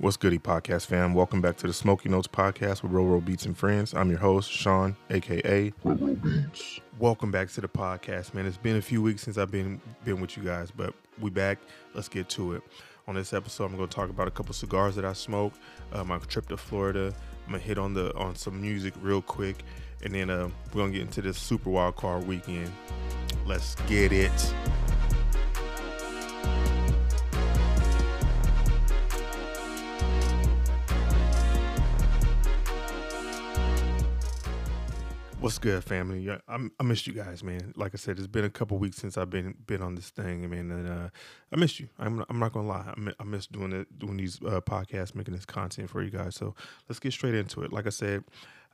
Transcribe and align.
What's 0.00 0.16
goody, 0.16 0.38
podcast 0.38 0.86
fam? 0.86 1.12
Welcome 1.12 1.40
back 1.40 1.56
to 1.56 1.66
the 1.66 1.72
Smoky 1.72 2.08
Notes 2.08 2.28
podcast 2.28 2.84
with 2.84 2.92
Roro 2.92 3.24
Beats 3.24 3.46
and 3.46 3.58
Friends. 3.58 3.94
I'm 3.94 4.08
your 4.10 4.20
host, 4.20 4.48
Sean, 4.48 4.96
aka 5.10 5.72
Roro 5.84 6.22
Beats. 6.22 6.78
Welcome 7.00 7.32
back 7.32 7.50
to 7.50 7.60
the 7.60 7.66
podcast, 7.66 8.32
man. 8.32 8.46
It's 8.46 8.56
been 8.56 8.76
a 8.76 8.80
few 8.80 9.02
weeks 9.02 9.22
since 9.22 9.38
I've 9.38 9.50
been 9.50 9.80
been 10.04 10.20
with 10.20 10.36
you 10.36 10.44
guys, 10.44 10.70
but 10.70 10.94
we 11.20 11.30
back. 11.30 11.58
Let's 11.94 12.08
get 12.08 12.28
to 12.30 12.52
it. 12.52 12.62
On 13.08 13.16
this 13.16 13.32
episode, 13.32 13.64
I'm 13.64 13.76
going 13.76 13.88
to 13.88 13.94
talk 13.94 14.08
about 14.08 14.28
a 14.28 14.30
couple 14.30 14.54
cigars 14.54 14.94
that 14.94 15.04
I 15.04 15.14
smoked, 15.14 15.58
uh, 15.92 16.04
my 16.04 16.18
trip 16.18 16.46
to 16.50 16.56
Florida. 16.56 17.12
I'm 17.46 17.52
gonna 17.52 17.64
hit 17.64 17.76
on 17.76 17.92
the 17.92 18.14
on 18.16 18.36
some 18.36 18.60
music 18.60 18.94
real 19.02 19.20
quick, 19.20 19.64
and 20.04 20.14
then 20.14 20.30
uh, 20.30 20.48
we're 20.72 20.82
gonna 20.82 20.92
get 20.92 21.02
into 21.02 21.22
this 21.22 21.38
super 21.38 21.70
wild 21.70 21.96
card 21.96 22.24
weekend. 22.24 22.70
Let's 23.46 23.74
get 23.88 24.12
it. 24.12 24.54
What's 35.40 35.58
good, 35.58 35.84
family? 35.84 36.28
I, 36.28 36.58
I 36.80 36.82
missed 36.82 37.06
you 37.06 37.12
guys, 37.12 37.44
man. 37.44 37.72
Like 37.76 37.92
I 37.94 37.96
said, 37.96 38.18
it's 38.18 38.26
been 38.26 38.44
a 38.44 38.50
couple 38.50 38.76
weeks 38.78 38.96
since 38.96 39.16
I've 39.16 39.30
been 39.30 39.54
been 39.68 39.82
on 39.82 39.94
this 39.94 40.10
thing, 40.10 40.50
man, 40.50 40.68
and 40.72 40.88
uh, 40.88 41.08
I 41.52 41.56
missed 41.56 41.78
you. 41.78 41.88
I'm 41.96 42.24
I'm 42.28 42.40
not 42.40 42.52
gonna 42.52 42.66
lie. 42.66 42.92
I, 42.96 42.98
miss, 42.98 43.14
I 43.20 43.24
miss 43.24 43.46
doing 43.46 43.72
it, 43.72 43.98
doing 44.00 44.16
these 44.16 44.40
uh, 44.42 44.60
podcasts, 44.60 45.14
making 45.14 45.34
this 45.34 45.44
content 45.44 45.90
for 45.90 46.02
you 46.02 46.10
guys. 46.10 46.34
So 46.34 46.56
let's 46.88 46.98
get 46.98 47.12
straight 47.12 47.36
into 47.36 47.62
it. 47.62 47.72
Like 47.72 47.86
I 47.86 47.90
said, 47.90 48.24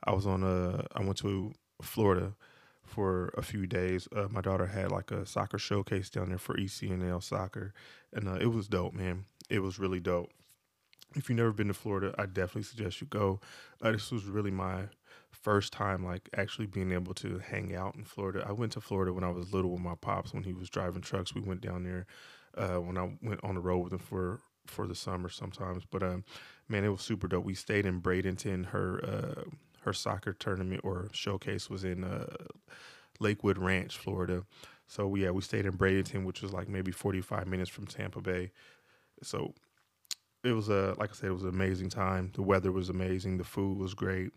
I 0.05 0.13
was 0.13 0.25
on 0.25 0.41
a 0.41 0.87
I 0.95 1.03
went 1.03 1.17
to 1.17 1.53
Florida 1.83 2.33
for 2.83 3.31
a 3.37 3.43
few 3.43 3.67
days. 3.67 4.07
Uh, 4.15 4.27
my 4.31 4.41
daughter 4.41 4.65
had 4.65 4.91
like 4.91 5.11
a 5.11 5.23
soccer 5.23 5.59
showcase 5.59 6.09
down 6.09 6.29
there 6.29 6.39
for 6.39 6.55
ECNL 6.55 7.21
soccer, 7.21 7.75
and 8.11 8.27
uh, 8.27 8.39
it 8.41 8.47
was 8.47 8.67
dope, 8.67 8.95
man. 8.95 9.25
It 9.51 9.59
was 9.59 9.77
really 9.77 9.99
dope. 9.99 10.31
If 11.15 11.29
you've 11.29 11.37
never 11.37 11.53
been 11.53 11.67
to 11.67 11.75
Florida, 11.75 12.15
I 12.17 12.25
definitely 12.25 12.63
suggest 12.63 13.01
you 13.01 13.07
go. 13.07 13.39
Uh, 13.83 13.91
this 13.91 14.11
was 14.11 14.25
really 14.25 14.51
my 14.51 14.85
first 15.35 15.73
time 15.73 16.03
like 16.03 16.29
actually 16.35 16.67
being 16.67 16.91
able 16.91 17.13
to 17.15 17.39
hang 17.39 17.75
out 17.75 17.95
in 17.95 18.03
Florida. 18.05 18.45
I 18.47 18.51
went 18.51 18.71
to 18.73 18.81
Florida 18.81 19.13
when 19.13 19.23
I 19.23 19.29
was 19.29 19.53
little 19.53 19.71
with 19.71 19.81
my 19.81 19.95
pops 19.95 20.33
when 20.33 20.43
he 20.43 20.53
was 20.53 20.69
driving 20.69 21.01
trucks. 21.01 21.35
We 21.35 21.41
went 21.41 21.61
down 21.61 21.83
there 21.83 22.05
uh, 22.57 22.81
when 22.81 22.97
I 22.97 23.17
went 23.21 23.43
on 23.43 23.55
the 23.55 23.61
road 23.61 23.79
with 23.79 23.93
him 23.93 23.99
for 23.99 24.41
for 24.67 24.87
the 24.87 24.95
summer 24.95 25.29
sometimes. 25.29 25.83
But 25.89 26.03
um, 26.03 26.23
man, 26.67 26.83
it 26.83 26.89
was 26.89 27.01
super 27.01 27.27
dope. 27.27 27.45
We 27.45 27.53
stayed 27.55 27.85
in 27.85 28.01
Bradenton. 28.01 28.65
Her 28.67 29.03
uh, 29.03 29.43
her 29.81 29.93
soccer 29.93 30.33
tournament 30.33 30.81
or 30.83 31.09
showcase 31.11 31.69
was 31.69 31.83
in 31.83 32.03
uh, 32.03 32.35
Lakewood 33.19 33.57
Ranch, 33.57 33.97
Florida. 33.97 34.43
So 34.87 35.13
yeah, 35.15 35.31
we 35.31 35.41
stayed 35.41 35.65
in 35.65 35.77
Bradenton, 35.77 36.25
which 36.25 36.41
was 36.41 36.53
like 36.53 36.67
maybe 36.67 36.91
45 36.91 37.47
minutes 37.47 37.69
from 37.69 37.87
Tampa 37.87 38.21
Bay. 38.21 38.51
So 39.23 39.53
it 40.43 40.53
was 40.53 40.69
a 40.69 40.95
like 40.97 41.11
I 41.11 41.13
said, 41.13 41.29
it 41.29 41.33
was 41.33 41.43
an 41.43 41.49
amazing 41.49 41.89
time. 41.89 42.31
The 42.35 42.41
weather 42.43 42.71
was 42.71 42.89
amazing. 42.89 43.37
The 43.37 43.43
food 43.43 43.77
was 43.77 43.93
great. 43.93 44.31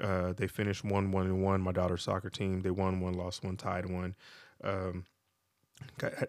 Uh, 0.00 0.32
they 0.32 0.46
finished 0.46 0.84
one, 0.84 1.10
one, 1.10 1.26
and 1.26 1.42
one. 1.42 1.60
My 1.60 1.72
daughter's 1.72 2.02
soccer 2.02 2.30
team. 2.30 2.60
They 2.60 2.70
won 2.70 3.00
one, 3.00 3.14
lost 3.14 3.44
one, 3.44 3.56
tied 3.56 3.86
one. 3.86 4.14
Um, 4.62 5.04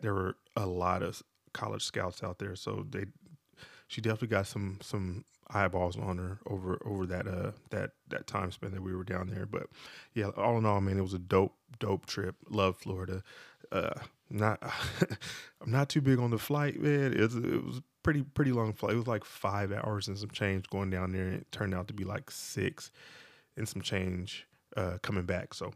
there 0.02 0.14
were 0.14 0.36
a 0.56 0.66
lot 0.66 1.04
of 1.04 1.22
college 1.54 1.84
scouts 1.84 2.24
out 2.24 2.40
there, 2.40 2.56
so 2.56 2.86
they 2.90 3.06
she 3.88 4.02
definitely 4.02 4.28
got 4.30 4.48
some 4.48 4.78
some 4.82 5.26
eyeballs 5.52 5.98
on 5.98 6.18
her 6.18 6.38
over 6.46 6.80
over 6.86 7.08
that 7.08 7.28
uh 7.28 7.52
that 7.72 7.92
that 8.08 8.28
time 8.28 8.52
span 8.52 8.72
that 8.72 8.84
we 8.84 8.96
were 8.96 9.04
down 9.04 9.28
there. 9.28 9.46
But 9.46 9.68
yeah, 10.14 10.30
all 10.38 10.58
in 10.58 10.66
all, 10.66 10.82
man, 10.82 10.98
it 10.98 11.02
was 11.02 11.14
a 11.14 11.20
dope 11.20 11.56
dope 11.80 12.06
trip. 12.06 12.36
Love 12.50 12.78
Florida. 12.78 13.24
Uh, 13.72 14.00
not 14.30 14.62
I'm 15.62 15.72
not 15.72 15.90
too 15.90 16.02
big 16.02 16.20
on 16.20 16.32
the 16.32 16.38
flight, 16.38 16.80
man. 16.80 17.14
It 17.14 17.20
was, 17.20 17.36
it 17.36 17.66
was 17.66 17.82
pretty 18.04 18.22
pretty 18.22 18.52
long 18.52 18.74
flight. 18.74 18.94
It 18.94 18.98
was 18.98 19.08
like 19.08 19.26
five 19.26 19.72
hours 19.72 20.08
and 20.08 20.18
some 20.18 20.30
change 20.30 20.70
going 20.70 20.90
down 20.90 21.12
there, 21.12 21.26
and 21.26 21.42
it 21.42 21.52
turned 21.52 21.74
out 21.74 21.88
to 21.88 21.94
be 21.94 22.04
like 22.04 22.30
six 22.32 22.92
and 23.60 23.70
some 23.70 23.82
change 23.82 24.48
uh, 24.76 24.98
coming 25.04 25.26
back. 25.26 25.54
So 25.54 25.72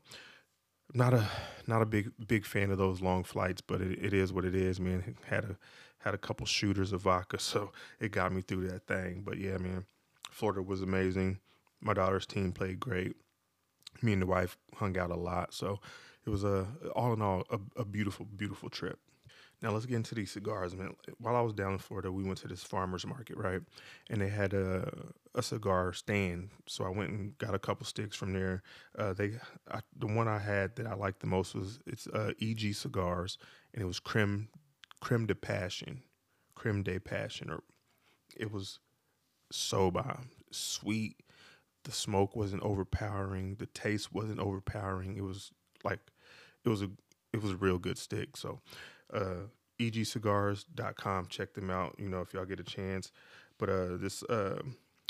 not 0.94 1.14
a 1.14 1.28
not 1.68 1.82
a 1.82 1.86
big 1.86 2.12
big 2.28 2.46
fan 2.46 2.72
of 2.72 2.78
those 2.78 3.02
long 3.02 3.24
flights, 3.24 3.62
but 3.62 3.82
it, 3.82 4.04
it 4.04 4.14
is 4.14 4.34
what 4.34 4.46
it 4.46 4.56
is, 4.56 4.80
man. 4.80 5.16
Had 5.28 5.44
a 5.46 5.58
had 6.00 6.14
a 6.14 6.18
couple 6.18 6.46
shooters 6.46 6.92
of 6.92 7.02
vodka, 7.02 7.40
so 7.40 7.72
it 8.00 8.12
got 8.12 8.34
me 8.34 8.42
through 8.42 8.68
that 8.68 8.88
thing. 8.88 9.22
But 9.24 9.38
yeah, 9.38 9.58
man, 9.58 9.86
Florida 10.32 10.62
was 10.62 10.82
amazing. 10.82 11.40
My 11.82 11.94
daughter's 11.94 12.26
team 12.26 12.52
played 12.52 12.80
great. 12.80 13.16
Me 14.02 14.14
and 14.14 14.22
the 14.22 14.26
wife 14.26 14.58
hung 14.76 14.98
out 14.98 15.12
a 15.12 15.16
lot, 15.16 15.54
so 15.54 15.80
it 16.26 16.30
was 16.30 16.44
a 16.44 16.68
all 16.96 17.14
in 17.14 17.22
all 17.22 17.44
a, 17.50 17.60
a 17.82 17.86
beautiful 17.86 18.26
beautiful 18.26 18.70
trip. 18.70 19.00
Now 19.64 19.72
let's 19.72 19.86
get 19.86 19.96
into 19.96 20.14
these 20.14 20.30
cigars, 20.30 20.76
man. 20.76 20.94
While 21.20 21.38
I 21.38 21.42
was 21.42 21.54
down 21.54 21.72
in 21.72 21.78
Florida, 21.78 22.12
we 22.12 22.26
went 22.26 22.38
to 22.40 22.50
this 22.50 22.64
farmers 22.64 23.08
market, 23.08 23.38
right? 23.38 23.62
And 24.10 24.22
they 24.22 24.28
had 24.28 24.54
a 24.54 24.92
a 25.36 25.42
cigar 25.42 25.94
stand, 25.94 26.50
so 26.68 26.84
I 26.84 26.90
went 26.90 27.12
and 27.12 27.38
got 27.38 27.56
a 27.56 27.60
couple 27.60 27.86
sticks 27.86 28.16
from 28.16 28.34
there. 28.34 28.62
Uh, 29.00 29.14
they 29.14 29.40
I, 29.72 29.80
the 29.98 30.08
one 30.08 30.28
I 30.28 30.40
had 30.40 30.76
that 30.76 30.86
I 30.86 30.96
liked 30.96 31.22
the 31.22 31.28
most 31.28 31.56
was 31.56 31.80
it's 31.88 32.08
uh, 32.08 32.34
EG 32.42 32.76
cigars, 32.76 33.38
and 33.74 33.82
it 33.82 33.86
was 33.86 34.02
creme 34.02 34.50
creme 35.00 35.26
de 35.26 35.34
passion, 35.34 36.04
creme 36.56 36.84
de 36.84 37.00
passion, 37.00 37.50
or 37.50 37.64
it 38.36 38.52
was 38.52 38.80
so 39.50 39.90
bomb, 39.90 40.30
sweet. 40.52 41.16
The 41.86 41.92
smoke 41.94 42.36
wasn't 42.36 42.64
overpowering. 42.64 43.56
The 43.56 43.68
taste 43.68 44.14
wasn't 44.14 44.40
overpowering. 44.40 45.16
It 45.16 45.24
was 45.24 45.52
like 45.86 46.00
it 46.66 46.70
was 46.70 46.82
a 46.82 46.90
it 47.32 47.42
was 47.42 47.52
a 47.52 47.58
real 47.58 47.80
good 47.80 47.98
stick. 47.98 48.36
So 48.36 48.60
uh, 49.12 49.48
egcigars.com. 49.80 51.28
Check 51.28 51.54
them 51.54 51.70
out, 51.70 51.96
you 51.98 52.10
know, 52.10 52.22
if 52.22 52.34
y'all 52.34 52.46
get 52.46 52.60
a 52.60 52.64
chance. 52.64 53.12
But 53.58 53.70
uh, 53.70 53.98
this 53.98 54.24
uh, 54.24 54.62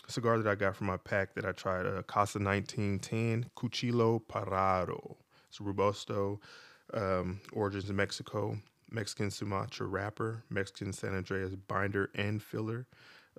cigar 0.08 0.38
that 0.38 0.50
I 0.50 0.56
got 0.56 0.76
from 0.76 0.88
my 0.88 0.98
pack 0.98 1.34
that 1.36 1.46
I 1.46 1.52
tried, 1.52 1.86
uh, 1.86 2.02
Casa 2.04 2.40
1910 2.40 3.50
Cuchillo 3.56 4.22
Parado. 4.28 5.16
It's 5.50 5.60
Robusto, 5.62 6.40
um, 6.94 7.40
origins 7.52 7.90
in 7.90 7.96
Mexico, 7.96 8.58
Mexican 8.90 9.32
Sumatra 9.32 9.88
wrapper, 9.88 10.44
Mexican 10.50 10.94
San 10.94 11.16
Andreas 11.16 11.56
binder 11.56 12.10
and 12.16 12.42
filler. 12.42 12.88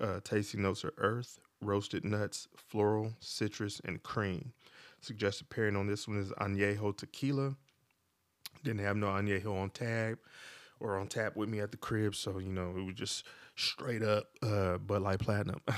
Uh, 0.00 0.20
tasty 0.24 0.58
notes 0.58 0.84
are 0.84 0.92
earth, 0.98 1.38
roasted 1.60 2.04
nuts, 2.04 2.48
floral, 2.56 3.12
citrus, 3.20 3.80
and 3.84 4.02
cream. 4.02 4.52
Suggested 5.00 5.48
pairing 5.50 5.76
on 5.76 5.86
this 5.86 6.08
one 6.08 6.18
is 6.18 6.30
añejo 6.32 6.96
tequila. 6.96 7.56
Didn't 8.64 8.84
have 8.84 8.96
no 8.96 9.06
añejo 9.06 9.56
on 9.56 9.70
tap 9.70 10.18
or 10.80 10.98
on 10.98 11.06
tap 11.06 11.36
with 11.36 11.48
me 11.48 11.60
at 11.60 11.70
the 11.70 11.76
crib, 11.76 12.14
so 12.14 12.38
you 12.38 12.50
know 12.50 12.74
it 12.76 12.84
was 12.84 12.94
just 12.94 13.24
straight 13.54 14.02
up 14.02 14.24
uh, 14.42 14.78
Bud 14.78 15.02
Light 15.02 15.20
Platinum. 15.20 15.60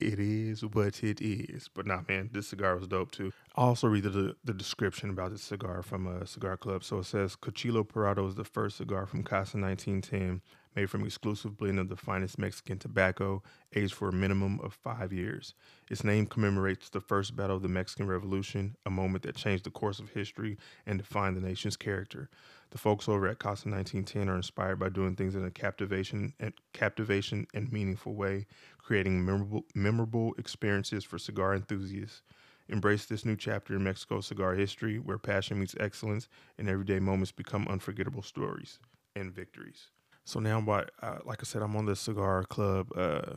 it 0.00 0.18
is 0.20 0.64
what 0.64 1.02
it 1.02 1.20
is. 1.20 1.68
But 1.74 1.86
nah, 1.86 2.02
man, 2.08 2.30
this 2.32 2.48
cigar 2.48 2.76
was 2.76 2.86
dope 2.86 3.10
too. 3.10 3.32
I 3.56 3.62
also 3.62 3.88
read 3.88 4.04
the, 4.04 4.36
the 4.44 4.54
description 4.54 5.10
about 5.10 5.32
this 5.32 5.42
cigar 5.42 5.82
from 5.82 6.06
a 6.06 6.26
cigar 6.26 6.56
club. 6.56 6.84
So 6.84 6.98
it 6.98 7.04
says 7.04 7.36
Cuchillo 7.36 7.84
Parado 7.84 8.26
is 8.28 8.34
the 8.34 8.44
first 8.44 8.76
cigar 8.76 9.06
from 9.06 9.22
Casa 9.22 9.58
1910 9.58 10.40
made 10.78 10.88
from 10.88 11.04
exclusive 11.04 11.56
blend 11.56 11.76
of 11.80 11.88
the 11.88 11.96
finest 11.96 12.38
Mexican 12.38 12.78
tobacco, 12.78 13.42
aged 13.74 13.94
for 13.94 14.10
a 14.10 14.12
minimum 14.12 14.60
of 14.60 14.72
five 14.72 15.12
years. 15.12 15.52
Its 15.90 16.04
name 16.04 16.24
commemorates 16.24 16.88
the 16.88 17.00
first 17.00 17.34
battle 17.34 17.56
of 17.56 17.62
the 17.62 17.68
Mexican 17.68 18.06
Revolution, 18.06 18.76
a 18.86 18.90
moment 18.90 19.24
that 19.24 19.34
changed 19.34 19.64
the 19.64 19.72
course 19.72 19.98
of 19.98 20.10
history 20.10 20.56
and 20.86 20.98
defined 20.98 21.36
the 21.36 21.40
nation's 21.40 21.76
character. 21.76 22.30
The 22.70 22.78
folks 22.78 23.08
over 23.08 23.26
at 23.26 23.40
Casa 23.40 23.68
1910 23.68 24.28
are 24.28 24.36
inspired 24.36 24.78
by 24.78 24.88
doing 24.88 25.16
things 25.16 25.34
in 25.34 25.44
a 25.44 25.50
captivation 25.50 26.32
and 26.38 26.52
captivation 26.72 27.48
and 27.52 27.72
meaningful 27.72 28.14
way, 28.14 28.46
creating 28.78 29.24
memorable, 29.24 29.64
memorable 29.74 30.32
experiences 30.38 31.02
for 31.02 31.18
cigar 31.18 31.56
enthusiasts. 31.56 32.22
Embrace 32.68 33.04
this 33.04 33.24
new 33.24 33.34
chapter 33.34 33.74
in 33.74 33.82
Mexico's 33.82 34.26
cigar 34.26 34.54
history, 34.54 35.00
where 35.00 35.18
passion 35.18 35.58
meets 35.58 35.74
excellence 35.80 36.28
and 36.56 36.68
everyday 36.68 37.00
moments 37.00 37.32
become 37.32 37.66
unforgettable 37.66 38.22
stories 38.22 38.78
and 39.16 39.32
victories. 39.32 39.88
So 40.28 40.40
now, 40.40 40.60
what? 40.60 40.90
Uh, 41.00 41.20
like 41.24 41.38
I 41.40 41.44
said, 41.44 41.62
I'm 41.62 41.74
on 41.74 41.86
the 41.86 41.96
cigar 41.96 42.44
club, 42.44 42.88
uh, 42.94 43.36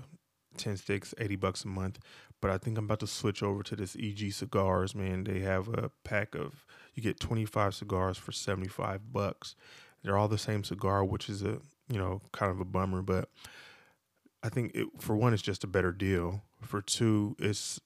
ten 0.57 0.75
sticks, 0.75 1.13
eighty 1.19 1.37
bucks 1.37 1.63
a 1.63 1.69
month. 1.69 1.99
But 2.41 2.51
I 2.51 2.57
think 2.57 2.77
I'm 2.77 2.83
about 2.83 2.99
to 2.99 3.07
switch 3.07 3.41
over 3.41 3.63
to 3.63 3.77
this 3.77 3.95
EG 3.97 4.33
cigars. 4.33 4.93
Man, 4.93 5.23
they 5.23 5.39
have 5.39 5.69
a 5.69 5.91
pack 6.03 6.35
of 6.35 6.65
you 6.93 7.01
get 7.01 7.17
25 7.17 7.75
cigars 7.75 8.17
for 8.17 8.33
75 8.33 9.13
bucks. 9.13 9.55
They're 10.03 10.17
all 10.17 10.27
the 10.27 10.37
same 10.37 10.65
cigar, 10.65 11.05
which 11.05 11.29
is 11.29 11.43
a 11.43 11.59
you 11.87 11.97
know 11.97 12.23
kind 12.33 12.51
of 12.51 12.59
a 12.59 12.65
bummer. 12.65 13.01
But 13.01 13.29
I 14.43 14.49
think 14.49 14.71
it, 14.75 14.87
for 14.99 15.15
one, 15.15 15.33
it's 15.33 15.41
just 15.41 15.63
a 15.63 15.67
better 15.67 15.93
deal. 15.93 16.41
For 16.61 16.81
two, 16.81 17.37
it's 17.39 17.79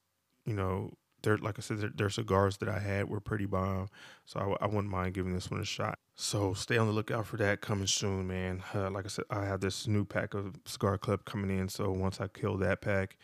you 0.48 0.56
know 0.56 0.94
they're 1.26 1.38
like 1.38 1.60
I 1.60 1.62
said, 1.62 1.80
their, 1.80 1.90
their 1.90 2.10
cigars 2.10 2.58
that 2.58 2.70
I 2.70 2.80
had 2.80 3.10
were 3.10 3.20
pretty 3.20 3.46
bomb, 3.46 3.90
so 4.26 4.58
I, 4.62 4.66
I, 4.66 4.68
wouldn't 4.68 4.90
mind 4.90 5.14
giving 5.14 5.34
this 5.34 5.52
one 5.52 5.60
a 5.60 5.66
shot. 5.66 6.00
So 6.16 6.54
stay 6.54 6.78
on 6.78 6.88
the 6.88 6.94
lookout 6.94 7.26
for 7.26 7.36
that 7.38 7.60
coming 7.60 7.88
soon, 7.88 8.28
man. 8.28 8.64
Uh, 8.74 8.90
like 8.92 9.06
I 9.06 9.10
said, 9.10 9.26
I 9.30 9.44
have 9.46 9.60
this 9.60 9.88
new 9.88 10.06
pack 10.06 10.34
of 10.34 10.56
Cigar 10.66 10.98
Club 10.98 11.26
coming 11.26 11.58
in, 11.58 11.68
so 11.68 11.92
once 11.92 12.22
I 12.22 12.28
kill 12.28 12.56
that 12.58 12.80
pack, 12.82 13.18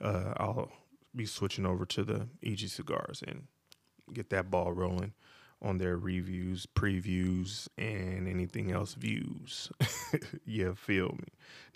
uh, 0.00 0.34
I'll 0.36 0.70
be 1.14 1.26
switching 1.26 1.66
over 1.66 1.84
to 1.86 2.04
the 2.04 2.28
EG 2.44 2.68
cigars 2.68 3.22
and 3.26 3.48
get 4.12 4.30
that 4.30 4.50
ball 4.50 4.72
rolling. 4.72 5.14
on 5.62 5.78
their 5.78 5.96
reviews, 5.96 6.66
previews, 6.66 7.66
and 7.78 8.28
anything 8.28 8.70
else 8.70 8.92
views. 8.92 9.72
yeah, 10.44 10.74
feel 10.74 11.08
me. 11.18 11.28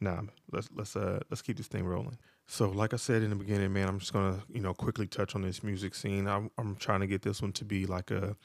Nah, 0.03 0.21
let's 0.53 0.69
let's 0.75 0.95
uh 0.95 1.21
let's 1.31 1.41
keep 1.41 1.57
this 1.57 1.67
thing 1.67 1.87
rolling. 1.87 2.19
So, 2.53 2.69
like 2.69 2.93
I 2.93 2.97
said 2.97 3.23
in 3.23 3.31
the 3.31 3.37
beginning, 3.37 3.73
man, 3.73 3.87
I'm 3.87 4.01
just 4.01 4.13
gonna 4.13 4.43
you 4.53 4.61
know 4.61 4.75
quickly 4.75 5.07
touch 5.07 5.37
on 5.37 5.43
this 5.43 5.63
music 5.63 5.95
scene. 5.95 6.27
I'm, 6.27 6.51
I'm 6.59 6.75
trying 6.75 6.99
to 6.99 7.07
get 7.07 7.23
this 7.23 7.41
one 7.41 7.53
to 7.53 7.65
be 7.65 7.87
like 7.87 8.11
a 8.11 8.37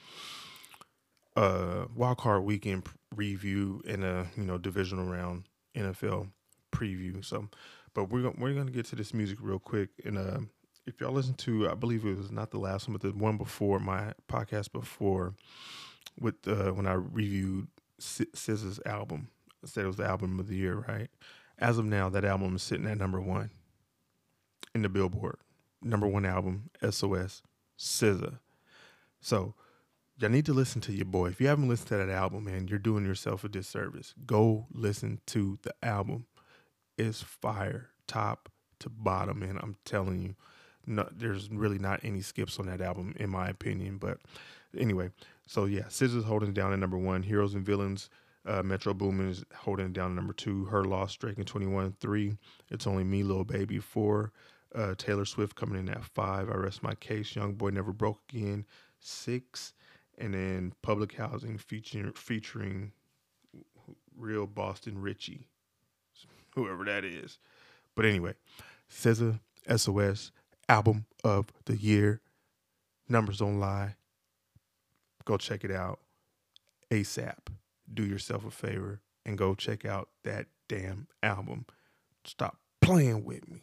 a 1.35 1.87
wild 1.95 2.19
card 2.19 2.43
weekend 2.43 2.85
review 3.15 3.81
and 3.87 4.03
a 4.03 4.27
you 4.37 4.43
know 4.43 4.59
divisional 4.59 5.05
round 5.05 5.45
NFL 5.75 6.29
preview. 6.71 7.25
So, 7.25 7.49
but 7.95 8.11
we're 8.11 8.21
gonna, 8.21 8.35
we're 8.37 8.53
gonna 8.53 8.69
get 8.69 8.85
to 8.87 8.95
this 8.95 9.11
music 9.11 9.39
real 9.41 9.57
quick. 9.57 9.89
And 10.05 10.19
uh, 10.19 10.41
if 10.85 11.01
y'all 11.01 11.11
listen 11.11 11.33
to, 11.33 11.67
I 11.67 11.73
believe 11.73 12.05
it 12.05 12.15
was 12.15 12.31
not 12.31 12.51
the 12.51 12.59
last 12.59 12.87
one, 12.87 12.95
but 12.95 13.01
the 13.01 13.17
one 13.17 13.37
before 13.37 13.79
my 13.79 14.13
podcast 14.31 14.71
before, 14.71 15.33
with 16.19 16.47
uh, 16.47 16.73
when 16.73 16.85
I 16.85 16.93
reviewed 16.93 17.69
SZA's 17.99 18.79
album, 18.85 19.29
I 19.63 19.67
said 19.67 19.83
it 19.83 19.87
was 19.87 19.97
the 19.97 20.05
album 20.05 20.39
of 20.39 20.47
the 20.47 20.57
year, 20.57 20.85
right? 20.87 21.09
As 21.57 21.79
of 21.79 21.85
now, 21.85 22.07
that 22.09 22.23
album 22.23 22.55
is 22.55 22.61
sitting 22.61 22.85
at 22.85 22.99
number 22.99 23.19
one 23.19 23.49
in 24.75 24.81
the 24.81 24.89
Billboard, 24.89 25.37
number 25.81 26.05
one 26.05 26.25
album, 26.25 26.69
SOS, 26.81 27.41
SZA. 27.79 28.39
So 29.21 29.55
y'all 30.17 30.29
need 30.29 30.45
to 30.45 30.53
listen 30.53 30.81
to 30.81 30.91
your 30.91 31.05
boy. 31.05 31.27
If 31.27 31.39
you 31.39 31.47
haven't 31.47 31.69
listened 31.69 31.87
to 31.87 31.97
that 31.97 32.09
album, 32.09 32.43
man, 32.43 32.67
you're 32.67 32.77
doing 32.77 33.05
yourself 33.05 33.45
a 33.45 33.49
disservice. 33.49 34.13
Go 34.25 34.67
listen 34.71 35.21
to 35.27 35.57
the 35.63 35.73
album. 35.81 36.25
It's 36.97 37.21
fire, 37.23 37.91
top 38.05 38.49
to 38.79 38.89
bottom, 38.89 39.39
man. 39.39 39.57
I'm 39.63 39.77
telling 39.85 40.19
you, 40.19 40.35
no, 40.85 41.07
there's 41.09 41.49
really 41.49 41.79
not 41.79 42.01
any 42.03 42.21
skips 42.21 42.59
on 42.59 42.65
that 42.67 42.81
album, 42.81 43.15
in 43.17 43.29
my 43.29 43.47
opinion. 43.47 43.97
But 43.97 44.19
anyway, 44.77 45.09
so 45.47 45.65
yeah, 45.65 45.83
SZA's 45.83 46.25
holding 46.25 46.53
down 46.53 46.73
at 46.73 46.79
number 46.79 46.97
one. 46.97 47.23
Heroes 47.23 47.55
and 47.55 47.65
Villains, 47.65 48.09
uh, 48.45 48.61
Metro 48.61 48.93
Boomin 48.93 49.29
is 49.29 49.45
holding 49.55 49.93
down 49.93 50.11
at 50.11 50.15
number 50.15 50.33
two. 50.33 50.65
Her 50.65 50.83
Loss, 50.83 51.15
Drake 51.15 51.37
and 51.37 51.47
21, 51.47 51.95
three. 52.01 52.35
It's 52.69 52.85
only 52.85 53.05
me, 53.05 53.23
Lil 53.23 53.45
Baby, 53.45 53.79
four. 53.79 54.33
Uh, 54.75 54.93
Taylor 54.97 55.25
Swift 55.25 55.55
coming 55.55 55.79
in 55.79 55.89
at 55.89 56.03
five. 56.03 56.49
I 56.49 56.55
rest 56.55 56.83
my 56.83 56.95
case. 56.95 57.33
YoungBoy 57.33 57.71
Never 57.71 57.93
Broke 57.93 58.19
Again, 58.29 58.65
six 58.99 59.73
and 60.17 60.33
then 60.33 60.73
public 60.81 61.13
housing 61.13 61.57
featuring 61.57 62.11
featuring 62.13 62.91
real 64.17 64.47
Boston 64.47 65.01
Richey, 65.01 65.47
whoever 66.55 66.83
that 66.85 67.03
is. 67.03 67.37
But 67.95 68.05
anyway, 68.05 68.33
SZA 68.89 69.39
SOS 69.75 70.31
album 70.69 71.05
of 71.23 71.51
the 71.65 71.77
year. 71.77 72.21
Numbers 73.07 73.39
don't 73.39 73.59
lie. 73.59 73.95
Go 75.25 75.37
check 75.37 75.63
it 75.63 75.71
out 75.71 75.99
ASAP. 76.91 77.47
Do 77.93 78.03
yourself 78.03 78.45
a 78.45 78.51
favor 78.51 79.01
and 79.25 79.37
go 79.37 79.53
check 79.55 79.85
out 79.85 80.09
that 80.23 80.47
damn 80.67 81.07
album. 81.21 81.65
Stop 82.23 82.57
playing 82.81 83.25
with 83.25 83.49
me. 83.49 83.61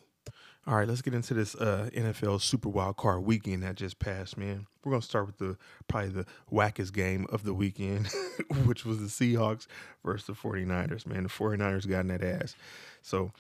All 0.64 0.76
right, 0.76 0.86
let's 0.86 1.02
get 1.02 1.12
into 1.12 1.34
this 1.34 1.56
uh, 1.56 1.90
NFL 1.92 2.40
Super 2.40 2.68
Wild 2.68 2.96
Card 2.96 3.24
weekend 3.24 3.64
that 3.64 3.74
just 3.74 3.98
passed, 3.98 4.38
man. 4.38 4.66
We're 4.84 4.92
gonna 4.92 5.02
start 5.02 5.26
with 5.26 5.38
the 5.38 5.56
probably 5.88 6.10
the 6.10 6.26
wackest 6.52 6.92
game 6.92 7.26
of 7.30 7.42
the 7.42 7.52
weekend, 7.52 8.06
which 8.64 8.84
was 8.84 9.00
the 9.00 9.06
Seahawks 9.06 9.66
versus 10.04 10.28
the 10.28 10.34
49ers, 10.34 11.04
man. 11.04 11.24
The 11.24 11.28
49ers 11.28 11.88
got 11.88 12.00
in 12.00 12.08
that 12.08 12.22
ass. 12.22 12.54
So 13.02 13.32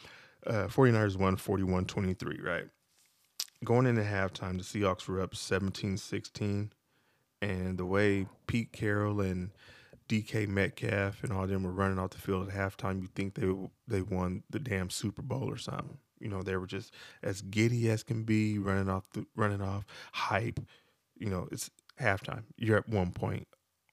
uh 0.48 0.66
49ers 0.66 1.16
won 1.16 1.36
41-23, 1.36 2.42
right? 2.42 2.64
Going 3.64 3.86
into 3.86 4.02
halftime, 4.02 4.58
the 4.58 4.64
Seahawks 4.64 5.06
were 5.06 5.20
up 5.20 5.34
17-16. 5.34 6.70
And 7.40 7.78
the 7.78 7.86
way 7.86 8.26
Pete 8.48 8.72
Carroll 8.72 9.20
and 9.20 9.50
DK 10.08 10.48
Metcalf 10.48 11.22
and 11.22 11.32
all 11.32 11.46
them 11.46 11.62
were 11.62 11.70
running 11.70 12.00
off 12.00 12.10
the 12.10 12.18
field 12.18 12.48
at 12.48 12.54
halftime, 12.54 13.00
you 13.00 13.08
think 13.14 13.34
they 13.34 13.52
they 13.86 14.02
won 14.02 14.42
the 14.50 14.58
damn 14.58 14.90
Super 14.90 15.22
Bowl 15.22 15.48
or 15.48 15.56
something. 15.56 15.98
You 16.22 16.28
know, 16.28 16.42
they 16.42 16.56
were 16.56 16.66
just 16.66 16.94
as 17.22 17.42
giddy 17.42 17.90
as 17.90 18.02
can 18.02 18.22
be, 18.22 18.58
running 18.58 18.88
off 18.88 19.04
the 19.12 19.26
running 19.36 19.60
off 19.60 19.84
hype. 20.12 20.60
You 21.18 21.30
know, 21.30 21.48
it's 21.50 21.70
halftime. 22.00 22.44
You're 22.56 22.78
at 22.78 22.88
one 22.88 23.12
point 23.12 23.48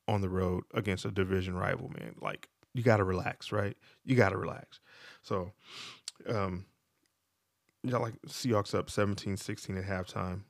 on 0.07 0.21
the 0.21 0.29
road 0.29 0.63
against 0.73 1.05
a 1.05 1.11
division 1.11 1.55
rival, 1.55 1.89
man. 1.89 2.15
Like 2.21 2.49
you 2.73 2.83
got 2.83 2.97
to 2.97 3.03
relax, 3.03 3.51
right? 3.51 3.75
You 4.03 4.15
got 4.15 4.29
to 4.29 4.37
relax. 4.37 4.79
So, 5.21 5.51
um, 6.27 6.65
you 7.83 7.91
know, 7.91 8.01
like 8.01 8.21
Seahawks 8.27 8.73
up 8.73 8.87
17-16 8.87 9.77
at 9.77 9.85
halftime. 9.85 10.41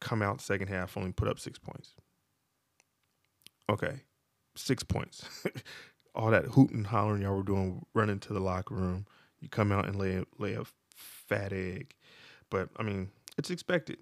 Come 0.00 0.22
out 0.22 0.40
second 0.40 0.68
half, 0.68 0.96
only 0.96 1.12
put 1.12 1.28
up 1.28 1.38
six 1.38 1.58
points. 1.58 1.94
Okay, 3.70 4.00
six 4.54 4.82
points. 4.82 5.24
All 6.14 6.30
that 6.30 6.46
hooting, 6.46 6.84
hollering 6.84 7.22
y'all 7.22 7.36
were 7.36 7.42
doing, 7.42 7.84
running 7.94 8.18
to 8.20 8.32
the 8.32 8.40
locker 8.40 8.74
room. 8.74 9.06
You 9.40 9.48
come 9.48 9.72
out 9.72 9.86
and 9.86 9.96
lay 9.96 10.24
lay 10.38 10.54
a 10.54 10.64
fat 10.98 11.52
egg. 11.52 11.94
But 12.50 12.68
I 12.76 12.82
mean, 12.82 13.10
it's 13.36 13.50
expected. 13.50 13.98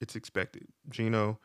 It's 0.00 0.16
expected. 0.16 0.66
Geno, 0.88 1.38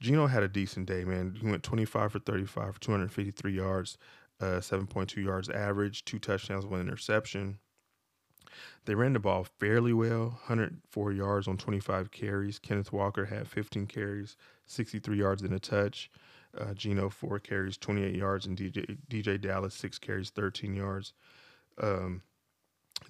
Geno 0.00 0.26
had 0.26 0.42
a 0.42 0.48
decent 0.48 0.86
day, 0.86 1.04
man. 1.04 1.36
He 1.40 1.46
went 1.46 1.62
25 1.62 2.12
for 2.12 2.18
35 2.18 2.74
for 2.74 2.80
253 2.80 3.52
yards, 3.52 3.98
uh, 4.40 4.60
7.2 4.60 5.22
yards 5.22 5.48
average, 5.48 6.04
two 6.04 6.18
touchdowns, 6.18 6.66
one 6.66 6.80
interception. 6.80 7.58
They 8.84 8.96
ran 8.96 9.12
the 9.12 9.20
ball 9.20 9.44
fairly 9.44 9.92
well, 9.92 10.40
104 10.46 11.12
yards 11.12 11.46
on 11.46 11.56
25 11.56 12.10
carries. 12.10 12.58
Kenneth 12.58 12.92
Walker 12.92 13.26
had 13.26 13.46
15 13.46 13.86
carries, 13.86 14.36
63 14.66 15.16
yards 15.16 15.42
in 15.42 15.52
a 15.52 15.60
touch. 15.60 16.10
Uh, 16.58 16.74
Geno 16.74 17.08
four 17.08 17.38
carries, 17.38 17.76
28 17.76 18.16
yards, 18.16 18.46
and 18.46 18.58
DJ 18.58 18.98
DeeJay 19.08 19.40
Dallas 19.40 19.72
six 19.72 19.98
carries, 19.98 20.30
13 20.30 20.74
yards. 20.74 21.12
Um, 21.80 22.22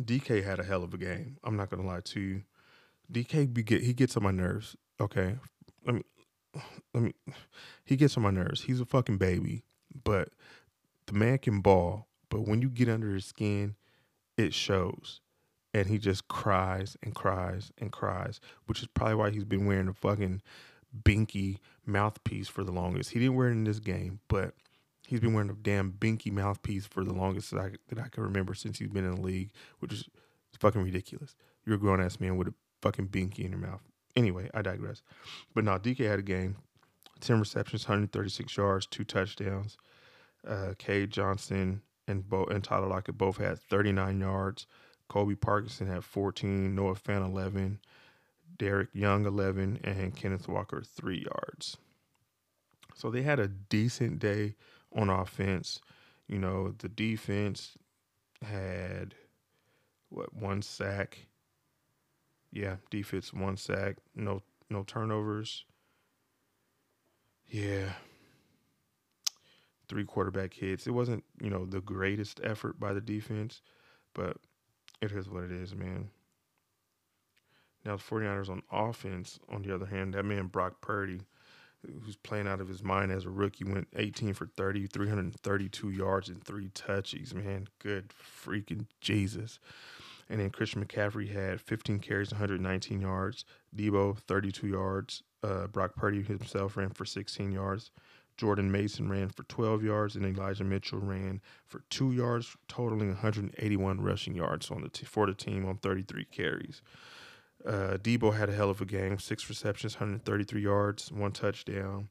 DK 0.03 0.45
had 0.45 0.61
a 0.61 0.65
hell 0.65 0.83
of 0.83 0.95
a 0.95 0.99
game. 0.99 1.37
I'm 1.45 1.57
not 1.57 1.71
gonna 1.71 1.87
lie 1.87 2.01
to 2.01 2.21
you. 2.21 2.43
DK 3.13 3.53
be 3.53 3.63
get 3.63 3.83
he 3.83 3.93
gets 3.93 4.17
on 4.17 4.23
my 4.23 4.31
nerves. 4.31 4.77
Okay, 5.01 5.37
let 5.85 5.95
me 5.95 6.03
let 6.95 7.03
me. 7.03 7.13
He 7.85 7.97
gets 7.97 8.17
on 8.17 8.23
my 8.23 8.31
nerves. 8.31 8.63
He's 8.63 8.81
a 8.81 8.87
fucking 8.87 9.19
baby, 9.19 9.65
but 10.05 10.31
the 11.07 11.15
man 11.15 11.39
can 11.39 11.61
ball. 11.61 12.07
But 12.29 12.47
when 12.47 12.63
you 12.63 12.69
get 12.69 12.89
under 12.89 13.13
his 13.13 13.25
skin, 13.25 13.75
it 14.37 14.55
shows, 14.55 15.21
and 15.75 15.89
he 15.89 15.99
just 15.99 16.29
cries 16.29 16.97
and 17.03 17.15
cries 17.15 17.73
and 17.79 17.91
cries, 17.91 18.41
which 18.67 18.83
is 18.83 18.89
probably 18.89 19.17
why 19.17 19.31
he's 19.31 19.45
been 19.45 19.67
wearing 19.67 19.89
a 19.89 19.93
fucking 19.93 20.43
binky 21.03 21.59
mouthpiece 21.85 22.49
for 22.49 22.65
the 22.65 22.73
longest. 22.73 23.11
He 23.11 23.19
didn't 23.19 23.35
wear 23.35 23.49
it 23.49 23.53
in 23.53 23.65
this 23.65 23.81
game, 23.81 24.21
but 24.29 24.55
He's 25.11 25.19
been 25.19 25.35
wearing 25.35 25.51
a 25.51 25.55
damn 25.55 25.91
binky 25.91 26.31
mouthpiece 26.31 26.87
for 26.87 27.03
the 27.03 27.13
longest 27.13 27.51
that 27.51 27.59
I, 27.59 27.71
that 27.89 27.99
I 27.99 28.07
can 28.07 28.23
remember 28.23 28.55
since 28.55 28.79
he's 28.79 28.87
been 28.87 29.05
in 29.05 29.17
the 29.17 29.21
league, 29.21 29.51
which 29.81 29.93
is 29.93 30.09
fucking 30.57 30.85
ridiculous. 30.85 31.35
You're 31.67 31.75
a 31.75 31.81
grown 31.81 32.01
ass 32.01 32.21
man 32.21 32.37
with 32.37 32.47
a 32.47 32.55
fucking 32.81 33.09
binky 33.09 33.41
in 33.41 33.51
your 33.51 33.59
mouth. 33.59 33.83
Anyway, 34.15 34.49
I 34.55 34.63
digress. 34.63 35.03
But 35.53 35.65
now 35.65 35.79
DK 35.79 36.09
had 36.09 36.21
a 36.21 36.23
game 36.23 36.59
10 37.19 37.41
receptions, 37.41 37.89
136 37.89 38.57
yards, 38.57 38.87
two 38.87 39.03
touchdowns. 39.03 39.77
Uh, 40.47 40.75
Cade 40.79 41.11
Johnson 41.11 41.83
and, 42.07 42.29
Bo- 42.29 42.45
and 42.45 42.63
Tyler 42.63 42.87
Lockett 42.87 43.19
both 43.19 43.39
had 43.39 43.59
39 43.59 44.21
yards. 44.21 44.69
Colby 45.09 45.35
Parkinson 45.35 45.89
had 45.89 46.05
14, 46.05 46.73
Noah 46.73 46.95
Fant 46.95 47.27
11, 47.27 47.81
Derek 48.59 48.91
Young 48.93 49.27
11, 49.27 49.81
and 49.83 50.15
Kenneth 50.15 50.47
Walker 50.47 50.85
3 50.85 51.25
yards. 51.25 51.79
So 52.95 53.11
they 53.11 53.23
had 53.23 53.41
a 53.41 53.49
decent 53.49 54.21
day 54.21 54.55
on 54.95 55.11
offense. 55.11 55.81
You 56.29 56.39
know, 56.39 56.75
the 56.79 56.89
defense 56.89 57.77
had 58.43 59.15
what 60.09 60.35
one 60.35 60.63
sack. 60.63 61.27
Yeah, 62.53 62.77
defense 62.91 63.33
one 63.33 63.57
sack, 63.57 63.97
no 64.15 64.43
no 64.69 64.83
turnovers. 64.83 65.65
Yeah. 67.49 67.93
Three 69.89 70.05
quarterback 70.05 70.55
hits. 70.55 70.87
It 70.87 70.93
wasn't, 70.93 71.25
you 71.43 71.51
know, 71.51 71.67
the 71.67 71.81
greatest 71.81 72.41
effort 72.45 72.79
by 72.79 72.93
the 72.93 73.01
defense, 73.01 73.61
but 74.15 74.37
it 75.03 75.11
is 75.11 75.29
what 75.29 75.43
it 75.43 75.51
is, 75.51 75.75
man. 75.75 76.11
Now 77.85 77.97
the 77.97 78.03
49ers 78.03 78.51
on 78.51 78.63
offense, 78.71 79.41
on 79.49 79.63
the 79.63 79.75
other 79.75 79.87
hand, 79.87 80.15
that 80.15 80.25
man 80.25 80.47
Brock 80.47 80.81
Purdy 80.81 81.23
who's 82.05 82.17
playing 82.17 82.47
out 82.47 82.61
of 82.61 82.69
his 82.69 82.83
mind 82.83 83.13
as 83.13 83.25
a 83.25 83.31
rookie, 83.31 83.65
went 83.65 83.89
18 83.97 84.35
for 84.35 84.47
30, 84.47 84.87
332 84.87 85.91
yards 85.91 86.29
and 86.29 86.43
three 86.43 86.71
touches. 86.75 87.35
Man, 87.35 87.69
good 87.79 88.13
freaking 88.45 88.87
Jesus. 89.01 89.59
And 90.29 90.41
then 90.41 90.51
Christian 90.51 90.85
McCaffrey 90.85 91.33
had 91.33 91.61
15 91.61 91.99
carries, 91.99 92.31
119 92.31 93.01
yards. 93.01 93.45
Debo, 93.75 94.17
32 94.17 94.69
yards. 94.69 95.23
Uh, 95.43 95.67
Brock 95.67 95.97
Purdy 95.97 96.23
himself 96.23 96.77
ran 96.77 96.91
for 96.91 97.05
16 97.05 97.51
yards. 97.51 97.91
Jordan 98.37 98.71
Mason 98.71 99.11
ran 99.11 99.29
for 99.29 99.43
12 99.45 99.83
yards, 99.83 100.17
and 100.17 100.25
Elijah 100.25 100.65
Mitchell 100.65 101.01
ran 101.01 101.43
for 101.67 101.83
two 101.91 102.13
yards, 102.13 102.57
totaling 102.69 103.09
181 103.09 104.01
rushing 104.01 104.35
yards 104.35 104.71
on 104.71 104.81
the 104.81 104.89
t- 104.89 105.05
for 105.05 105.27
the 105.27 105.35
team 105.35 105.67
on 105.67 105.77
33 105.77 106.25
carries. 106.27 106.81
Uh, 107.67 107.99
Deebo 107.99 108.37
had 108.37 108.49
a 108.49 108.55
hell 108.55 108.71
of 108.71 108.81
a 108.81 108.87
game, 108.87 109.19
six 109.19 109.49
receptions, 109.49 109.95
133 109.95 110.63
yards, 110.63 111.13
one 111.13 111.33
touchdown. 111.33 112.09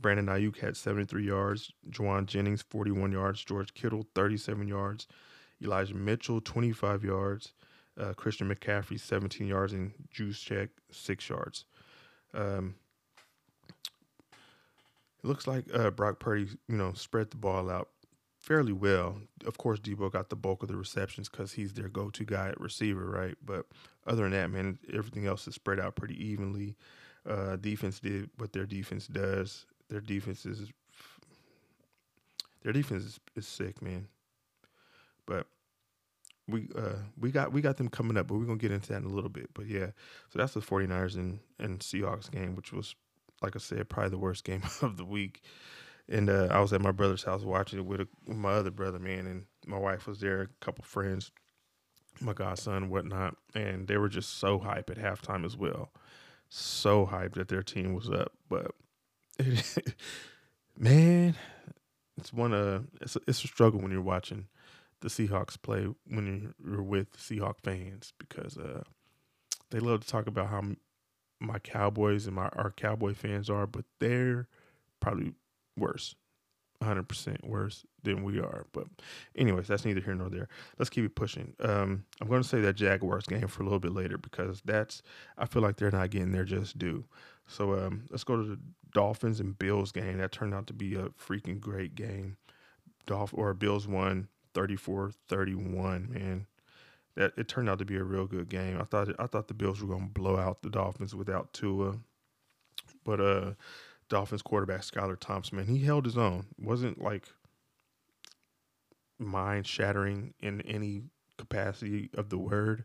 Brandon 0.00 0.26
Aiyuk 0.26 0.58
had 0.58 0.76
73 0.76 1.26
yards. 1.26 1.72
Jauan 1.90 2.26
Jennings, 2.26 2.62
41 2.62 3.12
yards. 3.12 3.44
George 3.44 3.72
Kittle, 3.74 4.06
37 4.14 4.68
yards. 4.68 5.06
Elijah 5.62 5.94
Mitchell, 5.94 6.40
25 6.40 7.02
yards. 7.02 7.52
Uh, 7.98 8.12
Christian 8.12 8.54
McCaffrey, 8.54 9.00
17 9.00 9.46
yards. 9.46 9.72
And 9.72 9.92
Juszczyk 10.14 10.68
6 10.90 11.28
yards. 11.28 11.64
Um, 12.34 12.74
it 14.30 15.26
looks 15.26 15.46
like 15.46 15.64
uh, 15.72 15.90
Brock 15.90 16.18
Purdy, 16.18 16.48
you 16.68 16.76
know, 16.76 16.92
spread 16.92 17.30
the 17.30 17.38
ball 17.38 17.70
out 17.70 17.88
fairly 18.38 18.72
well. 18.72 19.18
Of 19.46 19.56
course, 19.56 19.80
Deebo 19.80 20.12
got 20.12 20.28
the 20.28 20.36
bulk 20.36 20.62
of 20.62 20.68
the 20.68 20.76
receptions 20.76 21.28
because 21.28 21.54
he's 21.54 21.72
their 21.72 21.88
go-to 21.88 22.24
guy 22.24 22.48
at 22.48 22.60
receiver, 22.60 23.08
right? 23.08 23.34
But 23.44 23.66
other 24.06 24.22
than 24.22 24.32
that, 24.32 24.50
man, 24.50 24.78
everything 24.92 25.26
else 25.26 25.46
is 25.48 25.54
spread 25.54 25.80
out 25.80 25.96
pretty 25.96 26.22
evenly. 26.24 26.76
Uh, 27.28 27.56
defense 27.56 27.98
did 27.98 28.30
what 28.38 28.52
their 28.52 28.66
defense 28.66 29.06
does. 29.06 29.66
Their 29.88 30.00
defense 30.00 30.46
is 30.46 30.70
their 32.62 32.72
defense 32.72 33.04
is, 33.04 33.20
is 33.36 33.46
sick, 33.46 33.80
man. 33.82 34.08
But 35.26 35.46
we 36.48 36.68
uh 36.76 36.96
we 37.18 37.30
got 37.30 37.52
we 37.52 37.60
got 37.60 37.76
them 37.76 37.88
coming 37.88 38.16
up, 38.16 38.28
but 38.28 38.36
we're 38.36 38.44
gonna 38.44 38.58
get 38.58 38.72
into 38.72 38.88
that 38.88 39.02
in 39.02 39.04
a 39.04 39.14
little 39.14 39.30
bit. 39.30 39.50
But 39.54 39.66
yeah, 39.66 39.86
so 40.30 40.38
that's 40.38 40.54
the 40.54 40.60
49ers 40.60 41.16
and, 41.16 41.40
and 41.58 41.80
Seahawks 41.80 42.30
game, 42.30 42.54
which 42.54 42.72
was 42.72 42.94
like 43.42 43.56
I 43.56 43.58
said, 43.58 43.88
probably 43.88 44.10
the 44.10 44.18
worst 44.18 44.44
game 44.44 44.62
of 44.82 44.96
the 44.96 45.04
week. 45.04 45.42
And 46.08 46.30
uh, 46.30 46.48
I 46.50 46.60
was 46.60 46.72
at 46.72 46.80
my 46.80 46.92
brother's 46.92 47.24
house 47.24 47.42
watching 47.42 47.80
it 47.80 47.84
with, 47.84 48.00
a, 48.00 48.08
with, 48.26 48.36
my 48.36 48.52
other 48.52 48.70
brother, 48.70 49.00
man, 49.00 49.26
and 49.26 49.44
my 49.66 49.78
wife 49.78 50.06
was 50.06 50.20
there, 50.20 50.42
a 50.42 50.64
couple 50.64 50.84
friends, 50.84 51.32
my 52.20 52.32
godson, 52.32 52.74
and 52.74 52.90
whatnot, 52.90 53.36
and 53.54 53.88
they 53.88 53.96
were 53.96 54.08
just 54.08 54.38
so 54.38 54.58
hype 54.58 54.90
at 54.90 54.98
halftime 54.98 55.44
as 55.44 55.56
well, 55.56 55.90
so 56.48 57.06
hyped 57.06 57.34
that 57.34 57.48
their 57.48 57.62
team 57.62 57.94
was 57.94 58.10
up. 58.10 58.32
But 58.48 58.72
man, 60.78 61.34
it's 62.16 62.32
one 62.32 62.52
of 62.52 62.86
it's 63.00 63.16
a, 63.16 63.20
it's 63.26 63.44
a 63.44 63.48
struggle 63.48 63.80
when 63.80 63.92
you're 63.92 64.00
watching 64.00 64.46
the 65.00 65.08
Seahawks 65.08 65.60
play 65.60 65.86
when 66.06 66.54
you're 66.64 66.82
with 66.82 67.16
Seahawk 67.16 67.56
fans 67.62 68.12
because 68.18 68.56
uh, 68.56 68.82
they 69.70 69.78
love 69.78 70.00
to 70.00 70.08
talk 70.08 70.26
about 70.26 70.48
how 70.48 70.62
my 71.38 71.58
Cowboys 71.58 72.26
and 72.26 72.34
my 72.34 72.48
our 72.54 72.72
Cowboy 72.72 73.14
fans 73.14 73.50
are, 73.50 73.66
but 73.66 73.84
they're 74.00 74.48
probably 75.00 75.34
worse. 75.76 76.14
100% 76.80 77.44
worse 77.44 77.84
than 78.02 78.22
we 78.22 78.38
are. 78.38 78.66
But, 78.72 78.86
anyways, 79.36 79.66
that's 79.66 79.84
neither 79.84 80.00
here 80.00 80.14
nor 80.14 80.28
there. 80.28 80.48
Let's 80.78 80.90
keep 80.90 81.04
it 81.04 81.14
pushing. 81.14 81.54
Um, 81.60 82.04
I'm 82.20 82.28
going 82.28 82.42
to 82.42 82.48
say 82.48 82.60
that 82.60 82.74
Jaguars 82.74 83.24
game 83.24 83.48
for 83.48 83.62
a 83.62 83.64
little 83.64 83.80
bit 83.80 83.92
later 83.92 84.18
because 84.18 84.62
that's, 84.64 85.02
I 85.38 85.46
feel 85.46 85.62
like 85.62 85.76
they're 85.76 85.90
not 85.90 86.10
getting 86.10 86.32
their 86.32 86.44
just 86.44 86.78
due. 86.78 87.04
So, 87.46 87.74
um, 87.74 88.04
let's 88.10 88.24
go 88.24 88.36
to 88.36 88.42
the 88.42 88.58
Dolphins 88.92 89.40
and 89.40 89.58
Bills 89.58 89.92
game. 89.92 90.18
That 90.18 90.32
turned 90.32 90.54
out 90.54 90.66
to 90.68 90.72
be 90.72 90.94
a 90.94 91.08
freaking 91.10 91.60
great 91.60 91.94
game. 91.94 92.36
Dolph 93.06 93.32
or 93.34 93.54
Bills 93.54 93.86
won 93.86 94.28
34 94.54 95.12
31, 95.28 96.08
man 96.10 96.46
that 97.16 97.32
it 97.36 97.48
turned 97.48 97.68
out 97.68 97.78
to 97.78 97.84
be 97.84 97.96
a 97.96 98.04
real 98.04 98.26
good 98.26 98.48
game. 98.48 98.78
I 98.80 98.84
thought 98.84 99.08
I 99.18 99.26
thought 99.26 99.48
the 99.48 99.54
Bills 99.54 99.80
were 99.80 99.88
going 99.88 100.08
to 100.08 100.20
blow 100.20 100.36
out 100.36 100.62
the 100.62 100.70
Dolphins 100.70 101.14
without 101.14 101.52
Tua, 101.52 101.96
but 103.04 103.20
uh, 103.20 103.52
Dolphins 104.08 104.42
quarterback 104.42 104.82
Skylar 104.82 105.18
Thompson, 105.18 105.56
man, 105.56 105.66
he 105.66 105.78
held 105.78 106.04
his 106.04 106.16
own. 106.16 106.46
wasn't 106.58 107.02
like 107.02 107.28
mind 109.18 109.66
shattering 109.66 110.34
in 110.40 110.60
any 110.62 111.02
capacity 111.38 112.10
of 112.14 112.28
the 112.28 112.38
word, 112.38 112.84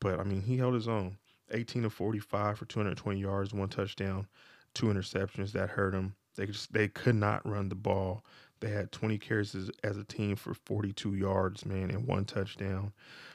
but 0.00 0.18
I 0.18 0.24
mean 0.24 0.42
he 0.42 0.56
held 0.56 0.74
his 0.74 0.88
own. 0.88 1.18
18 1.50 1.84
of 1.84 1.92
45 1.92 2.58
for 2.58 2.64
220 2.64 3.20
yards, 3.20 3.52
one 3.52 3.68
touchdown, 3.68 4.26
two 4.74 4.86
interceptions 4.86 5.52
that 5.52 5.70
hurt 5.70 5.94
him. 5.94 6.14
They 6.36 6.46
just 6.46 6.72
they 6.72 6.88
could 6.88 7.16
not 7.16 7.46
run 7.46 7.68
the 7.68 7.74
ball. 7.74 8.24
They 8.60 8.70
had 8.70 8.92
20 8.92 9.18
carries 9.18 9.54
as, 9.54 9.70
as 9.82 9.96
a 9.96 10.04
team 10.04 10.36
for 10.36 10.54
42 10.54 11.14
yards, 11.14 11.66
man, 11.66 11.90
and 11.90 12.06
one 12.06 12.24
touchdown. 12.24 12.92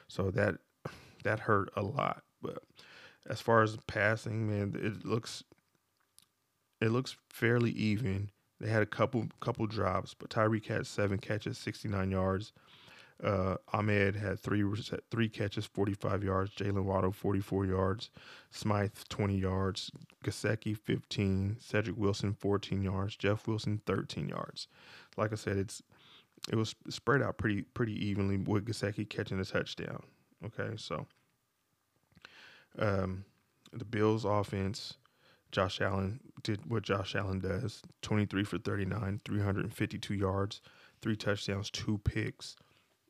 So 0.08 0.32
that 0.32 0.56
that 1.24 1.40
hurt 1.40 1.70
a 1.76 1.84
lot. 1.84 2.24
But 2.42 2.64
as 3.28 3.42
far 3.42 3.62
as 3.62 3.78
passing, 3.88 4.50
man, 4.50 4.76
it 4.82 5.06
looks 5.06 5.44
it 6.82 6.90
looks 6.90 7.16
fairly 7.30 7.72
even. 7.72 8.30
They 8.60 8.70
had 8.70 8.82
a 8.82 8.88
couple 8.88 9.28
couple 9.40 9.68
drops, 9.68 10.14
but 10.14 10.30
Tyreek 10.30 10.66
had 10.66 10.88
seven 10.88 11.18
catches, 11.18 11.58
69 11.58 12.12
yards. 12.12 12.54
Uh, 13.24 13.56
Ahmed 13.74 14.16
had 14.16 14.40
three 14.40 14.64
three 15.10 15.30
catches, 15.30 15.66
45 15.66 16.24
yards. 16.24 16.52
Jaylen 16.54 16.84
Waddle, 16.84 17.12
44 17.12 17.66
yards. 17.66 18.10
Smythe, 18.52 18.92
20 19.10 19.38
yards. 19.38 19.92
Gesicki, 20.24 20.78
15. 20.78 21.58
Cedric 21.60 21.98
Wilson, 21.98 22.34
14 22.34 22.84
yards. 22.84 23.16
Jeff 23.16 23.48
Wilson, 23.48 23.82
13 23.86 24.30
yards. 24.30 24.68
Like 25.18 25.32
I 25.32 25.36
said, 25.36 25.58
it's 25.58 25.82
it 26.52 26.56
was 26.56 26.76
spread 26.90 27.22
out 27.22 27.38
pretty 27.38 27.64
pretty 27.64 27.94
evenly 28.06 28.38
with 28.38 28.66
Gesicki 28.66 29.08
catching 29.08 29.40
a 29.40 29.46
touchdown. 29.46 30.04
Okay, 30.46 30.76
so 30.78 31.08
um, 32.78 33.26
the 33.74 33.86
Bills 33.86 34.26
offense, 34.26 34.96
Josh 35.52 35.82
Allen 35.82 36.20
did 36.44 36.70
what 36.70 36.84
Josh 36.84 37.16
Allen 37.16 37.40
does: 37.40 37.82
23 38.02 38.44
for 38.44 38.58
39, 38.58 39.22
352 39.24 40.14
yards, 40.14 40.62
three 41.02 41.16
touchdowns, 41.16 41.70
two 41.70 41.98
picks. 42.00 42.56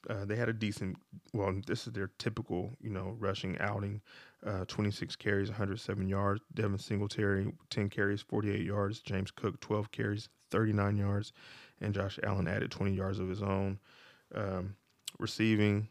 Uh, 0.09 0.23
they 0.23 0.37
had 0.37 0.47
a 0.47 0.53
decent, 0.53 0.95
well, 1.33 1.53
this 1.65 1.85
is 1.85 1.91
their 1.91 2.09
typical, 2.17 2.71
you 2.79 2.89
know, 2.89 3.15
rushing 3.19 3.57
outing. 3.59 4.01
Uh, 4.45 4.63
26 4.65 5.17
carries, 5.17 5.49
107 5.49 6.07
yards. 6.07 6.39
Devin 6.53 6.77
Singletary, 6.77 7.51
10 7.69 7.89
carries, 7.89 8.21
48 8.21 8.61
yards. 8.63 9.01
James 9.01 9.31
Cook, 9.31 9.59
12 9.59 9.91
carries, 9.91 10.29
39 10.49 10.95
yards 10.95 11.33
and 11.81 11.93
Josh 11.93 12.19
Allen 12.23 12.47
added 12.47 12.71
20 12.71 12.93
yards 12.93 13.19
of 13.19 13.29
his 13.29 13.41
own. 13.41 13.79
Um, 14.33 14.75
receiving, 15.19 15.87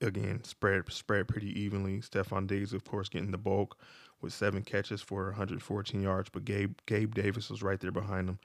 again, 0.00 0.42
spread 0.44 0.90
spread 0.90 1.28
pretty 1.28 1.58
evenly. 1.58 2.00
Stefon 2.00 2.46
Diggs, 2.46 2.72
of 2.72 2.84
course, 2.84 3.08
getting 3.08 3.30
the 3.30 3.38
bulk 3.38 3.78
with 4.22 4.32
seven 4.32 4.62
catches 4.62 5.02
for 5.02 5.26
114 5.26 6.00
yards, 6.00 6.30
but 6.30 6.44
Gabe 6.44 6.74
Gabe 6.86 7.14
Davis 7.14 7.50
was 7.50 7.62
right 7.62 7.80
there 7.80 7.90
behind 7.90 8.28
him 8.28 8.38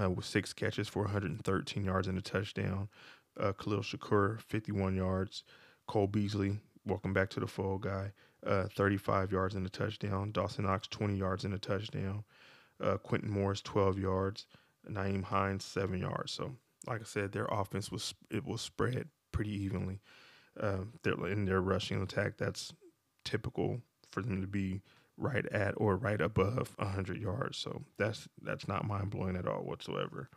uh, 0.00 0.10
with 0.10 0.24
six 0.24 0.52
catches 0.52 0.88
for 0.88 1.02
113 1.02 1.84
yards 1.84 2.08
and 2.08 2.18
a 2.18 2.22
touchdown. 2.22 2.88
Uh, 3.38 3.52
Khalil 3.52 3.80
Shakir 3.80 4.40
51 4.40 4.96
yards. 4.96 5.44
Cole 5.86 6.06
Beasley, 6.06 6.58
welcome 6.84 7.12
back 7.12 7.30
to 7.30 7.40
the 7.40 7.46
fold, 7.46 7.82
guy. 7.82 8.12
Uh, 8.46 8.66
35 8.74 9.32
yards 9.32 9.54
and 9.54 9.66
a 9.66 9.70
touchdown. 9.70 10.32
Dawson 10.32 10.64
Knox, 10.64 10.86
20 10.88 11.16
yards 11.16 11.44
and 11.44 11.54
a 11.54 11.58
touchdown. 11.58 12.24
Uh, 12.80 12.96
Quintin 12.96 13.30
Morris, 13.30 13.60
12 13.62 13.98
yards. 13.98 14.46
Nyheim 14.88 15.24
Hines 15.24 15.64
seven 15.64 15.98
yards. 15.98 16.32
So, 16.32 16.56
like 16.86 17.00
I 17.00 17.04
said, 17.04 17.32
their 17.32 17.46
offense 17.50 17.90
was 17.90 18.14
it 18.30 18.46
was 18.46 18.62
spread 18.62 19.08
pretty 19.32 19.52
evenly. 19.52 20.00
They're 21.02 21.26
in 21.26 21.44
their 21.44 21.60
rushing 21.60 22.00
attack. 22.00 22.38
That's 22.38 22.72
typical 23.24 23.82
for 24.10 24.22
them 24.22 24.40
to 24.40 24.46
be 24.46 24.80
right 25.18 25.46
at 25.46 25.74
or 25.76 25.96
right 25.96 26.20
above 26.20 26.72
100 26.76 27.20
yards. 27.20 27.58
So 27.58 27.82
that's 27.98 28.28
that's 28.42 28.68
not 28.68 28.86
mind 28.86 29.10
blowing 29.10 29.36
at 29.36 29.46
all 29.46 29.62
whatsoever. 29.62 30.30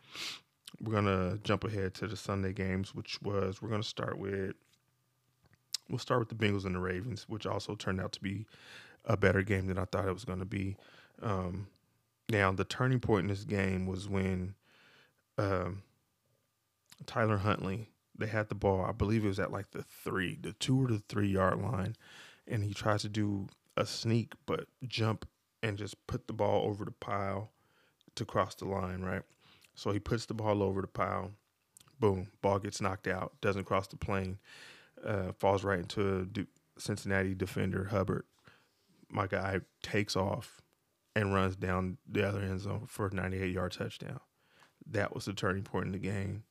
We're 0.81 0.93
gonna 0.93 1.37
jump 1.43 1.63
ahead 1.63 1.93
to 1.95 2.07
the 2.07 2.17
Sunday 2.17 2.53
games, 2.53 2.95
which 2.95 3.21
was 3.21 3.61
we're 3.61 3.69
gonna 3.69 3.83
start 3.83 4.17
with 4.17 4.55
we'll 5.89 5.99
start 5.99 6.19
with 6.19 6.29
the 6.29 6.35
Bengals 6.35 6.65
and 6.65 6.75
the 6.75 6.79
Ravens, 6.79 7.25
which 7.27 7.45
also 7.45 7.75
turned 7.75 8.01
out 8.01 8.11
to 8.13 8.21
be 8.21 8.45
a 9.05 9.17
better 9.17 9.41
game 9.41 9.67
than 9.67 9.77
I 9.77 9.85
thought 9.85 10.07
it 10.07 10.13
was 10.13 10.25
gonna 10.25 10.45
be. 10.45 10.75
Um, 11.21 11.67
now, 12.29 12.51
the 12.51 12.63
turning 12.63 12.99
point 12.99 13.23
in 13.23 13.27
this 13.27 13.43
game 13.43 13.85
was 13.85 14.07
when 14.07 14.55
um, 15.37 15.83
Tyler 17.05 17.37
Huntley, 17.37 17.89
they 18.17 18.27
had 18.27 18.49
the 18.49 18.55
ball, 18.55 18.85
I 18.85 18.93
believe 18.93 19.25
it 19.25 19.27
was 19.27 19.39
at 19.39 19.51
like 19.51 19.71
the 19.71 19.83
three, 19.83 20.37
the 20.41 20.53
two 20.53 20.81
or 20.83 20.87
the 20.87 21.03
three 21.09 21.27
yard 21.27 21.61
line, 21.61 21.95
and 22.47 22.63
he 22.63 22.73
tries 22.73 23.01
to 23.01 23.09
do 23.09 23.47
a 23.77 23.85
sneak, 23.85 24.33
but 24.45 24.65
jump 24.87 25.25
and 25.63 25.77
just 25.77 25.95
put 26.07 26.27
the 26.27 26.33
ball 26.33 26.67
over 26.67 26.85
the 26.85 26.91
pile 26.91 27.51
to 28.15 28.25
cross 28.25 28.55
the 28.55 28.65
line, 28.65 29.01
right? 29.01 29.23
So 29.75 29.91
he 29.91 29.99
puts 29.99 30.25
the 30.25 30.33
ball 30.33 30.61
over 30.61 30.81
the 30.81 30.87
pile. 30.87 31.31
Boom, 31.99 32.27
ball 32.41 32.59
gets 32.59 32.81
knocked 32.81 33.07
out, 33.07 33.33
doesn't 33.41 33.65
cross 33.65 33.87
the 33.87 33.95
plane, 33.95 34.39
uh, 35.05 35.31
falls 35.37 35.63
right 35.63 35.79
into 35.79 36.27
a 36.37 36.79
Cincinnati 36.79 37.35
defender, 37.35 37.85
Hubbard. 37.85 38.25
My 39.09 39.27
guy 39.27 39.59
takes 39.83 40.15
off, 40.15 40.61
and 41.15 41.33
runs 41.33 41.55
down 41.55 41.97
the 42.09 42.27
other 42.27 42.39
end 42.39 42.61
zone 42.61 42.85
for 42.87 43.07
a 43.07 43.13
98 43.13 43.53
yard 43.53 43.73
touchdown. 43.73 44.19
That 44.89 45.13
was 45.13 45.25
the 45.25 45.33
turning 45.33 45.63
point 45.63 45.87
in 45.87 45.91
the 45.91 45.99
game 45.99 46.43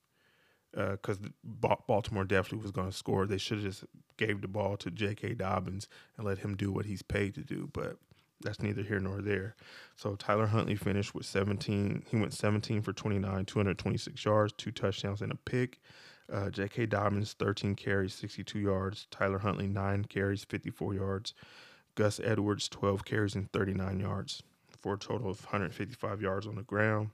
because 0.72 1.18
uh, 1.18 1.76
Baltimore 1.86 2.24
definitely 2.24 2.62
was 2.62 2.70
going 2.70 2.90
to 2.90 2.96
score. 2.96 3.26
They 3.26 3.38
should 3.38 3.58
have 3.58 3.66
just 3.66 3.84
gave 4.16 4.40
the 4.40 4.48
ball 4.48 4.76
to 4.78 4.90
J.K. 4.90 5.34
Dobbins 5.34 5.88
and 6.16 6.26
let 6.26 6.38
him 6.38 6.56
do 6.56 6.70
what 6.70 6.86
he's 6.86 7.02
paid 7.02 7.34
to 7.34 7.40
do, 7.42 7.68
but 7.72 7.96
that's 8.42 8.62
neither 8.62 8.82
here 8.82 9.00
nor 9.00 9.20
there. 9.20 9.54
So 9.96 10.14
Tyler 10.14 10.46
Huntley 10.46 10.76
finished 10.76 11.14
with 11.14 11.26
17. 11.26 12.04
He 12.10 12.16
went 12.16 12.32
17 12.32 12.82
for 12.82 12.92
29, 12.92 13.44
226 13.44 14.24
yards, 14.24 14.52
two 14.56 14.70
touchdowns, 14.70 15.22
and 15.22 15.32
a 15.32 15.36
pick. 15.36 15.80
Uh, 16.32 16.48
J.K. 16.48 16.86
Dobbins, 16.86 17.34
13 17.38 17.74
carries, 17.74 18.14
62 18.14 18.58
yards. 18.58 19.06
Tyler 19.10 19.38
Huntley, 19.38 19.66
9 19.66 20.04
carries, 20.04 20.44
54 20.44 20.94
yards. 20.94 21.34
Gus 21.96 22.20
Edwards, 22.22 22.68
12 22.68 23.04
carries 23.04 23.34
and 23.34 23.50
39 23.52 24.00
yards 24.00 24.42
for 24.78 24.94
a 24.94 24.98
total 24.98 25.30
of 25.30 25.44
155 25.44 26.22
yards 26.22 26.46
on 26.46 26.54
the 26.54 26.62
ground. 26.62 27.10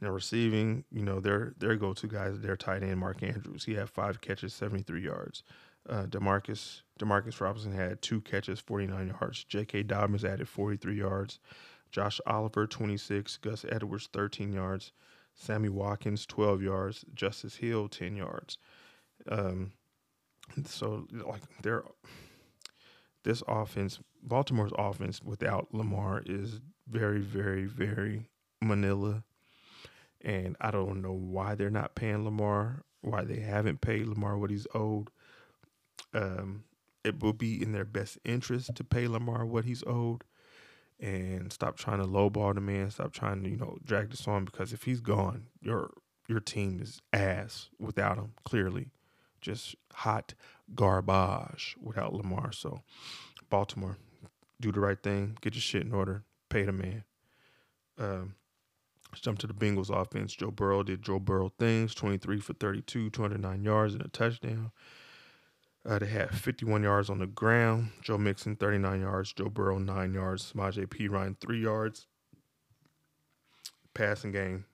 Now 0.00 0.10
receiving, 0.10 0.84
you 0.90 1.02
know, 1.02 1.20
their 1.20 1.54
their 1.58 1.76
go-to 1.76 2.06
guys, 2.06 2.40
their 2.40 2.56
tight 2.56 2.82
end 2.82 2.98
Mark 2.98 3.22
Andrews. 3.22 3.64
He 3.64 3.74
had 3.74 3.90
five 3.90 4.20
catches, 4.20 4.54
73 4.54 5.02
yards. 5.04 5.42
Uh, 5.88 6.04
Demarcus 6.06 6.82
Demarcus 6.98 7.40
Robinson 7.40 7.72
had 7.72 8.00
two 8.02 8.20
catches, 8.20 8.60
49 8.60 9.08
yards. 9.20 9.44
J.K. 9.44 9.82
Dobbins 9.84 10.24
added 10.24 10.48
43 10.48 10.96
yards. 10.96 11.38
Josh 11.90 12.20
Oliver, 12.26 12.66
26. 12.66 13.38
Gus 13.38 13.64
Edwards, 13.68 14.08
13 14.12 14.52
yards. 14.52 14.92
Sammy 15.34 15.68
Watkins, 15.68 16.26
12 16.26 16.62
yards. 16.62 17.04
Justice 17.14 17.56
Hill, 17.56 17.88
10 17.88 18.16
yards. 18.16 18.58
Um, 19.28 19.72
so 20.64 21.06
like 21.12 21.42
they're 21.62 21.84
this 23.22 23.42
offense, 23.46 23.98
Baltimore's 24.22 24.72
offense 24.78 25.22
without 25.22 25.74
Lamar 25.74 26.22
is 26.24 26.60
very, 26.88 27.20
very, 27.20 27.64
very 27.66 28.28
Manila. 28.62 29.24
And 30.22 30.56
I 30.60 30.70
don't 30.70 31.00
know 31.02 31.12
why 31.12 31.54
they're 31.54 31.70
not 31.70 31.94
paying 31.94 32.24
Lamar, 32.24 32.82
why 33.00 33.24
they 33.24 33.40
haven't 33.40 33.80
paid 33.80 34.06
Lamar 34.06 34.36
what 34.36 34.50
he's 34.50 34.66
owed. 34.74 35.08
Um, 36.12 36.64
it 37.04 37.22
will 37.22 37.32
be 37.32 37.62
in 37.62 37.72
their 37.72 37.84
best 37.84 38.18
interest 38.24 38.74
to 38.74 38.84
pay 38.84 39.08
Lamar 39.08 39.46
what 39.46 39.64
he's 39.64 39.82
owed 39.86 40.24
and 41.00 41.52
stop 41.52 41.76
trying 41.76 41.98
to 41.98 42.06
lowball 42.06 42.54
the 42.54 42.60
man, 42.60 42.90
stop 42.90 43.12
trying 43.12 43.42
to, 43.42 43.48
you 43.48 43.56
know, 43.56 43.78
drag 43.84 44.10
this 44.10 44.28
on 44.28 44.44
because 44.44 44.72
if 44.72 44.82
he's 44.82 45.00
gone, 45.00 45.46
your 45.60 45.90
your 46.28 46.40
team 46.40 46.80
is 46.80 47.00
ass 47.12 47.68
without 47.78 48.16
him, 48.16 48.34
clearly. 48.44 48.90
Just 49.40 49.74
hot 49.94 50.34
garbage 50.74 51.76
without 51.80 52.12
Lamar. 52.12 52.52
So 52.52 52.82
Baltimore, 53.48 53.96
do 54.60 54.70
the 54.70 54.80
right 54.80 55.02
thing, 55.02 55.38
get 55.40 55.54
your 55.54 55.62
shit 55.62 55.82
in 55.82 55.92
order, 55.92 56.24
pay 56.50 56.64
the 56.64 56.72
man. 56.72 57.04
Um, 57.98 58.34
let's 59.10 59.20
jump 59.20 59.38
to 59.40 59.46
the 59.46 59.54
Bengals 59.54 59.90
offense. 59.90 60.34
Joe 60.34 60.50
Burrow 60.50 60.82
did 60.82 61.02
Joe 61.02 61.18
Burrow 61.18 61.50
things, 61.58 61.94
23 61.94 62.40
for 62.40 62.52
32, 62.54 63.10
209 63.10 63.64
yards 63.64 63.94
and 63.94 64.04
a 64.04 64.08
touchdown. 64.08 64.70
Uh, 65.88 65.98
they 65.98 66.06
had 66.06 66.30
51 66.30 66.82
yards 66.82 67.08
on 67.08 67.18
the 67.18 67.26
ground. 67.26 67.90
Joe 68.02 68.18
Mixon, 68.18 68.56
39 68.56 69.00
yards. 69.00 69.32
Joe 69.32 69.48
Burrow, 69.48 69.78
9 69.78 70.12
yards. 70.12 70.52
Samaje 70.52 71.10
Ryan 71.10 71.36
3 71.40 71.62
yards. 71.62 72.06
Passing 73.94 74.32
game. 74.32 74.66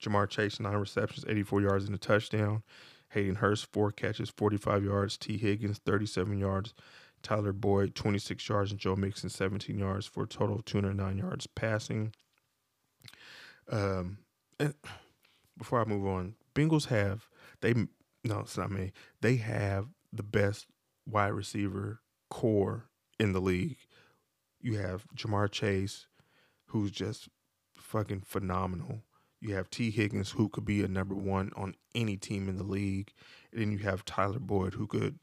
Ja'Marr 0.00 0.28
Chase, 0.28 0.60
9 0.60 0.72
receptions, 0.76 1.24
84 1.28 1.62
yards 1.62 1.84
and 1.86 1.94
a 1.94 1.98
touchdown. 1.98 2.62
Hayden 3.10 3.36
Hurst, 3.36 3.66
4 3.72 3.90
catches, 3.90 4.30
45 4.30 4.84
yards. 4.84 5.16
Tee 5.16 5.38
Higgins, 5.38 5.80
37 5.84 6.38
yards. 6.38 6.72
Tyler 7.20 7.52
Boyd, 7.52 7.96
26 7.96 8.48
yards. 8.48 8.70
And 8.70 8.78
Joe 8.78 8.94
Mixon, 8.94 9.30
17 9.30 9.76
yards 9.76 10.06
for 10.06 10.22
a 10.22 10.28
total 10.28 10.56
of 10.56 10.64
209 10.64 11.18
yards 11.18 11.48
passing. 11.48 12.12
Um, 13.70 14.18
and 14.58 14.74
before 15.56 15.80
I 15.80 15.84
move 15.84 16.06
on, 16.06 16.34
Bengals 16.54 16.86
have, 16.86 17.28
they, 17.60 17.74
no, 18.24 18.40
it's 18.40 18.56
not 18.56 18.70
me. 18.70 18.92
They 19.20 19.36
have 19.36 19.86
the 20.12 20.22
best 20.22 20.66
wide 21.06 21.28
receiver 21.28 22.00
corps 22.30 22.88
in 23.18 23.32
the 23.32 23.40
league. 23.40 23.78
You 24.60 24.78
have 24.78 25.06
Ja'Marr 25.14 25.50
Chase, 25.50 26.06
who's 26.66 26.90
just 26.90 27.28
fucking 27.74 28.22
phenomenal. 28.22 29.02
You 29.40 29.54
have 29.54 29.70
Tee 29.70 29.90
Higgins, 29.90 30.32
who 30.32 30.48
could 30.48 30.64
be 30.64 30.82
a 30.82 30.88
number 30.88 31.14
one 31.14 31.52
on 31.56 31.74
any 31.94 32.16
team 32.16 32.48
in 32.48 32.56
the 32.56 32.64
league. 32.64 33.12
And 33.52 33.60
then 33.60 33.70
you 33.70 33.78
have 33.78 34.04
Tyler 34.04 34.40
Boyd, 34.40 34.74
who 34.74 34.86
could 34.86 35.18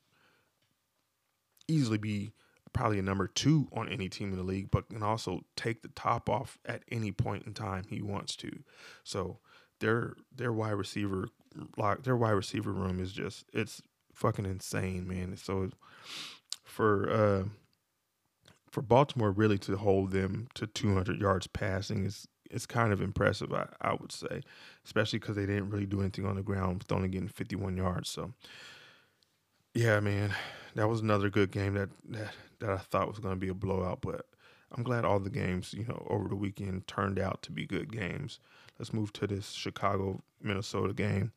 easily 1.67 1.97
be 1.97 2.31
probably 2.75 2.99
a 2.99 3.03
number 3.03 3.25
two 3.25 3.69
on 3.71 3.87
any 3.87 4.09
team 4.09 4.31
in 4.31 4.37
the 4.37 4.43
league, 4.43 4.69
but 4.69 4.89
can 4.89 5.01
also 5.01 5.45
take 5.55 5.81
the 5.81 5.87
top 5.89 6.29
off 6.29 6.59
at 6.65 6.83
any 6.91 7.11
point 7.11 7.47
in 7.47 7.53
time 7.53 7.85
he 7.89 8.01
wants 8.01 8.35
to. 8.35 8.51
So 9.03 9.39
their 9.79 10.13
their 10.35 10.51
wide 10.51 10.71
receiver 10.71 11.29
like 11.77 12.03
their 12.03 12.17
wide 12.17 12.31
receiver 12.31 12.71
room 12.71 12.99
is 12.99 13.13
just 13.13 13.45
it's 13.53 13.81
fucking 14.13 14.45
insane, 14.45 15.07
man. 15.07 15.37
So 15.37 15.69
for 16.65 17.09
uh, 17.09 17.43
for 18.69 18.81
Baltimore 18.81 19.31
really 19.31 19.57
to 19.59 19.77
hold 19.77 20.11
them 20.11 20.49
to 20.55 20.67
200 20.67 21.19
yards 21.19 21.47
passing 21.47 22.05
is 22.05 22.27
it's 22.51 22.65
kind 22.65 22.93
of 22.93 23.01
impressive, 23.01 23.51
I, 23.53 23.67
I 23.81 23.93
would 23.93 24.11
say, 24.11 24.41
especially 24.83 25.19
because 25.19 25.35
they 25.35 25.45
didn't 25.45 25.69
really 25.69 25.85
do 25.87 26.01
anything 26.01 26.25
on 26.25 26.35
the 26.35 26.43
ground 26.43 26.79
with 26.79 26.91
only 26.91 27.07
getting 27.07 27.27
51 27.27 27.75
yards. 27.75 28.09
So 28.09 28.33
yeah, 29.75 29.99
man, 29.99 30.33
that 30.75 30.89
was 30.89 31.01
another 31.01 31.29
good 31.29 31.51
game 31.51 31.75
that 31.75 31.89
that, 32.09 32.31
that 32.59 32.69
I 32.71 32.77
thought 32.77 33.07
was 33.07 33.19
going 33.19 33.35
to 33.35 33.39
be 33.39 33.49
a 33.49 33.53
blowout, 33.53 34.01
but 34.01 34.25
I'm 34.71 34.83
glad 34.83 35.05
all 35.05 35.19
the 35.19 35.29
games, 35.29 35.73
you 35.73 35.85
know, 35.85 36.05
over 36.09 36.27
the 36.27 36.35
weekend 36.35 36.87
turned 36.87 37.19
out 37.19 37.43
to 37.43 37.51
be 37.51 37.65
good 37.65 37.91
games. 37.91 38.39
Let's 38.79 38.93
move 38.93 39.13
to 39.13 39.27
this 39.27 39.51
Chicago 39.51 40.21
Minnesota 40.41 40.93
game 40.93 41.31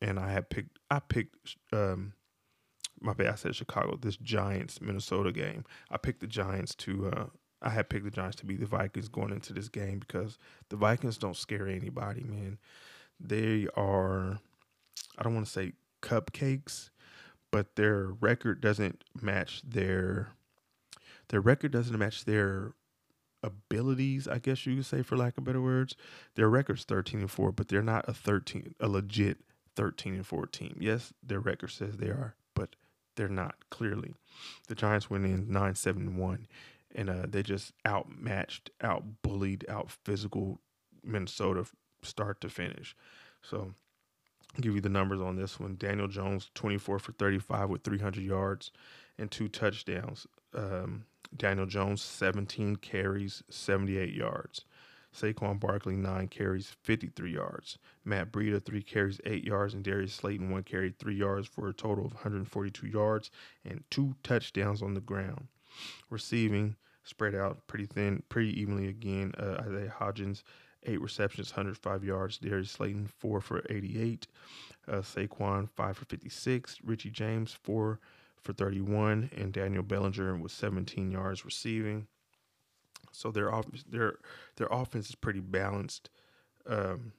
and 0.00 0.18
I 0.18 0.30
had 0.30 0.50
picked 0.50 0.78
I 0.90 1.00
picked 1.00 1.56
um 1.72 2.12
my 3.00 3.12
bad 3.12 3.28
I 3.28 3.34
said 3.36 3.56
Chicago 3.56 3.96
this 4.00 4.16
Giants 4.16 4.80
Minnesota 4.80 5.32
game. 5.32 5.64
I 5.90 5.96
picked 5.96 6.20
the 6.20 6.26
Giants 6.26 6.74
to 6.76 7.08
uh 7.08 7.26
I 7.60 7.70
had 7.70 7.88
picked 7.88 8.04
the 8.04 8.10
Giants 8.10 8.36
to 8.36 8.46
beat 8.46 8.60
the 8.60 8.66
Vikings 8.66 9.08
going 9.08 9.32
into 9.32 9.52
this 9.52 9.68
game 9.68 9.98
because 9.98 10.38
the 10.68 10.76
Vikings 10.76 11.18
don't 11.18 11.36
scare 11.36 11.66
anybody, 11.66 12.22
man. 12.22 12.58
They 13.18 13.66
are 13.76 14.38
I 15.16 15.22
don't 15.22 15.34
want 15.34 15.46
to 15.46 15.52
say 15.52 15.72
cupcakes, 16.02 16.90
but 17.50 17.76
their 17.76 18.06
record 18.06 18.60
doesn't 18.60 19.04
match 19.20 19.62
their 19.66 20.28
their 21.28 21.40
record 21.40 21.72
doesn't 21.72 21.98
match 21.98 22.24
their 22.24 22.72
abilities, 23.42 24.26
I 24.26 24.38
guess 24.38 24.66
you 24.66 24.76
could 24.76 24.86
say 24.86 25.02
for 25.02 25.16
lack 25.16 25.38
of 25.38 25.44
better 25.44 25.60
words. 25.60 25.94
Their 26.34 26.48
record's 26.48 26.84
13 26.84 27.20
and 27.20 27.30
4, 27.30 27.52
but 27.52 27.68
they're 27.68 27.82
not 27.82 28.08
a 28.08 28.14
13 28.14 28.74
a 28.80 28.88
legit 28.88 29.38
13 29.76 30.14
and 30.14 30.26
14. 30.26 30.76
Yes, 30.80 31.12
their 31.22 31.40
record 31.40 31.70
says 31.70 31.96
they 31.96 32.08
are, 32.08 32.34
but 32.54 32.76
they're 33.16 33.28
not 33.28 33.54
clearly. 33.70 34.14
The 34.68 34.74
Giants 34.74 35.10
went 35.10 35.24
in 35.24 35.52
9 35.52 35.74
7 35.74 36.16
1, 36.16 36.46
and 36.94 37.10
uh, 37.10 37.26
they 37.28 37.42
just 37.42 37.72
outmatched, 37.86 38.70
out 38.80 39.04
bullied, 39.22 39.64
out 39.68 39.90
physical 40.04 40.60
Minnesota 41.04 41.66
start 42.02 42.40
to 42.40 42.48
finish. 42.48 42.96
So, 43.42 43.74
I'll 44.54 44.62
give 44.62 44.74
you 44.74 44.80
the 44.80 44.88
numbers 44.88 45.20
on 45.20 45.36
this 45.36 45.60
one. 45.60 45.76
Daniel 45.78 46.08
Jones, 46.08 46.50
24 46.54 46.98
for 46.98 47.12
35 47.12 47.68
with 47.68 47.84
300 47.84 48.22
yards 48.22 48.70
and 49.18 49.30
two 49.30 49.48
touchdowns. 49.48 50.26
Um, 50.54 51.04
Daniel 51.36 51.66
Jones, 51.66 52.02
17 52.02 52.76
carries, 52.76 53.42
78 53.50 54.14
yards. 54.14 54.64
Saquon 55.14 55.58
Barkley, 55.58 55.96
nine 55.96 56.28
carries, 56.28 56.76
53 56.82 57.32
yards. 57.32 57.78
Matt 58.04 58.30
Breida, 58.30 58.62
three 58.62 58.82
carries, 58.82 59.20
eight 59.24 59.44
yards. 59.44 59.74
And 59.74 59.82
Darius 59.82 60.14
Slayton, 60.14 60.50
one 60.50 60.62
carry, 60.62 60.94
three 60.98 61.16
yards 61.16 61.48
for 61.48 61.68
a 61.68 61.72
total 61.72 62.06
of 62.06 62.14
142 62.14 62.86
yards 62.86 63.30
and 63.64 63.82
two 63.90 64.14
touchdowns 64.22 64.82
on 64.82 64.94
the 64.94 65.00
ground. 65.00 65.48
Receiving, 66.10 66.76
spread 67.04 67.34
out 67.34 67.66
pretty 67.66 67.86
thin, 67.86 68.22
pretty 68.28 68.58
evenly 68.60 68.88
again. 68.88 69.32
Uh, 69.38 69.62
Isaiah 69.66 69.94
Hodgins, 69.98 70.42
eight 70.88 71.00
receptions, 71.00 71.50
105 71.50 72.04
yards. 72.04 72.38
Darius 72.38 72.72
Slayton, 72.72 73.06
four 73.06 73.40
for 73.40 73.62
88. 73.68 74.26
Uh, 74.86 74.96
Saquon, 74.96 75.68
five 75.76 75.96
for 75.96 76.06
56. 76.06 76.78
Richie 76.82 77.10
James, 77.10 77.52
four 77.52 78.00
for 78.40 78.52
31. 78.52 79.30
And 79.36 79.52
Daniel 79.52 79.82
Bellinger 79.82 80.36
with 80.36 80.52
17 80.52 81.10
yards 81.10 81.44
receiving. 81.44 82.06
So 83.12 83.30
their 83.30 83.52
off 83.52 83.66
their 83.88 84.18
their 84.56 84.68
offense 84.70 85.08
is 85.08 85.14
pretty 85.14 85.40
balanced. 85.40 86.10
Um, 86.66 87.12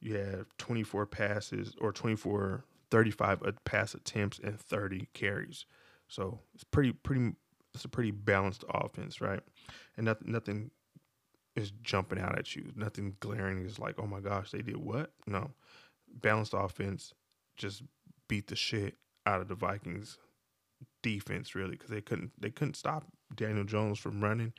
you 0.00 0.16
have 0.16 0.46
24 0.58 1.06
passes 1.06 1.74
or 1.80 1.92
24 1.92 2.64
35 2.90 3.42
pass 3.64 3.94
attempts 3.94 4.38
and 4.38 4.58
30 4.58 5.08
carries. 5.12 5.66
So 6.08 6.40
it's 6.54 6.64
pretty 6.64 6.92
pretty 6.92 7.32
it's 7.74 7.84
a 7.84 7.88
pretty 7.88 8.10
balanced 8.10 8.64
offense, 8.68 9.20
right? 9.20 9.40
And 9.96 10.06
nothing 10.06 10.32
nothing 10.32 10.70
is 11.60 11.72
jumping 11.82 12.18
out 12.18 12.38
at 12.38 12.56
you. 12.56 12.72
Nothing 12.74 13.16
glaring 13.20 13.64
is 13.64 13.78
like, 13.78 13.96
"Oh 13.98 14.06
my 14.06 14.20
gosh, 14.20 14.50
they 14.50 14.62
did 14.62 14.76
what?" 14.76 15.12
No. 15.26 15.50
Balanced 16.12 16.54
offense 16.56 17.14
just 17.56 17.82
beat 18.28 18.48
the 18.48 18.56
shit 18.56 18.96
out 19.26 19.40
of 19.40 19.48
the 19.48 19.54
Vikings 19.54 20.18
defense 21.02 21.54
really 21.54 21.72
because 21.72 21.90
they 21.90 22.00
couldn't 22.00 22.30
they 22.40 22.50
couldn't 22.50 22.76
stop 22.76 23.04
Daniel 23.34 23.64
Jones 23.64 23.98
from 23.98 24.22
running, 24.22 24.52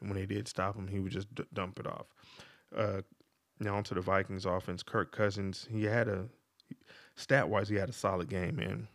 and 0.00 0.10
when 0.10 0.18
they 0.18 0.26
did 0.26 0.48
stop 0.48 0.76
him, 0.76 0.88
he 0.88 1.00
would 1.00 1.12
just 1.12 1.34
d- 1.34 1.44
dump 1.52 1.78
it 1.78 1.86
off. 1.86 2.06
Uh, 2.76 3.02
now 3.60 3.76
onto 3.76 3.94
the 3.94 4.00
Vikings 4.00 4.46
offense. 4.46 4.82
Kirk 4.82 5.12
Cousins, 5.12 5.66
he 5.70 5.84
had 5.84 6.08
a 6.08 6.26
stat 7.16 7.48
wise, 7.48 7.68
he 7.68 7.76
had 7.76 7.88
a 7.88 7.94
solid 7.94 8.28
game, 8.28 8.56
man. 8.56 8.88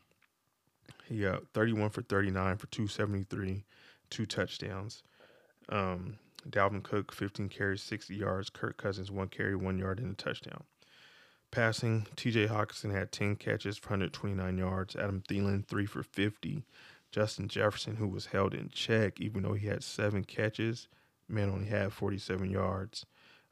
He 1.06 1.26
uh, 1.26 1.39
31 1.54 1.89
for 1.89 2.02
39 2.02 2.58
for 2.58 2.67
273, 2.67 3.63
two 4.10 4.26
touchdowns. 4.26 5.04
Um, 5.69 6.17
Dalvin 6.49 6.84
Cook, 6.84 7.13
15 7.13 7.49
carries, 7.49 7.82
60 7.82 8.15
yards. 8.15 8.49
Kirk 8.49 8.77
Cousins, 8.77 9.12
one 9.12 9.29
carry, 9.29 9.56
one 9.56 9.77
yard, 9.77 9.99
and 9.99 10.12
a 10.12 10.15
touchdown. 10.15 10.63
Passing, 11.51 12.08
TJ 12.15 12.47
Hockenson 12.49 12.91
had 12.91 13.12
10 13.12 13.36
catches 13.36 13.77
for 13.77 13.89
129 13.89 14.58
yards. 14.58 14.95
Adam 14.95 15.23
Thielen, 15.27 15.65
three 15.65 15.86
for 15.86 16.03
50, 16.03 16.63
Justin 17.12 17.47
Jefferson, 17.47 17.97
who 17.97 18.08
was 18.08 18.27
held 18.27 18.53
in 18.53 18.69
check, 18.69 19.21
even 19.21 19.43
though 19.43 19.53
he 19.53 19.67
had 19.67 19.84
seven 19.84 20.23
catches, 20.23 20.88
man 21.27 21.49
only 21.49 21.67
had 21.67 21.93
47 21.93 22.49
yards. 22.49 23.06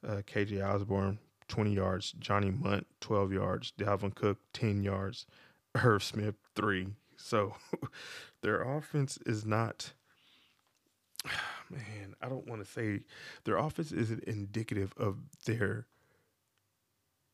Uh, 0.06 0.22
KJ 0.26 0.68
Osborn, 0.68 1.20
20 1.48 1.74
yards. 1.74 2.14
Johnny 2.14 2.50
Mundt, 2.50 2.88
12 3.02 3.34
yards. 3.34 3.74
Dalvin 3.78 4.16
Cook, 4.16 4.40
10 4.54 4.84
yards. 4.84 5.28
Irv 5.76 6.04
Smith, 6.04 6.36
three. 6.56 6.88
So 7.18 7.56
their 8.42 8.62
offense 8.62 9.20
is 9.26 9.46
not, 9.46 9.94
man, 11.72 12.16
I 12.22 12.30
don't 12.30 12.48
want 12.48 12.64
to 12.64 12.70
say 12.70 13.02
their 13.44 13.58
offense 13.58 13.92
isn't 13.92 14.24
indicative 14.26 14.94
of 14.98 15.18
their 15.46 15.88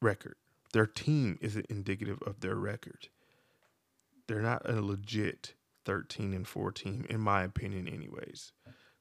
record. 0.01 0.35
Their 0.73 0.85
team 0.85 1.37
isn't 1.41 1.65
indicative 1.67 2.21
of 2.25 2.41
their 2.41 2.55
record. 2.55 3.07
They're 4.27 4.41
not 4.41 4.69
a 4.69 4.81
legit 4.81 5.53
13 5.85 6.33
and 6.33 6.47
4 6.47 6.71
team, 6.71 7.05
in 7.09 7.21
my 7.21 7.43
opinion, 7.43 7.87
anyways. 7.87 8.51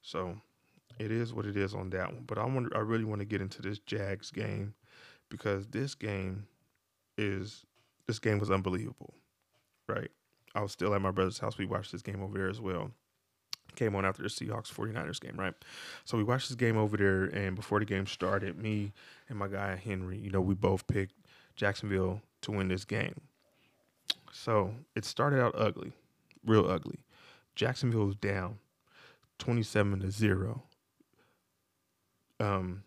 So 0.03 0.37
it 0.99 1.11
is 1.11 1.35
what 1.35 1.47
it 1.47 1.57
is 1.57 1.75
on 1.75 1.91
that 1.91 2.13
one. 2.13 2.25
But 2.27 2.39
I 2.39 2.45
want 2.45 2.75
I 2.75 2.79
really 2.79 3.05
want 3.05 3.21
to 3.21 3.27
get 3.27 3.41
into 3.41 3.61
this 3.61 3.79
Jags 3.81 4.31
game 4.31 4.75
because 5.29 5.67
this 5.69 5.95
game 5.95 6.47
is 7.19 7.65
this 8.07 8.19
game 8.19 8.39
was 8.39 8.51
unbelievable. 8.51 9.15
Right? 9.89 10.11
I 10.55 10.63
was 10.63 10.73
still 10.73 10.95
at 10.95 11.03
my 11.03 11.11
brother's 11.11 11.39
house. 11.39 11.59
We 11.59 11.67
watched 11.67 11.93
this 11.93 12.03
game 12.03 12.23
over 12.23 12.39
there 12.39 12.49
as 12.49 12.61
well. 12.61 12.93
Came 13.75 13.95
on 13.95 14.07
after 14.07 14.23
the 14.23 14.29
Seahawks 14.29 14.73
49ers 14.73 15.21
game, 15.21 15.37
right? 15.37 15.55
So 16.05 16.17
we 16.17 16.25
watched 16.25 16.49
this 16.49 16.57
game 16.57 16.79
over 16.79 16.97
there, 16.97 17.25
and 17.25 17.55
before 17.55 17.79
the 17.79 17.85
game 17.85 18.07
started, 18.07 18.57
me 18.57 18.93
and 19.29 19.39
my 19.39 19.49
guy 19.49 19.77
Henry, 19.77 20.19
you 20.19 20.31
know, 20.31 20.41
we 20.41 20.55
both 20.55 20.87
picked 20.87 21.15
Jacksonville 21.57 22.23
to 22.43 22.53
win 22.53 22.69
this 22.69 22.85
game. 22.85 23.21
So 24.33 24.75
it 24.95 25.05
started 25.05 25.43
out 25.43 25.55
ugly, 25.57 25.93
real 26.45 26.71
ugly. 26.71 27.01
Jacksonville 27.55 28.07
was 28.07 28.17
down 28.17 28.59
27 29.39 30.01
to 30.01 30.11
0 30.11 30.63
um, 32.41 32.83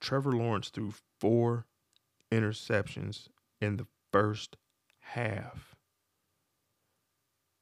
Trevor 0.00 0.32
Lawrence 0.32 0.68
threw 0.68 0.92
four 1.18 1.66
interceptions 2.30 3.28
in 3.60 3.76
the 3.76 3.86
first 4.12 4.56
half. 5.00 5.74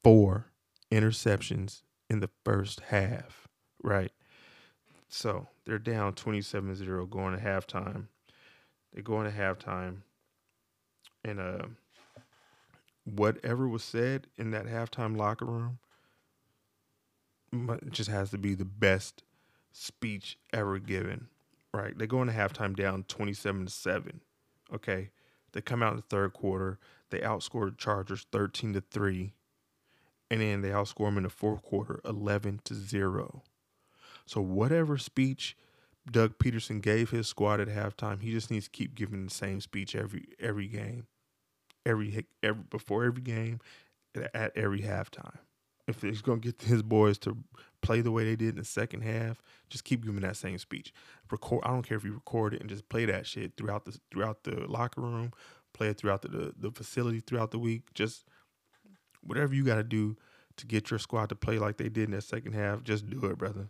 Four 0.05 0.47
interceptions 0.91 1.83
in 2.11 2.21
the 2.21 2.31
first 2.45 2.81
half, 2.81 3.49
right? 3.83 4.13
So 5.09 5.49
they're 5.65 5.79
down 5.79 6.15
27 6.15 6.75
0 6.75 7.07
going 7.07 7.37
to 7.37 7.43
halftime. 7.43 8.07
They 8.93 9.03
go 9.03 9.21
into 9.21 9.37
halftime, 9.37 9.99
and 11.25 11.41
uh, 11.41 11.67
whatever 13.05 13.69
was 13.69 13.85
said 13.85 14.27
in 14.37 14.51
that 14.51 14.67
halftime 14.67 15.17
locker 15.17 15.45
room 15.45 15.79
just 17.91 18.11
has 18.11 18.31
to 18.31 18.39
be 18.39 18.55
the 18.55 18.65
best 18.65 19.23
speech 19.73 20.39
ever 20.53 20.79
given. 20.79 21.29
Right? 21.73 21.97
They 21.97 22.07
go 22.07 22.23
into 22.23 22.33
halftime 22.33 22.75
down 22.75 23.05
27 23.09 23.67
to 23.67 23.71
7. 23.73 24.21
Okay. 24.75 25.11
They 25.53 25.61
come 25.61 25.83
out 25.83 25.93
in 25.93 25.97
the 25.97 26.03
third 26.03 26.33
quarter. 26.33 26.79
They 27.11 27.21
outscored 27.21 27.71
the 27.71 27.77
Chargers 27.77 28.27
13 28.33 28.75
to 28.75 28.81
3. 28.81 29.33
And 30.31 30.41
then 30.41 30.61
they 30.61 30.69
outscore 30.69 31.07
them 31.07 31.19
in 31.19 31.23
the 31.23 31.31
fourth 31.31 31.63
quarter 31.63 32.01
11 32.05 32.61
to 32.65 32.75
0. 32.75 33.43
So 34.27 34.41
whatever 34.41 34.99
speech 34.99 35.57
Doug 36.11 36.39
Pederson 36.39 36.83
gave 36.83 37.11
his 37.11 37.27
squad 37.27 37.61
at 37.61 37.69
halftime, 37.69 38.21
he 38.21 38.31
just 38.31 38.51
needs 38.51 38.67
to 38.67 38.71
keep 38.71 38.95
giving 38.95 39.25
the 39.25 39.35
same 39.35 39.61
speech 39.61 39.95
every 39.95 40.29
every 40.39 40.69
game. 40.69 41.07
Every 41.87 42.27
every 42.43 42.65
before 42.69 43.05
every 43.05 43.23
game 43.23 43.61
at 44.35 44.57
every 44.57 44.83
halftime 44.83 45.39
if 45.89 46.03
he's 46.03 46.21
going 46.21 46.41
to 46.41 46.53
get 46.53 46.63
his 46.63 46.83
boys 46.83 47.19
to 47.19 47.37
play 47.81 48.03
the 48.03 48.13
way 48.13 48.25
they 48.25 48.37
did 48.37 48.51
in 48.51 48.57
the 48.57 48.65
second 48.65 49.01
half, 49.01 49.43
just 49.71 49.85
keep 49.85 50.05
giving 50.05 50.21
that 50.21 50.37
same 50.37 50.59
speech. 50.59 50.93
Record. 51.31 51.63
I 51.65 51.69
don't 51.69 51.83
care 51.83 51.97
if 51.97 52.05
you 52.05 52.13
record 52.13 52.55
it 52.55 52.61
and 52.61 52.69
just 52.69 52.89
play 52.91 53.07
that 53.07 53.27
shit 53.27 53.57
throughout 53.57 53.87
the 53.87 53.99
throughout 54.13 54.45
the 54.45 54.67
locker 54.69 55.01
room, 55.01 55.33
play 55.73 55.89
it 55.89 55.97
throughout 55.97 56.23
the 56.23 56.29
the, 56.29 56.55
the 56.57 56.71
facility 56.71 57.21
throughout 57.21 57.51
the 57.51 57.59
week. 57.59 57.95
Just 57.95 58.27
whatever 59.23 59.55
you 59.55 59.65
got 59.65 59.77
to 59.77 59.85
do 59.85 60.17
to 60.57 60.67
get 60.67 60.91
your 60.91 60.99
squad 60.99 61.29
to 61.29 61.35
play 61.35 61.59
like 61.59 61.77
they 61.77 61.89
did 61.89 62.05
in 62.05 62.11
that 62.13 62.25
second 62.25 62.53
half, 62.53 62.83
just 62.83 63.09
do 63.09 63.27
it, 63.27 63.39
brother. 63.39 63.69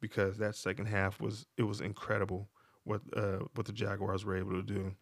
Because 0.00 0.38
that 0.38 0.54
second 0.54 0.86
half 0.86 1.20
was 1.20 1.46
it 1.56 1.64
was 1.64 1.80
incredible 1.80 2.48
what 2.84 3.02
uh, 3.16 3.40
what 3.54 3.66
the 3.66 3.72
Jaguars 3.72 4.24
were 4.24 4.36
able 4.36 4.52
to 4.52 4.62
do. 4.62 4.94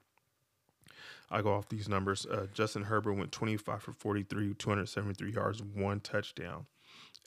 I 1.30 1.42
go 1.42 1.52
off 1.52 1.68
these 1.68 1.88
numbers. 1.88 2.24
Uh, 2.24 2.46
Justin 2.54 2.84
Herbert 2.84 3.14
went 3.14 3.32
25 3.32 3.82
for 3.82 3.92
43, 3.92 4.54
273 4.54 5.32
yards, 5.32 5.62
one 5.62 6.00
touchdown. 6.00 6.66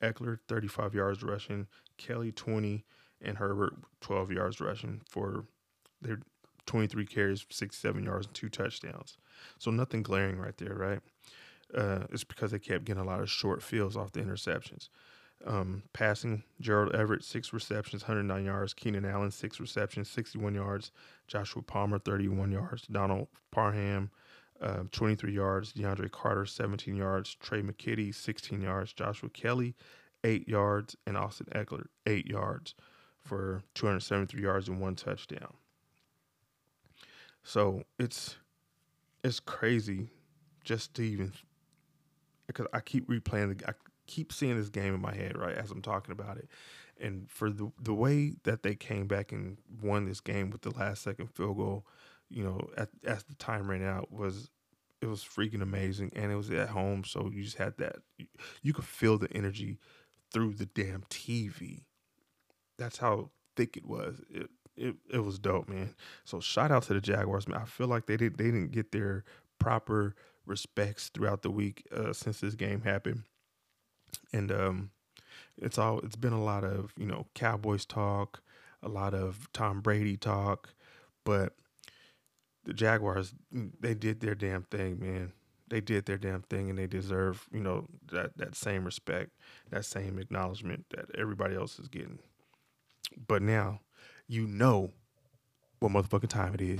Ekeler 0.01 0.39
35 0.47 0.95
yards 0.95 1.21
rushing, 1.21 1.67
Kelly 1.97 2.31
20, 2.31 2.85
and 3.21 3.37
Herbert 3.37 3.73
12 4.01 4.31
yards 4.31 4.61
rushing 4.61 5.01
for 5.09 5.45
their 6.01 6.19
23 6.65 7.05
carries, 7.05 7.45
67 7.49 8.03
yards, 8.03 8.27
and 8.27 8.35
two 8.35 8.47
touchdowns. 8.47 9.17
So 9.57 9.71
nothing 9.71 10.03
glaring 10.03 10.37
right 10.37 10.57
there, 10.57 10.75
right? 10.75 10.99
Uh, 11.75 11.99
it's 12.11 12.23
because 12.23 12.51
they 12.51 12.59
kept 12.59 12.85
getting 12.85 13.01
a 13.01 13.05
lot 13.05 13.19
of 13.19 13.29
short 13.29 13.61
fields 13.61 13.95
off 13.95 14.11
the 14.11 14.21
interceptions. 14.21 14.89
Um, 15.45 15.83
passing, 15.93 16.43
Gerald 16.59 16.93
Everett, 16.93 17.23
six 17.23 17.53
receptions, 17.53 18.03
109 18.03 18.43
yards. 18.43 18.73
Keenan 18.73 19.05
Allen, 19.05 19.31
six 19.31 19.59
receptions, 19.59 20.09
61 20.09 20.55
yards. 20.55 20.91
Joshua 21.27 21.61
Palmer, 21.61 21.99
31 21.99 22.51
yards. 22.51 22.87
Donald 22.87 23.27
Parham, 23.51 24.09
uh, 24.61 24.83
23 24.91 25.31
yards. 25.31 25.73
DeAndre 25.73 26.11
Carter, 26.11 26.45
17 26.45 26.95
yards. 26.95 27.35
Tre' 27.35 27.61
McKitty, 27.61 28.13
16 28.13 28.61
yards. 28.61 28.91
Joshua 28.91 29.29
Kelly, 29.29 29.75
8 30.23 30.47
yards. 30.47 30.97
And 31.07 31.15
Austin 31.15 31.47
Ekeler, 31.53 31.85
8 32.05 32.27
yards 32.27 32.75
for 33.29 33.61
273 33.75 34.41
yards 34.41 34.67
and 34.67 34.81
one 34.81 34.95
touchdown. 34.95 35.53
So 37.43 37.83
it's 37.97 38.37
it's 39.23 39.39
crazy 39.39 40.09
just 40.63 40.93
to 40.95 41.03
even 41.03 41.33
because 42.49 42.67
I 42.73 42.79
keep 42.79 43.07
replaying 43.07 43.57
the 43.57 43.69
I 43.69 43.73
keep 44.07 44.33
seeing 44.33 44.57
this 44.57 44.69
game 44.69 44.93
in 44.93 45.01
my 45.01 45.13
head 45.13 45.37
right 45.37 45.55
as 45.55 45.71
I'm 45.71 45.81
talking 45.81 46.11
about 46.11 46.37
it. 46.37 46.49
And 46.99 47.29
for 47.29 47.49
the 47.49 47.71
the 47.81 47.93
way 47.93 48.33
that 48.43 48.63
they 48.63 48.75
came 48.75 49.07
back 49.07 49.31
and 49.31 49.57
won 49.81 50.05
this 50.05 50.19
game 50.19 50.49
with 50.49 50.61
the 50.61 50.71
last 50.71 51.03
second 51.03 51.27
field 51.27 51.57
goal, 51.57 51.85
you 52.29 52.43
know, 52.43 52.69
at 52.75 52.89
as 53.05 53.23
the 53.23 53.35
time 53.35 53.69
ran 53.69 53.85
out 53.85 54.11
was 54.11 54.49
it 55.01 55.05
was 55.05 55.23
freaking 55.23 55.61
amazing 55.61 56.11
and 56.15 56.31
it 56.31 56.35
was 56.35 56.51
at 56.51 56.69
home 56.69 57.05
so 57.05 57.31
you 57.33 57.41
just 57.43 57.57
had 57.57 57.77
that 57.77 57.97
you 58.61 58.73
could 58.73 58.83
feel 58.83 59.17
the 59.17 59.31
energy 59.31 59.77
through 60.33 60.55
the 60.55 60.65
damn 60.65 61.03
TV. 61.09 61.83
That's 62.77 62.97
how 62.97 63.29
thick 63.55 63.77
it 63.77 63.85
was. 63.85 64.21
It 64.29 64.49
it, 64.75 64.95
it 65.11 65.19
was 65.19 65.37
dope, 65.39 65.67
man. 65.67 65.93
So 66.23 66.39
shout 66.39 66.71
out 66.71 66.83
to 66.83 66.93
the 66.93 67.01
Jaguars, 67.01 67.47
man. 67.47 67.61
I 67.61 67.65
feel 67.65 67.87
like 67.87 68.07
they 68.07 68.17
did 68.17 68.37
they 68.37 68.45
didn't 68.45 68.71
get 68.71 68.91
their 68.91 69.23
proper 69.59 70.15
respects 70.49 71.09
throughout 71.09 71.41
the 71.43 71.51
week 71.51 71.83
uh, 71.95 72.11
since 72.11 72.39
this 72.41 72.55
game 72.55 72.81
happened 72.81 73.23
and 74.33 74.51
um, 74.51 74.91
it's 75.57 75.77
all 75.77 75.99
it's 75.99 76.15
been 76.15 76.33
a 76.33 76.43
lot 76.43 76.63
of 76.63 76.93
you 76.97 77.05
know 77.05 77.27
Cowboys 77.33 77.85
talk, 77.85 78.41
a 78.81 78.89
lot 78.89 79.13
of 79.13 79.49
Tom 79.53 79.81
Brady 79.81 80.17
talk, 80.17 80.69
but 81.25 81.53
the 82.63 82.73
Jaguars 82.73 83.33
they 83.79 83.93
did 83.93 84.19
their 84.19 84.35
damn 84.35 84.63
thing, 84.63 84.99
man. 84.99 85.33
They 85.69 85.81
did 85.81 86.05
their 86.05 86.17
damn 86.17 86.41
thing, 86.41 86.69
and 86.69 86.79
they 86.79 86.87
deserve 86.87 87.47
you 87.51 87.61
know 87.61 87.87
that 88.11 88.37
that 88.37 88.55
same 88.55 88.85
respect, 88.85 89.31
that 89.69 89.85
same 89.85 90.19
acknowledgement 90.19 90.85
that 90.95 91.05
everybody 91.17 91.55
else 91.55 91.79
is 91.79 91.87
getting. 91.87 92.19
But 93.27 93.41
now, 93.41 93.81
you 94.27 94.47
know 94.47 94.91
what 95.79 95.91
motherfucking 95.91 96.29
time 96.29 96.53
it 96.53 96.61
is. 96.61 96.79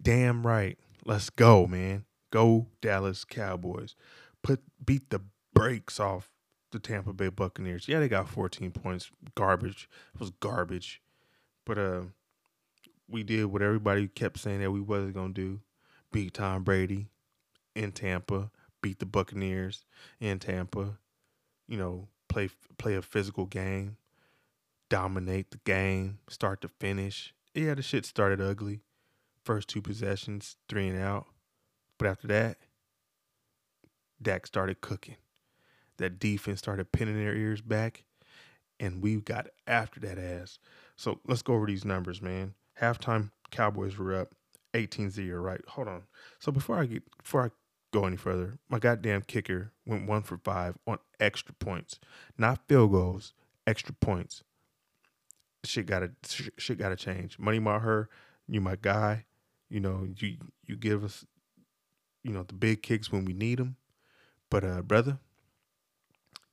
Damn 0.00 0.46
right. 0.46 0.78
Let's 1.04 1.30
go, 1.30 1.66
man. 1.66 2.04
Go 2.30 2.68
Dallas 2.80 3.24
Cowboys. 3.24 3.94
Put 4.42 4.62
beat 4.84 5.10
the 5.10 5.20
brakes 5.52 6.00
off 6.00 6.30
the 6.70 6.78
Tampa 6.78 7.12
Bay 7.12 7.28
Buccaneers. 7.28 7.88
Yeah, 7.88 7.98
they 8.00 8.08
got 8.08 8.28
14 8.28 8.70
points. 8.70 9.10
Garbage. 9.34 9.88
It 10.14 10.20
was 10.20 10.30
garbage. 10.30 11.02
But 11.66 11.78
uh 11.78 12.02
we 13.08 13.22
did 13.24 13.46
what 13.46 13.62
everybody 13.62 14.06
kept 14.06 14.38
saying 14.38 14.60
that 14.60 14.70
we 14.70 14.80
wasn't 14.80 15.14
gonna 15.14 15.32
do. 15.32 15.60
Beat 16.12 16.34
Tom 16.34 16.64
Brady 16.64 17.08
in 17.74 17.92
Tampa, 17.92 18.50
beat 18.82 18.98
the 18.98 19.06
Buccaneers 19.06 19.84
in 20.20 20.38
Tampa, 20.38 20.98
you 21.68 21.76
know, 21.76 22.08
play 22.28 22.50
play 22.78 22.94
a 22.94 23.02
physical 23.02 23.46
game, 23.46 23.96
dominate 24.88 25.50
the 25.50 25.60
game, 25.64 26.18
start 26.28 26.60
to 26.62 26.68
finish. 26.68 27.34
Yeah, 27.54 27.74
the 27.74 27.82
shit 27.82 28.06
started 28.06 28.40
ugly 28.40 28.82
first 29.44 29.68
two 29.68 29.82
possessions, 29.82 30.56
three 30.68 30.88
and 30.88 30.98
out. 30.98 31.26
But 31.98 32.08
after 32.08 32.26
that, 32.28 32.58
Dak 34.22 34.46
started 34.46 34.80
cooking. 34.80 35.16
That 35.98 36.18
defense 36.18 36.58
started 36.58 36.92
pinning 36.92 37.16
their 37.16 37.34
ears 37.34 37.60
back, 37.60 38.04
and 38.78 39.02
we 39.02 39.16
got 39.16 39.48
after 39.66 40.00
that 40.00 40.18
ass. 40.18 40.58
So 40.96 41.20
let's 41.26 41.42
go 41.42 41.54
over 41.54 41.66
these 41.66 41.84
numbers, 41.84 42.22
man. 42.22 42.54
Halftime 42.80 43.30
Cowboys 43.50 43.98
were 43.98 44.14
up 44.14 44.34
18-0, 44.74 45.42
right? 45.42 45.60
Hold 45.68 45.88
on. 45.88 46.02
So 46.38 46.52
before 46.52 46.78
I 46.78 46.86
get 46.86 47.02
before 47.18 47.44
I 47.44 47.50
go 47.92 48.06
any 48.06 48.16
further, 48.16 48.58
my 48.68 48.78
goddamn 48.78 49.22
kicker 49.22 49.72
went 49.86 50.08
one 50.08 50.22
for 50.22 50.38
five 50.38 50.78
on 50.86 50.98
extra 51.18 51.54
points, 51.54 51.98
not 52.38 52.60
field 52.68 52.92
goals, 52.92 53.34
extra 53.66 53.94
points. 53.94 54.42
Shit 55.64 55.86
gotta 55.86 56.12
shit 56.56 56.78
gotta 56.78 56.96
change. 56.96 57.38
Money 57.38 57.58
Maher, 57.58 58.08
you 58.48 58.60
my 58.60 58.76
guy. 58.80 59.24
You 59.70 59.80
know 59.80 60.08
you 60.18 60.36
you 60.66 60.76
give 60.76 61.04
us, 61.04 61.24
you 62.22 62.32
know 62.32 62.42
the 62.42 62.54
big 62.54 62.82
kicks 62.82 63.10
when 63.10 63.24
we 63.24 63.32
need 63.32 63.58
them, 63.58 63.76
but 64.50 64.64
uh, 64.64 64.82
brother, 64.82 65.18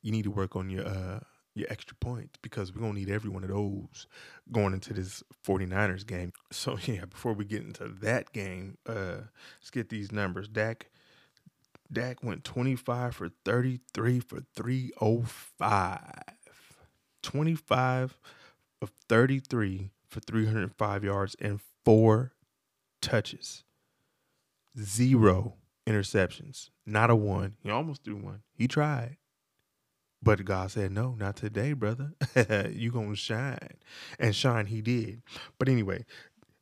you 0.02 0.12
need 0.12 0.24
to 0.24 0.30
work 0.30 0.56
on 0.56 0.70
your 0.70 0.86
uh 0.86 1.20
your 1.58 1.66
extra 1.70 1.96
points 1.96 2.38
because 2.40 2.72
we're 2.72 2.80
to 2.80 2.92
need 2.92 3.10
every 3.10 3.28
one 3.30 3.42
of 3.42 3.50
those 3.50 4.06
going 4.52 4.72
into 4.72 4.94
this 4.94 5.22
49ers 5.44 6.06
game. 6.06 6.32
So, 6.50 6.78
yeah, 6.86 7.04
before 7.04 7.34
we 7.34 7.44
get 7.44 7.62
into 7.62 7.88
that 8.00 8.32
game, 8.32 8.78
uh, 8.86 9.22
let's 9.60 9.70
get 9.70 9.88
these 9.90 10.12
numbers. 10.12 10.48
Dak 10.48 10.86
Dak 11.92 12.22
went 12.22 12.44
25 12.44 13.16
for 13.16 13.28
33 13.44 14.20
for 14.20 14.40
305. 14.54 16.00
25 17.22 18.18
of 18.80 18.92
33 19.08 19.90
for 20.06 20.20
305 20.20 21.04
yards 21.04 21.36
and 21.40 21.60
four 21.84 22.32
touches. 23.00 23.64
Zero 24.80 25.54
interceptions. 25.86 26.70
Not 26.86 27.10
a 27.10 27.16
one. 27.16 27.56
He 27.62 27.70
almost 27.70 28.04
threw 28.04 28.16
one. 28.16 28.42
He 28.54 28.68
tried. 28.68 29.16
But 30.22 30.44
God 30.44 30.70
said, 30.70 30.90
no, 30.90 31.14
not 31.14 31.36
today, 31.36 31.72
brother. 31.74 32.12
you 32.70 32.90
going 32.90 33.10
to 33.10 33.16
shine. 33.16 33.78
And 34.18 34.34
shine 34.34 34.66
he 34.66 34.80
did. 34.82 35.22
But 35.58 35.68
anyway, 35.68 36.04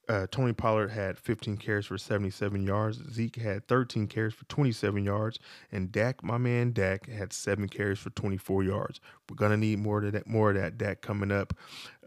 uh, 0.09 0.27
Tony 0.31 0.53
Pollard 0.53 0.89
had 0.89 1.19
15 1.19 1.57
carries 1.57 1.87
for 1.87 1.99
77 1.99 2.67
yards. 2.67 3.03
Zeke 3.13 3.37
had 3.37 3.67
13 3.67 4.07
carries 4.07 4.35
for 4.35 4.45
27 4.45 5.05
yards, 5.05 5.39
and 5.73 5.91
Dak, 5.91 6.23
my 6.23 6.39
man 6.39 6.73
Dak, 6.73 7.09
had 7.09 7.33
seven 7.33 7.69
carries 7.69 7.99
for 7.99 8.11
24 8.11 8.63
yards. 8.63 9.01
We're 9.29 9.37
gonna 9.37 9.57
need 9.57 9.81
more 9.81 10.05
of 10.05 10.13
that, 10.13 10.27
more 10.27 10.51
of 10.51 10.57
that 10.57 10.79
Dak 10.79 11.01
coming 11.01 11.33
up. 11.33 11.55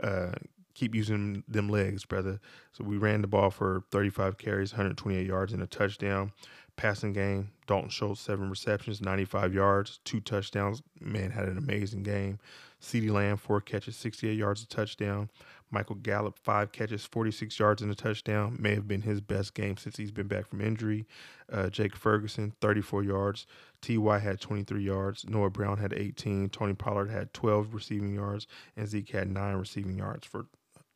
Uh, 0.02 0.32
keep 0.80 0.96
using 0.96 1.44
them 1.48 1.68
legs, 1.68 2.06
brother. 2.06 2.40
So 2.72 2.84
we 2.84 2.98
ran 2.98 3.22
the 3.22 3.28
ball 3.28 3.50
for 3.50 3.84
35 3.92 4.38
carries, 4.38 4.72
128 4.72 5.28
yards, 5.28 5.52
and 5.52 5.62
a 5.62 5.68
touchdown. 5.68 6.32
Passing 6.78 7.12
game, 7.12 7.52
Dalton 7.68 7.90
Schultz, 7.90 8.22
seven 8.22 8.50
receptions, 8.50 9.02
95 9.02 9.54
yards, 9.54 10.00
two 10.06 10.22
touchdowns. 10.22 10.82
Man, 11.02 11.32
had 11.32 11.50
an 11.50 11.58
amazing 11.58 12.04
game. 12.04 12.40
CeeDee 12.82 13.12
Lamb, 13.12 13.36
four 13.36 13.60
catches, 13.60 13.98
68 13.98 14.38
yards, 14.38 14.64
a 14.64 14.68
touchdown. 14.68 15.30
Michael 15.72 15.98
Gallup, 15.98 16.38
five 16.38 16.72
catches, 16.72 17.06
46 17.06 17.60
yards, 17.60 17.82
and 17.82 17.92
a 17.92 17.96
touchdown. 17.96 18.56
May 18.60 18.74
have 18.76 18.88
been 18.88 19.02
his 19.02 19.20
best 19.20 19.54
game 19.54 19.76
since 19.76 19.98
he's 19.98 20.12
been 20.12 20.28
back 20.28 20.48
from 20.48 20.62
injury. 20.62 21.06
Uh, 21.52 21.70
Jake 21.70 21.98
Ferguson, 21.98 22.54
34 22.62 23.04
yards. 23.04 23.46
T.Y. 23.82 24.18
had 24.18 24.40
23 24.40 24.82
yards. 24.82 25.26
Noah 25.28 25.50
Brown 25.50 25.78
had 25.78 25.94
18. 25.94 26.50
Tony 26.50 26.74
Pollard 26.74 27.10
had 27.10 27.34
12 27.34 27.74
receiving 27.74 28.16
yards. 28.16 28.48
And 28.78 28.88
Zeke 28.88 29.12
had 29.12 29.30
nine 29.30 29.56
receiving 29.56 29.98
yards 29.98 30.26
for 30.26 30.48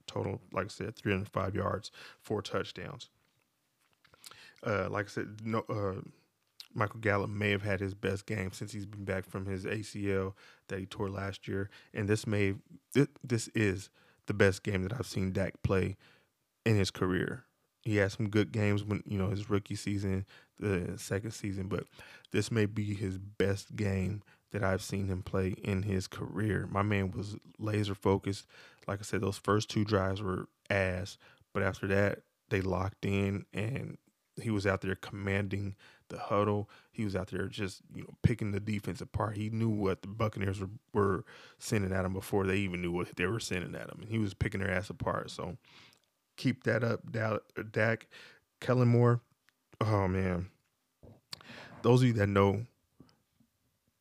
total, 0.07 0.41
like 0.51 0.65
I 0.65 0.69
said, 0.69 0.95
305 0.95 1.55
yards, 1.55 1.91
four 2.21 2.41
touchdowns. 2.41 3.09
Uh, 4.65 4.87
like 4.89 5.05
I 5.05 5.09
said, 5.09 5.41
no, 5.43 5.59
uh, 5.69 6.01
Michael 6.73 6.99
Gallup 6.99 7.29
may 7.29 7.51
have 7.51 7.61
had 7.61 7.79
his 7.79 7.93
best 7.93 8.25
game 8.25 8.51
since 8.51 8.71
he's 8.71 8.85
been 8.85 9.05
back 9.05 9.25
from 9.25 9.45
his 9.45 9.65
ACL 9.65 10.33
that 10.67 10.79
he 10.79 10.85
tore 10.85 11.09
last 11.09 11.47
year, 11.47 11.69
and 11.93 12.07
this 12.07 12.25
may 12.25 12.55
this, 12.93 13.07
this 13.23 13.47
is 13.49 13.89
the 14.25 14.33
best 14.33 14.63
game 14.63 14.83
that 14.83 14.93
I've 14.93 15.05
seen 15.05 15.31
Dak 15.31 15.61
play 15.63 15.97
in 16.65 16.75
his 16.77 16.91
career. 16.91 17.43
He 17.81 17.97
had 17.97 18.11
some 18.13 18.29
good 18.29 18.51
games 18.51 18.83
when 18.83 19.03
you 19.05 19.17
know 19.17 19.29
his 19.29 19.49
rookie 19.49 19.75
season, 19.75 20.25
the 20.59 20.93
second 20.97 21.31
season, 21.31 21.67
but 21.67 21.83
this 22.31 22.51
may 22.51 22.65
be 22.65 22.93
his 22.93 23.17
best 23.17 23.75
game 23.75 24.23
that 24.53 24.63
I've 24.63 24.81
seen 24.81 25.07
him 25.07 25.21
play 25.21 25.49
in 25.63 25.83
his 25.83 26.07
career. 26.07 26.67
My 26.71 26.83
man 26.83 27.11
was 27.11 27.35
laser 27.59 27.95
focused. 27.95 28.45
Like 28.87 28.99
I 28.99 29.03
said, 29.03 29.21
those 29.21 29.37
first 29.37 29.69
two 29.69 29.83
drives 29.83 30.21
were 30.21 30.47
ass, 30.69 31.17
but 31.53 31.63
after 31.63 31.87
that, 31.87 32.19
they 32.49 32.61
locked 32.61 33.05
in 33.05 33.45
and 33.53 33.97
he 34.41 34.49
was 34.49 34.65
out 34.65 34.81
there 34.81 34.95
commanding 34.95 35.75
the 36.09 36.17
huddle. 36.17 36.69
He 36.91 37.03
was 37.03 37.15
out 37.15 37.27
there 37.27 37.47
just 37.47 37.81
you 37.93 38.03
know 38.03 38.13
picking 38.23 38.51
the 38.51 38.59
defense 38.59 39.01
apart. 39.01 39.37
He 39.37 39.49
knew 39.49 39.69
what 39.69 40.01
the 40.01 40.07
Buccaneers 40.07 40.59
were, 40.59 40.69
were 40.93 41.25
sending 41.59 41.91
at 41.91 42.05
him 42.05 42.13
before 42.13 42.45
they 42.45 42.57
even 42.57 42.81
knew 42.81 42.91
what 42.91 43.15
they 43.15 43.25
were 43.25 43.39
sending 43.39 43.75
at 43.75 43.89
him, 43.89 43.99
and 44.01 44.09
he 44.09 44.19
was 44.19 44.33
picking 44.33 44.61
their 44.61 44.71
ass 44.71 44.89
apart. 44.89 45.31
So 45.31 45.57
keep 46.37 46.63
that 46.63 46.83
up, 46.83 47.01
Dak. 47.71 48.07
Kellen 48.59 48.87
Moore. 48.87 49.21
Oh 49.81 50.07
man, 50.07 50.49
those 51.81 52.01
of 52.01 52.07
you 52.07 52.13
that 52.13 52.29
know, 52.29 52.65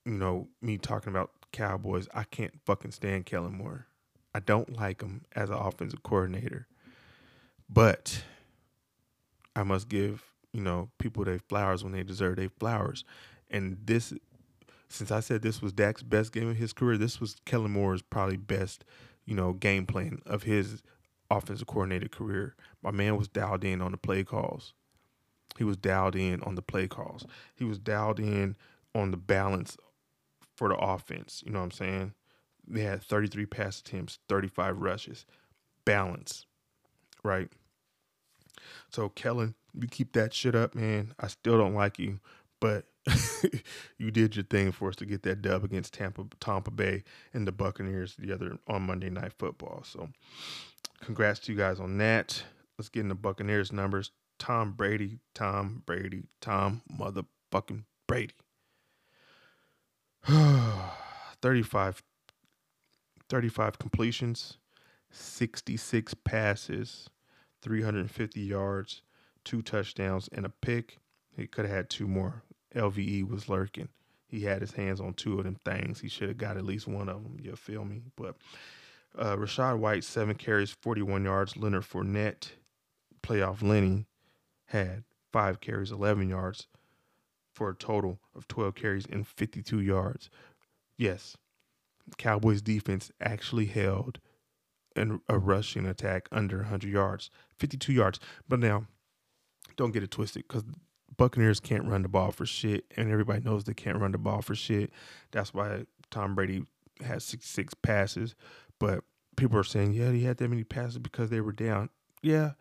you 0.04 0.12
know 0.12 0.48
me 0.60 0.78
talking 0.78 1.12
about 1.12 1.30
Cowboys. 1.52 2.08
I 2.14 2.24
can't 2.24 2.54
fucking 2.64 2.92
stand 2.92 3.26
Kellen 3.26 3.56
Moore. 3.56 3.86
I 4.34 4.40
don't 4.40 4.76
like 4.76 5.02
him 5.02 5.24
as 5.36 5.50
an 5.50 5.56
offensive 5.56 6.02
coordinator, 6.02 6.66
but 7.68 8.24
I 9.54 9.62
must 9.62 9.88
give 9.88 10.24
you 10.52 10.60
know 10.60 10.90
people 10.98 11.24
their 11.24 11.38
flowers 11.38 11.84
when 11.84 11.92
they 11.92 12.02
deserve 12.02 12.36
their 12.36 12.48
flowers. 12.48 13.04
And 13.50 13.76
this, 13.84 14.14
since 14.88 15.10
I 15.10 15.20
said 15.20 15.42
this 15.42 15.60
was 15.60 15.72
Dak's 15.72 16.02
best 16.02 16.32
game 16.32 16.48
of 16.48 16.56
his 16.56 16.72
career, 16.72 16.96
this 16.96 17.20
was 17.20 17.36
Kellen 17.44 17.72
Moore's 17.72 18.02
probably 18.02 18.38
best, 18.38 18.84
you 19.26 19.34
know, 19.34 19.52
game 19.52 19.86
plan 19.86 20.20
of 20.24 20.44
his 20.44 20.82
offensive 21.30 21.66
coordinator 21.66 22.08
career. 22.08 22.56
My 22.82 22.90
man 22.90 23.16
was 23.16 23.28
dialed 23.28 23.64
in 23.64 23.82
on 23.82 23.92
the 23.92 23.98
play 23.98 24.24
calls. 24.24 24.72
He 25.58 25.64
was 25.64 25.76
dialed 25.76 26.16
in 26.16 26.42
on 26.42 26.54
the 26.54 26.62
play 26.62 26.88
calls. 26.88 27.26
He 27.54 27.64
was 27.64 27.78
dialed 27.78 28.18
in 28.18 28.56
on 28.94 29.10
the 29.10 29.18
balance 29.18 29.76
for 30.56 30.68
the 30.68 30.76
offense. 30.76 31.42
You 31.44 31.52
know 31.52 31.60
what 31.60 31.66
I'm 31.66 31.70
saying? 31.72 32.14
They 32.66 32.82
had 32.82 33.02
33 33.02 33.46
pass 33.46 33.80
attempts, 33.80 34.18
35 34.28 34.78
rushes, 34.78 35.26
balance, 35.84 36.46
right? 37.24 37.48
So 38.90 39.08
Kellen, 39.08 39.54
you 39.74 39.88
keep 39.88 40.12
that 40.12 40.32
shit 40.32 40.54
up, 40.54 40.74
man. 40.74 41.14
I 41.18 41.26
still 41.26 41.58
don't 41.58 41.74
like 41.74 41.98
you, 41.98 42.20
but 42.60 42.86
you 43.98 44.10
did 44.10 44.36
your 44.36 44.44
thing 44.44 44.70
for 44.70 44.88
us 44.88 44.96
to 44.96 45.06
get 45.06 45.22
that 45.24 45.42
dub 45.42 45.64
against 45.64 45.94
Tampa 45.94 46.24
Tampa 46.40 46.70
Bay 46.70 47.02
and 47.34 47.46
the 47.46 47.52
Buccaneers 47.52 48.14
the 48.16 48.32
other 48.32 48.58
on 48.68 48.82
Monday 48.82 49.10
Night 49.10 49.32
Football. 49.38 49.82
So, 49.84 50.08
congrats 51.00 51.40
to 51.40 51.52
you 51.52 51.58
guys 51.58 51.80
on 51.80 51.98
that. 51.98 52.44
Let's 52.78 52.88
get 52.88 53.00
into 53.00 53.16
Buccaneers 53.16 53.72
numbers. 53.72 54.12
Tom 54.38 54.72
Brady, 54.72 55.18
Tom 55.34 55.82
Brady, 55.86 56.24
Tom 56.40 56.82
motherfucking 56.92 57.84
Brady. 58.06 58.34
35 61.42 62.02
35 63.28 63.78
completions, 63.78 64.58
66 65.10 66.14
passes, 66.22 67.08
350 67.62 68.40
yards, 68.40 69.02
two 69.42 69.62
touchdowns, 69.62 70.28
and 70.32 70.44
a 70.44 70.50
pick. 70.50 70.98
He 71.34 71.46
could 71.46 71.64
have 71.64 71.74
had 71.74 71.90
two 71.90 72.06
more. 72.06 72.42
LVE 72.74 73.28
was 73.28 73.48
lurking. 73.48 73.88
He 74.26 74.42
had 74.42 74.60
his 74.60 74.72
hands 74.72 75.00
on 75.00 75.14
two 75.14 75.38
of 75.38 75.44
them 75.44 75.56
things. 75.64 76.00
He 76.00 76.08
should 76.08 76.28
have 76.28 76.36
got 76.36 76.56
at 76.56 76.64
least 76.64 76.86
one 76.86 77.08
of 77.08 77.22
them. 77.22 77.38
You 77.40 77.56
feel 77.56 77.84
me? 77.84 78.02
But 78.16 78.36
uh, 79.18 79.36
Rachaad 79.36 79.78
White, 79.78 80.04
seven 80.04 80.36
carries, 80.36 80.70
41 80.70 81.24
yards. 81.24 81.56
Leonard 81.56 81.84
Fournette, 81.84 82.50
playoff 83.22 83.62
Lenny, 83.62 84.06
had 84.66 85.04
five 85.32 85.60
carries, 85.60 85.90
11 85.90 86.28
yards 86.28 86.66
for 87.52 87.70
a 87.70 87.74
total 87.74 88.20
of 88.34 88.48
12 88.48 88.74
carries 88.74 89.06
and 89.06 89.26
52 89.26 89.80
yards. 89.80 90.30
Yes, 90.96 91.36
Cowboys 92.18 92.62
defense 92.62 93.10
actually 93.20 93.66
held 93.66 94.18
and 94.94 95.20
a 95.28 95.38
rushing 95.38 95.86
attack 95.86 96.28
under 96.30 96.58
100 96.58 96.90
yards, 96.90 97.30
52 97.58 97.92
yards. 97.92 98.20
But 98.48 98.60
now, 98.60 98.86
don't 99.76 99.92
get 99.92 100.02
it 100.02 100.10
twisted 100.10 100.44
because 100.46 100.64
Buccaneers 101.16 101.60
can't 101.60 101.84
run 101.84 102.02
the 102.02 102.08
ball 102.08 102.30
for 102.30 102.46
shit, 102.46 102.84
and 102.96 103.10
everybody 103.10 103.42
knows 103.42 103.64
they 103.64 103.74
can't 103.74 103.98
run 103.98 104.12
the 104.12 104.18
ball 104.18 104.42
for 104.42 104.54
shit. 104.54 104.90
That's 105.30 105.54
why 105.54 105.84
Tom 106.10 106.34
Brady 106.34 106.64
had 107.02 107.22
66 107.22 107.74
passes. 107.74 108.34
But 108.78 109.04
people 109.36 109.58
are 109.58 109.64
saying, 109.64 109.92
yeah, 109.92 110.10
he 110.10 110.24
had 110.24 110.38
that 110.38 110.48
many 110.48 110.64
passes 110.64 110.98
because 110.98 111.30
they 111.30 111.40
were 111.40 111.52
down. 111.52 111.90
Yeah, 112.22 112.52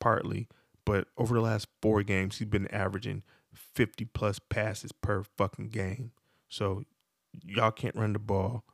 partly. 0.00 0.48
But 0.84 1.08
over 1.16 1.34
the 1.34 1.40
last 1.40 1.68
four 1.82 2.02
games, 2.02 2.38
he's 2.38 2.48
been 2.48 2.68
averaging 2.68 3.22
50 3.58 4.04
plus 4.06 4.38
passes 4.38 4.92
per 4.92 5.22
fucking 5.22 5.68
game. 5.68 6.12
So 6.48 6.84
y'all 7.44 7.70
can't 7.70 7.96
run 7.96 8.12
the 8.12 8.18
ball 8.18 8.64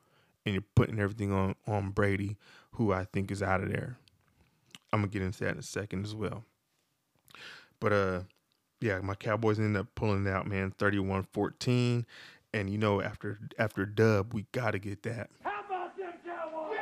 and 0.44 0.54
you're 0.54 0.64
putting 0.74 0.98
everything 0.98 1.32
on 1.32 1.54
on 1.66 1.90
Brady, 1.90 2.36
who 2.72 2.92
I 2.92 3.04
think 3.04 3.30
is 3.30 3.42
out 3.42 3.62
of 3.62 3.70
there. 3.70 3.98
I'm 4.92 5.00
gonna 5.00 5.08
get 5.08 5.22
into 5.22 5.40
that 5.40 5.52
in 5.52 5.58
a 5.58 5.62
second 5.62 6.04
as 6.04 6.14
well. 6.14 6.44
But 7.80 7.92
uh 7.92 8.20
yeah, 8.80 9.00
my 9.00 9.14
Cowboys 9.14 9.58
ended 9.58 9.80
up 9.80 9.94
pulling 9.94 10.26
it 10.26 10.30
out, 10.30 10.46
man, 10.46 10.72
31-14. 10.78 12.04
And 12.52 12.70
you 12.70 12.78
know, 12.78 13.00
after 13.00 13.38
after 13.58 13.86
dub, 13.86 14.34
we 14.34 14.46
gotta 14.52 14.78
get 14.78 15.02
that. 15.04 15.30
How 15.42 15.64
about 15.64 15.96
them 15.96 16.12
Cowboys? 16.24 16.78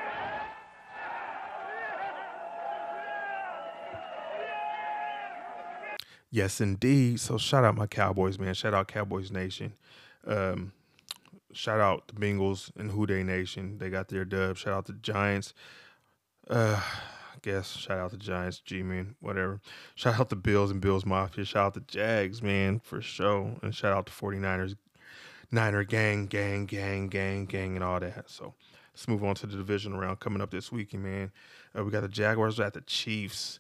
Yes, 6.35 6.63
indeed. 6.63 7.21
So 7.21 7.37
shout 7.37 7.63
out 7.63 7.77
my 7.77 7.87
Cowboys, 7.87 8.39
man. 8.39 8.55
Shout 8.55 8.73
out 8.73 8.89
Cowboys 8.89 9.31
Nation. 9.31 9.75
Um, 10.27 10.73
shout 11.53 11.79
out 11.79 12.09
the 12.09 12.15
Bengals 12.15 12.71
and 12.75 12.91
Who 12.91 13.07
Dey 13.07 13.23
Nation. 13.23 13.77
They 13.77 13.91
got 13.91 14.09
their 14.09 14.25
dub. 14.25 14.57
Shout 14.57 14.73
out 14.73 14.87
the 14.87 14.95
Giants. 14.95 15.53
Uh, 16.49 16.81
I 16.81 17.37
guess 17.43 17.77
shout 17.77 17.99
out 17.99 18.13
the 18.13 18.17
Giants, 18.17 18.61
G 18.61 18.83
man, 18.83 19.15
whatever. 19.21 19.61
Shout 19.95 20.19
out 20.19 20.31
the 20.31 20.37
Bills 20.37 20.71
and 20.71 20.81
Bills 20.81 21.05
Mafia. 21.05 21.45
Shout 21.45 21.67
out 21.67 21.75
the 21.75 21.81
Jags, 21.81 22.43
man, 22.43 22.81
for 22.81 23.03
sure. 23.03 23.55
And 23.63 23.75
shout 23.75 23.93
out 23.93 24.07
the 24.07 24.13
49ers, 24.13 24.75
Niner 25.51 25.85
gang, 25.85 26.29
gang, 26.29 26.65
gang, 26.65 27.09
gang, 27.09 27.45
gang, 27.45 27.75
and 27.75 27.85
all 27.85 28.01
that. 28.01 28.31
So 28.31 28.55
let's 28.95 29.07
move 29.07 29.23
on 29.23 29.35
to 29.35 29.47
the 29.47 29.59
division 29.59 29.95
round 29.99 30.21
coming 30.21 30.41
up 30.41 30.51
this 30.51 30.73
weekend, 30.73 31.03
man. 31.03 31.31
Uh, 31.79 31.85
we 31.85 31.91
got 31.91 32.01
the 32.01 32.09
Jaguars 32.09 32.59
at 32.59 32.73
the 32.73 32.81
Chiefs. 32.81 33.59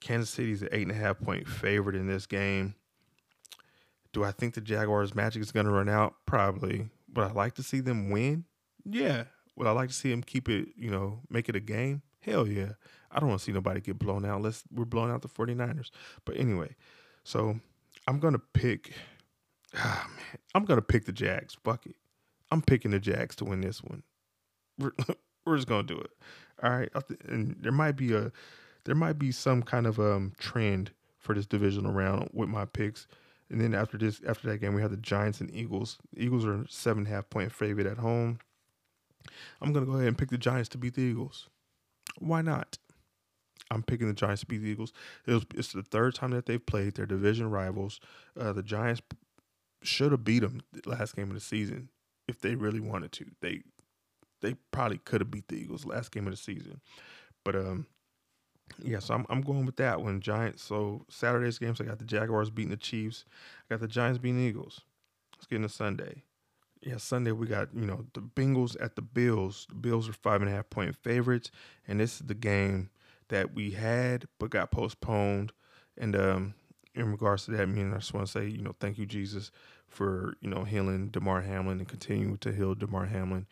Kansas 0.00 0.30
City's 0.30 0.62
an 0.62 0.68
eight 0.72 0.82
and 0.82 0.90
a 0.90 0.94
half 0.94 1.18
point 1.20 1.46
favorite 1.48 1.96
in 1.96 2.06
this 2.06 2.26
game. 2.26 2.74
Do 4.12 4.24
I 4.24 4.32
think 4.32 4.54
the 4.54 4.60
Jaguars' 4.60 5.14
magic 5.14 5.42
is 5.42 5.52
going 5.52 5.66
to 5.66 5.72
run 5.72 5.88
out? 5.88 6.14
Probably. 6.26 6.88
Would 7.14 7.26
I 7.26 7.32
like 7.32 7.54
to 7.54 7.62
see 7.62 7.80
them 7.80 8.10
win? 8.10 8.44
Yeah. 8.84 9.24
Would 9.56 9.66
I 9.66 9.72
like 9.72 9.88
to 9.90 9.94
see 9.94 10.10
them 10.10 10.22
keep 10.22 10.48
it, 10.48 10.68
you 10.76 10.90
know, 10.90 11.20
make 11.28 11.48
it 11.48 11.56
a 11.56 11.60
game? 11.60 12.02
Hell 12.20 12.46
yeah. 12.46 12.72
I 13.10 13.20
don't 13.20 13.28
want 13.28 13.40
to 13.40 13.44
see 13.44 13.52
nobody 13.52 13.80
get 13.80 13.98
blown 13.98 14.24
out 14.24 14.36
unless 14.36 14.62
we're 14.72 14.84
blowing 14.84 15.10
out 15.10 15.22
the 15.22 15.28
49ers. 15.28 15.90
But 16.24 16.36
anyway, 16.36 16.76
so 17.24 17.60
I'm 18.06 18.20
going 18.20 18.34
to 18.34 18.42
pick, 18.54 18.92
ah, 19.76 20.06
man, 20.08 20.38
I'm 20.54 20.64
going 20.64 20.78
to 20.78 20.84
pick 20.84 21.06
the 21.06 21.12
Jags. 21.12 21.56
Fuck 21.64 21.86
it. 21.86 21.96
I'm 22.50 22.62
picking 22.62 22.90
the 22.90 23.00
Jags 23.00 23.36
to 23.36 23.44
win 23.44 23.60
this 23.60 23.82
one. 23.82 24.02
We're, 24.78 24.92
we're 25.46 25.56
just 25.56 25.68
going 25.68 25.86
to 25.86 25.94
do 25.94 26.00
it. 26.00 26.10
All 26.62 26.70
right. 26.70 26.90
And 27.28 27.56
there 27.60 27.72
might 27.72 27.96
be 27.96 28.14
a, 28.14 28.32
there 28.84 28.94
might 28.94 29.18
be 29.18 29.32
some 29.32 29.62
kind 29.62 29.86
of 29.86 29.98
um 29.98 30.32
trend 30.38 30.92
for 31.18 31.34
this 31.34 31.46
divisional 31.46 31.92
round 31.92 32.30
with 32.32 32.48
my 32.48 32.64
picks. 32.64 33.06
And 33.50 33.60
then 33.60 33.74
after 33.74 33.98
this, 33.98 34.20
after 34.26 34.48
that 34.48 34.58
game, 34.58 34.74
we 34.74 34.82
have 34.82 34.92
the 34.92 34.96
Giants 34.96 35.40
and 35.40 35.52
Eagles. 35.52 35.98
The 36.14 36.22
Eagles 36.24 36.46
are 36.46 36.64
seven 36.68 37.04
and 37.04 37.12
a 37.12 37.16
half 37.16 37.28
point 37.30 37.52
favorite 37.52 37.86
at 37.86 37.98
home. 37.98 38.38
I'm 39.60 39.72
gonna 39.72 39.86
go 39.86 39.94
ahead 39.94 40.08
and 40.08 40.18
pick 40.18 40.30
the 40.30 40.38
Giants 40.38 40.68
to 40.70 40.78
beat 40.78 40.94
the 40.94 41.02
Eagles. 41.02 41.48
Why 42.18 42.42
not? 42.42 42.78
I'm 43.70 43.82
picking 43.82 44.08
the 44.08 44.14
Giants 44.14 44.40
to 44.40 44.46
beat 44.46 44.58
the 44.58 44.68
Eagles. 44.68 44.92
It 45.26 45.32
was, 45.32 45.44
it's 45.54 45.72
the 45.72 45.82
third 45.82 46.14
time 46.14 46.30
that 46.30 46.46
they've 46.46 46.64
played. 46.64 46.94
Their 46.94 47.06
division 47.06 47.50
rivals. 47.50 48.00
Uh, 48.38 48.52
the 48.52 48.62
Giants 48.62 49.02
should 49.82 50.12
have 50.12 50.24
beat 50.24 50.40
them 50.40 50.62
the 50.72 50.88
last 50.88 51.16
game 51.16 51.28
of 51.28 51.34
the 51.34 51.40
season 51.40 51.88
if 52.28 52.40
they 52.40 52.54
really 52.54 52.80
wanted 52.80 53.12
to. 53.12 53.26
They 53.40 53.62
they 54.40 54.54
probably 54.72 54.98
could 54.98 55.20
have 55.20 55.30
beat 55.30 55.48
the 55.48 55.56
Eagles 55.56 55.84
last 55.84 56.12
game 56.12 56.26
of 56.26 56.32
the 56.32 56.36
season, 56.36 56.80
but 57.44 57.54
um, 57.54 57.86
yeah, 58.82 58.98
so 58.98 59.14
I'm 59.14 59.26
I'm 59.28 59.40
going 59.40 59.66
with 59.66 59.76
that 59.76 60.00
one. 60.00 60.20
Giants. 60.20 60.62
So 60.62 61.04
Saturday's 61.08 61.58
games, 61.58 61.80
I 61.80 61.84
got 61.84 61.98
the 61.98 62.04
Jaguars 62.04 62.50
beating 62.50 62.70
the 62.70 62.76
Chiefs. 62.76 63.24
I 63.68 63.74
got 63.74 63.80
the 63.80 63.88
Giants 63.88 64.18
beating 64.18 64.38
the 64.38 64.44
Eagles. 64.44 64.82
Let's 65.36 65.46
get 65.46 65.56
into 65.56 65.68
Sunday. 65.68 66.22
Yeah, 66.82 66.96
Sunday 66.96 67.32
we 67.32 67.46
got 67.46 67.68
you 67.74 67.86
know 67.86 68.06
the 68.14 68.20
Bengals 68.20 68.76
at 68.82 68.96
the 68.96 69.02
Bills. 69.02 69.66
The 69.68 69.74
Bills 69.74 70.08
are 70.08 70.14
five 70.14 70.40
and 70.40 70.50
a 70.50 70.54
half 70.54 70.70
point 70.70 70.96
favorites, 70.96 71.50
and 71.86 72.00
this 72.00 72.20
is 72.20 72.26
the 72.26 72.34
game 72.34 72.90
that 73.28 73.54
we 73.54 73.72
had 73.72 74.26
but 74.38 74.50
got 74.50 74.70
postponed. 74.70 75.52
And 75.98 76.16
um, 76.16 76.54
in 76.94 77.10
regards 77.10 77.44
to 77.44 77.52
that, 77.52 77.62
I 77.62 77.66
mean, 77.66 77.92
I 77.92 77.98
just 77.98 78.14
want 78.14 78.26
to 78.26 78.32
say 78.32 78.46
you 78.46 78.62
know 78.62 78.74
thank 78.80 78.98
you 78.98 79.06
Jesus 79.06 79.50
for 79.88 80.34
you 80.40 80.48
know 80.48 80.64
healing 80.64 81.08
Damar 81.08 81.42
Hamlin 81.42 81.78
and 81.78 81.88
continue 81.88 82.36
to 82.38 82.52
heal 82.52 82.74
Damar 82.74 83.06
Hamlin 83.06 83.46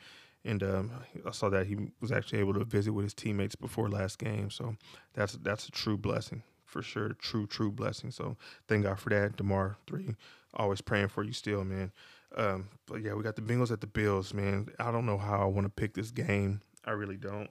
and 0.44 0.62
um, 0.62 0.90
I 1.26 1.30
saw 1.32 1.48
that 1.50 1.66
he 1.66 1.76
was 2.00 2.12
actually 2.12 2.40
able 2.40 2.54
to 2.54 2.64
visit 2.64 2.92
with 2.92 3.04
his 3.04 3.14
teammates 3.14 3.54
before 3.54 3.88
last 3.88 4.18
game. 4.18 4.50
So 4.50 4.76
that's 5.14 5.34
that's 5.34 5.68
a 5.68 5.70
true 5.70 5.96
blessing 5.96 6.42
for 6.64 6.82
sure. 6.82 7.10
True, 7.14 7.46
true 7.46 7.70
blessing. 7.70 8.10
So 8.10 8.36
thank 8.68 8.84
God 8.84 8.98
for 8.98 9.10
that. 9.10 9.36
Damar 9.36 9.76
three, 9.86 10.14
always 10.54 10.80
praying 10.80 11.08
for 11.08 11.24
you 11.24 11.32
still, 11.32 11.64
man. 11.64 11.92
Um, 12.36 12.68
but 12.86 13.02
yeah, 13.02 13.14
we 13.14 13.22
got 13.22 13.36
the 13.36 13.42
Bengals 13.42 13.72
at 13.72 13.80
the 13.80 13.86
Bills, 13.86 14.34
man. 14.34 14.68
I 14.78 14.92
don't 14.92 15.06
know 15.06 15.18
how 15.18 15.40
I 15.40 15.46
want 15.46 15.64
to 15.64 15.70
pick 15.70 15.94
this 15.94 16.10
game. 16.10 16.60
I 16.84 16.92
really 16.92 17.16
don't. 17.16 17.50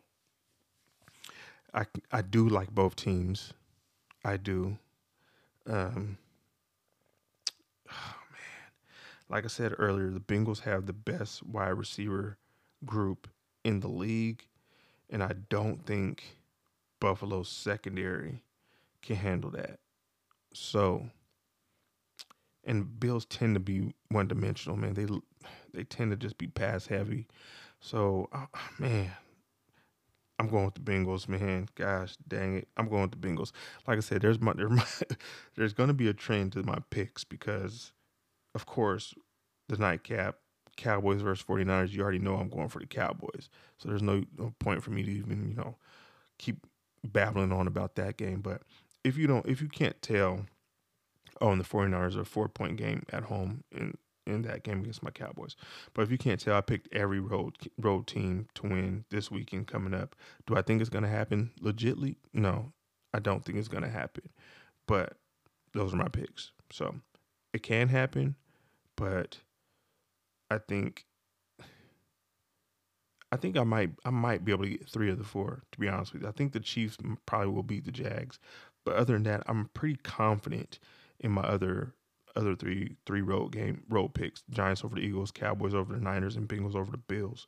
I 1.74 1.86
I 2.12 2.22
do 2.22 2.48
like 2.48 2.72
both 2.72 2.96
teams. 2.96 3.54
I 4.24 4.38
do. 4.38 4.78
Um, 5.68 6.18
oh 7.92 8.16
man, 8.32 8.72
like 9.30 9.44
I 9.44 9.48
said 9.48 9.74
earlier, 9.78 10.10
the 10.10 10.20
Bengals 10.20 10.62
have 10.62 10.86
the 10.86 10.94
best 10.94 11.46
wide 11.46 11.70
receiver 11.70 12.38
group 12.86 13.28
in 13.64 13.80
the 13.80 13.88
league, 13.88 14.46
and 15.10 15.24
I 15.24 15.34
don't 15.50 15.86
think 15.86 16.24
Buffalo's 17.00 17.50
secondary 17.50 18.44
can 19.02 19.16
handle 19.18 19.52
that. 19.52 19.80
So, 20.54 21.10
and 22.64 23.00
Bills 23.00 23.26
tend 23.26 23.56
to 23.56 23.60
be 23.60 23.94
one 24.10 24.28
dimensional, 24.28 24.78
man. 24.78 24.94
They 24.94 25.08
they 25.74 25.84
tend 25.84 26.12
to 26.12 26.18
just 26.18 26.38
be 26.38 26.48
pass 26.48 26.88
heavy. 26.88 27.28
So, 27.80 28.28
uh, 28.32 28.46
man, 28.80 29.12
I'm 30.40 30.50
going 30.50 30.66
with 30.66 30.76
the 30.76 30.82
Bengals, 30.82 31.28
man. 31.28 31.68
Gosh, 31.76 32.16
dang 32.28 32.58
it, 32.58 32.68
I'm 32.78 32.90
going 32.90 33.04
with 33.04 33.12
the 33.20 33.28
Bengals. 33.28 33.52
Like 33.88 33.98
I 33.98 34.02
said, 34.02 34.22
there's 34.22 34.40
my, 34.40 34.54
there, 34.56 34.70
there's 35.56 35.74
going 35.74 35.88
to 35.88 35.94
be 35.94 36.08
a 36.08 36.14
trend 36.14 36.54
to 36.54 36.64
my 36.64 36.80
picks 36.90 37.24
because, 37.24 37.92
of 38.56 38.66
course, 38.66 39.14
the 39.68 39.78
nightcap 39.78 40.38
Cowboys 40.78 41.22
versus 41.22 41.46
49ers, 41.46 41.92
you 41.92 42.02
already 42.02 42.20
know 42.20 42.36
I'm 42.36 42.50
going 42.50 42.70
for 42.70 42.80
the 42.80 42.86
Cowboys. 42.86 43.50
So 43.78 43.90
there's 43.90 44.04
no, 44.04 44.24
no 44.38 44.54
point 44.60 44.84
for 44.84 44.92
me 44.92 45.04
to 45.04 45.12
even, 45.12 45.50
you 45.50 45.56
know, 45.56 45.76
keep 46.38 46.66
babbling 47.04 47.52
on 47.52 47.68
about 47.68 47.96
that 47.96 48.18
game. 48.18 48.42
But 48.42 48.62
if 49.04 49.18
you 49.18 49.28
don't, 49.28 49.46
if 49.48 49.62
you 49.62 49.68
can't 49.68 50.02
tell, 50.02 50.46
oh, 51.42 51.52
and 51.52 51.60
the 51.60 51.66
49ers 51.66 52.16
are 52.16 52.22
a 52.22 52.26
four 52.26 52.48
point 52.48 52.78
game 52.78 53.04
at 53.12 53.24
home 53.24 53.64
in, 53.72 53.98
in 54.26 54.44
that 54.44 54.64
game 54.64 54.80
against 54.82 55.04
my 55.04 55.12
Cowboys. 55.12 55.56
But 55.94 56.04
if 56.04 56.12
you 56.12 56.18
can't 56.18 56.40
tell, 56.40 56.56
I 56.56 56.62
picked 56.62 56.94
every 56.94 57.20
road 57.20 57.56
road 57.78 58.08
team 58.08 58.48
to 58.56 58.64
win 58.64 59.06
this 59.10 59.32
weekend 59.32 59.68
coming 59.68 59.94
up. 59.94 60.16
Do 60.46 60.56
I 60.56 60.62
think 60.62 60.82
it's 60.82 60.90
going 60.90 61.04
to 61.04 61.10
happen 61.10 61.52
legitly? 61.62 62.18
No, 62.34 62.72
I 63.14 63.20
don't 63.20 63.44
think 63.44 63.58
it's 63.58 63.68
going 63.68 63.84
to 63.84 63.90
happen. 63.90 64.30
But 64.88 65.18
those 65.74 65.94
are 65.94 65.98
my 65.98 66.08
picks. 66.08 66.52
So 66.72 66.96
it 67.54 67.64
can 67.64 67.88
happen, 67.88 68.36
but 68.96 69.40
I 70.50 70.58
think 70.60 71.06
I 73.32 73.36
think 73.36 73.58
I 73.58 73.64
might 73.64 73.92
I 74.06 74.10
might 74.10 74.46
be 74.46 74.52
able 74.52 74.64
to 74.64 74.70
get 74.70 74.90
three 74.90 75.10
of 75.10 75.18
the 75.18 75.24
four. 75.24 75.64
To 75.72 75.80
be 75.80 75.88
honest 75.88 76.14
with 76.14 76.24
you, 76.24 76.28
I 76.28 76.32
think 76.32 76.54
the 76.54 76.60
Chiefs 76.60 76.98
probably 77.26 77.50
will 77.50 77.64
beat 77.64 77.86
the 77.86 77.92
Jags, 77.92 78.40
but 78.86 78.96
other 78.96 79.14
than 79.14 79.24
that, 79.24 79.44
I'm 79.48 79.70
pretty 79.74 79.98
confident 80.04 80.80
in 81.20 81.32
my 81.32 81.42
other 81.42 81.94
other 82.36 82.56
three 82.56 82.96
three 83.06 83.22
road 83.22 83.52
game 83.52 83.84
road 83.90 84.14
picks: 84.14 84.44
Giants 84.50 84.84
over 84.84 84.96
the 84.96 85.02
Eagles, 85.02 85.32
Cowboys 85.32 85.74
over 85.74 85.94
the 85.94 86.00
Niners, 86.00 86.36
and 86.36 86.48
Bengals 86.48 86.76
over 86.76 86.92
the 86.92 86.98
Bills. 86.98 87.48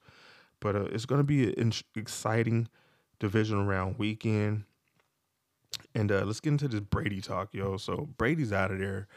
But 0.59 0.75
uh, 0.75 0.85
it's 0.85 1.05
going 1.05 1.19
to 1.19 1.25
be 1.25 1.53
an 1.53 1.71
exciting 1.95 2.67
divisional 3.19 3.63
round 3.63 3.97
weekend. 3.97 4.65
And 5.95 6.11
uh, 6.11 6.25
let's 6.25 6.41
get 6.41 6.49
into 6.49 6.67
this 6.67 6.81
Brady 6.81 7.21
talk, 7.21 7.53
yo. 7.53 7.77
So 7.77 8.09
Brady's 8.17 8.51
out 8.51 8.71
of 8.71 8.79
there, 8.79 9.07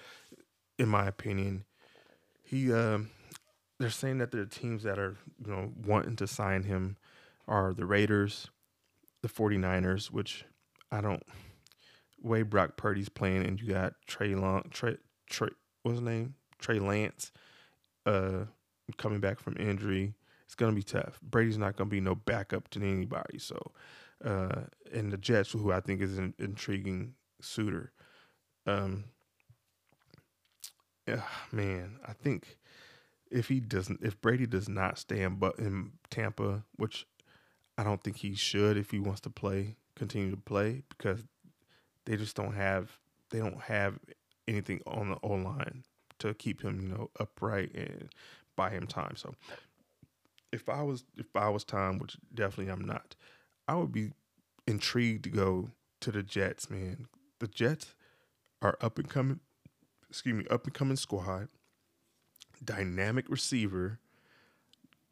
in 0.78 0.88
my 0.88 1.08
opinion. 1.08 1.64
He 2.44 2.72
um, 2.72 3.10
they're 3.82 3.90
saying 3.90 4.18
that 4.18 4.30
the 4.30 4.46
teams 4.46 4.84
that 4.84 4.96
are 4.96 5.16
you 5.44 5.52
know 5.52 5.72
wanting 5.84 6.14
to 6.14 6.26
sign 6.28 6.62
him 6.62 6.96
are 7.48 7.74
the 7.74 7.84
Raiders, 7.84 8.48
the 9.22 9.28
49ers, 9.28 10.06
which 10.06 10.44
I 10.92 11.00
don't 11.00 11.22
way 12.22 12.42
Brock 12.42 12.76
Purdy's 12.76 13.08
playing 13.08 13.44
and 13.44 13.60
you 13.60 13.66
got 13.72 13.94
Trey 14.06 14.36
Long 14.36 14.62
Trey 14.70 14.98
Trey 15.28 15.48
what's 15.82 15.98
his 15.98 16.04
name? 16.04 16.34
Trey 16.60 16.78
Lance 16.78 17.32
uh 18.06 18.44
coming 18.98 19.18
back 19.18 19.40
from 19.40 19.56
injury. 19.58 20.14
It's 20.44 20.54
gonna 20.54 20.72
be 20.72 20.84
tough. 20.84 21.18
Brady's 21.20 21.58
not 21.58 21.74
gonna 21.76 21.90
be 21.90 22.00
no 22.00 22.14
backup 22.14 22.68
to 22.70 22.80
anybody. 22.80 23.40
So 23.40 23.72
uh 24.24 24.62
and 24.94 25.12
the 25.12 25.16
Jets, 25.16 25.50
who 25.50 25.72
I 25.72 25.80
think 25.80 26.00
is 26.00 26.18
an 26.18 26.34
intriguing 26.38 27.14
suitor. 27.40 27.90
Um 28.64 29.06
yeah, 31.08 31.22
man, 31.50 31.98
I 32.06 32.12
think 32.12 32.58
if 33.32 33.48
he 33.48 33.60
doesn't, 33.60 34.00
if 34.02 34.20
Brady 34.20 34.46
does 34.46 34.68
not 34.68 34.98
stay 34.98 35.22
in, 35.22 35.36
but 35.36 35.58
in 35.58 35.92
Tampa, 36.10 36.64
which 36.76 37.06
I 37.78 37.82
don't 37.82 38.02
think 38.02 38.18
he 38.18 38.34
should, 38.34 38.76
if 38.76 38.90
he 38.90 38.98
wants 38.98 39.22
to 39.22 39.30
play, 39.30 39.76
continue 39.96 40.30
to 40.30 40.36
play, 40.36 40.82
because 40.90 41.24
they 42.04 42.16
just 42.16 42.36
don't 42.36 42.54
have, 42.54 42.98
they 43.30 43.38
don't 43.38 43.62
have 43.62 43.98
anything 44.46 44.80
on 44.86 45.10
the 45.10 45.18
O 45.22 45.30
line 45.30 45.82
to 46.18 46.34
keep 46.34 46.62
him, 46.62 46.80
you 46.80 46.88
know, 46.88 47.10
upright 47.18 47.74
and 47.74 48.10
buy 48.54 48.70
him 48.70 48.86
time. 48.86 49.16
So 49.16 49.34
if 50.52 50.68
I 50.68 50.82
was, 50.82 51.04
if 51.16 51.34
I 51.34 51.48
was 51.48 51.64
Tom, 51.64 51.98
which 51.98 52.16
definitely 52.34 52.70
I'm 52.70 52.84
not, 52.84 53.16
I 53.66 53.76
would 53.76 53.92
be 53.92 54.12
intrigued 54.66 55.24
to 55.24 55.30
go 55.30 55.70
to 56.00 56.12
the 56.12 56.22
Jets, 56.22 56.68
man. 56.68 57.06
The 57.38 57.48
Jets 57.48 57.94
are 58.60 58.76
up 58.80 58.98
and 58.98 59.08
coming, 59.08 59.40
excuse 60.10 60.34
me, 60.34 60.44
up 60.50 60.64
and 60.64 60.74
coming 60.74 60.96
squad 60.96 61.48
dynamic 62.64 63.28
receiver. 63.28 63.98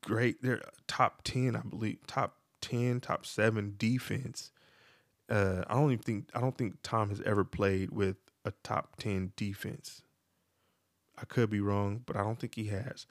Great, 0.02 0.42
they're 0.42 0.62
top 0.86 1.22
ten, 1.24 1.56
I 1.56 1.60
believe, 1.60 2.06
top 2.06 2.36
ten, 2.60 3.00
top 3.00 3.26
seven 3.26 3.74
defense. 3.78 4.50
Uh, 5.28 5.62
I 5.68 5.74
don't 5.74 5.92
even 5.92 6.02
think 6.02 6.28
I 6.34 6.40
don't 6.40 6.56
think 6.56 6.78
Tom 6.82 7.10
has 7.10 7.20
ever 7.20 7.44
played 7.44 7.90
with 7.90 8.16
a 8.44 8.52
top 8.62 8.96
10 8.96 9.32
defense. 9.36 10.02
I 11.20 11.24
could 11.24 11.50
be 11.50 11.60
wrong, 11.60 12.02
but 12.06 12.16
I 12.16 12.22
don't 12.22 12.38
think 12.38 12.54
he 12.54 12.66
has. 12.66 13.06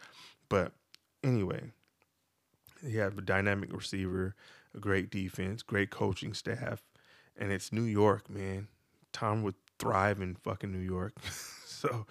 But 0.49 0.73
anyway, 1.23 1.71
he 2.85 2.95
have 2.97 3.17
a 3.17 3.21
dynamic 3.21 3.71
receiver, 3.71 4.35
a 4.75 4.79
great 4.79 5.11
defense, 5.11 5.61
great 5.61 5.91
coaching 5.91 6.33
staff, 6.33 6.83
and 7.37 7.51
it's 7.51 7.71
New 7.71 7.83
York, 7.83 8.29
man. 8.29 8.67
Tom 9.13 9.43
would 9.43 9.55
thrive 9.77 10.21
in 10.21 10.35
fucking 10.35 10.71
New 10.71 10.79
York. 10.79 11.13
so 11.91 12.05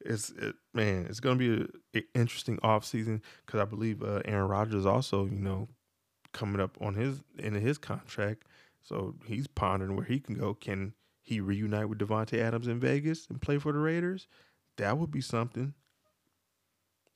it's 0.00 0.30
it, 0.30 0.56
man, 0.74 1.06
it's 1.08 1.20
gonna 1.20 1.36
be 1.36 1.52
an 1.94 2.04
interesting 2.14 2.58
offseason 2.58 3.20
because 3.46 3.60
I 3.60 3.64
believe 3.64 4.02
uh, 4.02 4.20
Aaron 4.24 4.48
Rodgers 4.48 4.86
also, 4.86 5.24
you 5.26 5.38
know, 5.38 5.68
coming 6.32 6.60
up 6.60 6.76
on 6.80 6.94
his 6.94 7.22
in 7.38 7.54
his 7.54 7.78
contract. 7.78 8.44
So 8.82 9.14
he's 9.26 9.46
pondering 9.46 9.94
where 9.96 10.04
he 10.04 10.18
can 10.18 10.34
go. 10.34 10.54
Can 10.54 10.94
he 11.22 11.40
reunite 11.40 11.88
with 11.88 11.98
Davante 11.98 12.38
Adams 12.38 12.66
in 12.66 12.80
Vegas 12.80 13.28
and 13.28 13.40
play 13.40 13.58
for 13.58 13.72
the 13.72 13.78
Raiders? 13.78 14.26
That 14.76 14.98
would 14.98 15.10
be 15.10 15.20
something. 15.20 15.74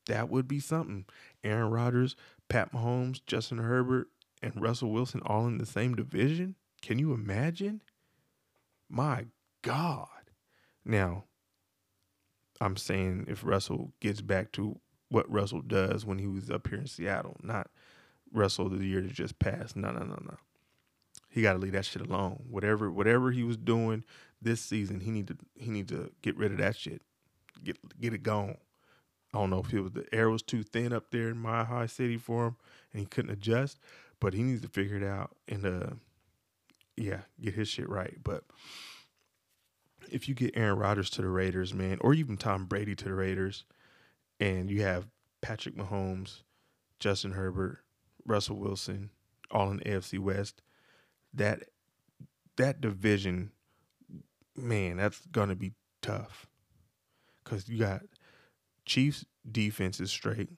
That 0.07 0.29
would 0.29 0.47
be 0.47 0.61
something. 0.61 1.07
Aaron 1.43 1.71
Rodgers, 1.71 2.15
Pat 2.49 2.73
Mahomes, 2.73 3.21
Justin 3.27 3.59
Herbert, 3.59 4.09
and 4.41 4.63
Russell 4.63 4.93
Wilson 4.93 5.21
all 5.27 5.49
in 5.49 5.59
the 5.59 5.67
same 5.67 5.97
division. 5.97 6.55
Can 6.83 7.01
you 7.01 7.13
imagine? 7.13 7.83
My 8.89 9.27
God. 9.63 10.07
Now, 10.85 11.25
I'm 12.61 12.77
saying 12.77 13.27
if 13.29 13.45
Russell 13.45 13.93
gets 14.01 14.21
back 14.21 14.53
to 14.53 14.79
what 15.09 15.31
Russell 15.31 15.63
does 15.63 16.05
when 16.05 16.19
he 16.19 16.27
was 16.27 16.51
up 16.51 16.69
here 16.69 16.79
in 16.79 16.87
Seattle, 16.87 17.37
not 17.43 17.71
Russell 18.33 18.69
the 18.69 18.85
year 18.85 19.01
that 19.01 19.13
just 19.13 19.39
passed. 19.39 19.77
No, 19.77 19.91
no, 19.91 20.01
no, 20.01 20.19
no. 20.23 20.37
He 21.29 21.43
got 21.43 21.53
to 21.53 21.59
leave 21.59 21.73
that 21.73 21.85
shit 21.85 22.03
alone. 22.03 22.45
Whatever, 22.49 22.91
whatever 22.91 23.31
he 23.31 23.43
was 23.43 23.57
doing 23.57 24.05
this 24.41 24.61
season, 24.61 25.01
he 25.01 25.11
need 25.11 25.29
to 25.29 25.37
he 25.55 25.71
need 25.71 25.89
to 25.89 26.11
get 26.23 26.37
rid 26.37 26.53
of 26.53 26.59
that 26.59 26.77
shit. 26.77 27.03
Get 27.63 27.79
get 28.01 28.15
it 28.15 28.23
gone. 28.23 28.57
I 29.35 29.39
don't 29.39 29.51
know 29.51 29.61
if 29.61 29.73
it 29.73 29.81
was 29.81 29.93
the 29.93 30.07
air 30.13 30.31
was 30.31 30.43
too 30.43 30.63
thin 30.63 30.93
up 30.93 31.11
there 31.11 31.29
in 31.29 31.39
Mile 31.39 31.65
High 31.65 31.87
City 31.87 32.17
for 32.17 32.47
him 32.47 32.57
and 32.93 33.01
he 33.01 33.07
couldn't 33.07 33.33
adjust, 33.33 33.79
but 34.21 34.35
he 34.35 34.43
needs 34.43 34.63
to 34.63 34.69
figure 34.69 34.97
it 34.97 35.05
out 35.05 35.37
and 35.49 35.67
uh 35.67 35.91
yeah, 36.97 37.21
get 37.41 37.55
his 37.55 37.69
shit 37.69 37.89
right. 37.89 38.17
But 38.23 38.45
if 40.11 40.29
you 40.29 40.35
get 40.35 40.57
Aaron 40.57 40.79
Rodgers 40.79 41.11
to 41.11 41.23
the 41.23 41.29
Raiders, 41.29 41.75
man, 41.75 41.99
or 42.01 42.15
even 42.15 42.37
Tom 42.37 42.67
Brady 42.67 42.95
to 42.97 43.05
the 43.05 43.15
Raiders, 43.15 43.65
and 44.41 44.71
you 44.71 44.83
have 44.83 45.07
Patrick 45.41 45.77
Mahomes, 45.77 46.43
Justin 46.99 47.33
Herbert, 47.33 47.79
Russell 48.25 48.57
Wilson, 48.57 49.11
all 49.51 49.71
in 49.71 49.79
the 49.79 49.85
AFC 49.85 50.19
West, 50.19 50.63
that 51.35 51.65
that 52.57 52.81
division, 52.81 53.53
man, 54.57 54.97
that's 54.97 55.21
gonna 55.27 55.57
be 55.57 55.73
tough. 56.03 56.47
Cause 57.45 57.69
you 57.69 57.79
got 57.79 58.03
Chiefs 58.85 59.25
defense 59.51 60.01
is 60.01 60.11
straight. 60.11 60.51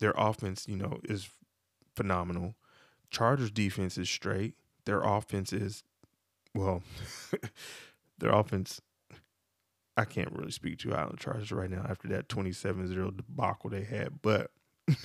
Their 0.00 0.14
offense, 0.16 0.66
you 0.68 0.76
know, 0.76 0.98
is 1.04 1.28
phenomenal. 1.94 2.54
Chargers 3.10 3.50
defense 3.50 3.96
is 3.96 4.10
straight. 4.10 4.54
Their 4.84 5.00
offense 5.00 5.52
is 5.52 5.84
well, 6.54 6.82
their 8.18 8.30
offense 8.30 8.80
I 9.96 10.04
can't 10.04 10.32
really 10.32 10.50
speak 10.50 10.78
to 10.80 10.94
Island 10.94 11.18
Chargers 11.20 11.52
right 11.52 11.70
now 11.70 11.86
after 11.88 12.08
that 12.08 12.28
27-0 12.28 13.16
debacle 13.16 13.70
they 13.70 13.84
had, 13.84 14.20
but 14.22 14.50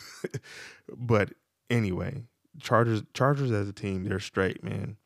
but 0.98 1.32
anyway, 1.70 2.24
Chargers 2.60 3.04
Chargers 3.14 3.52
as 3.52 3.70
a 3.70 3.74
team, 3.74 4.04
they're 4.04 4.20
straight, 4.20 4.64
man. 4.64 4.98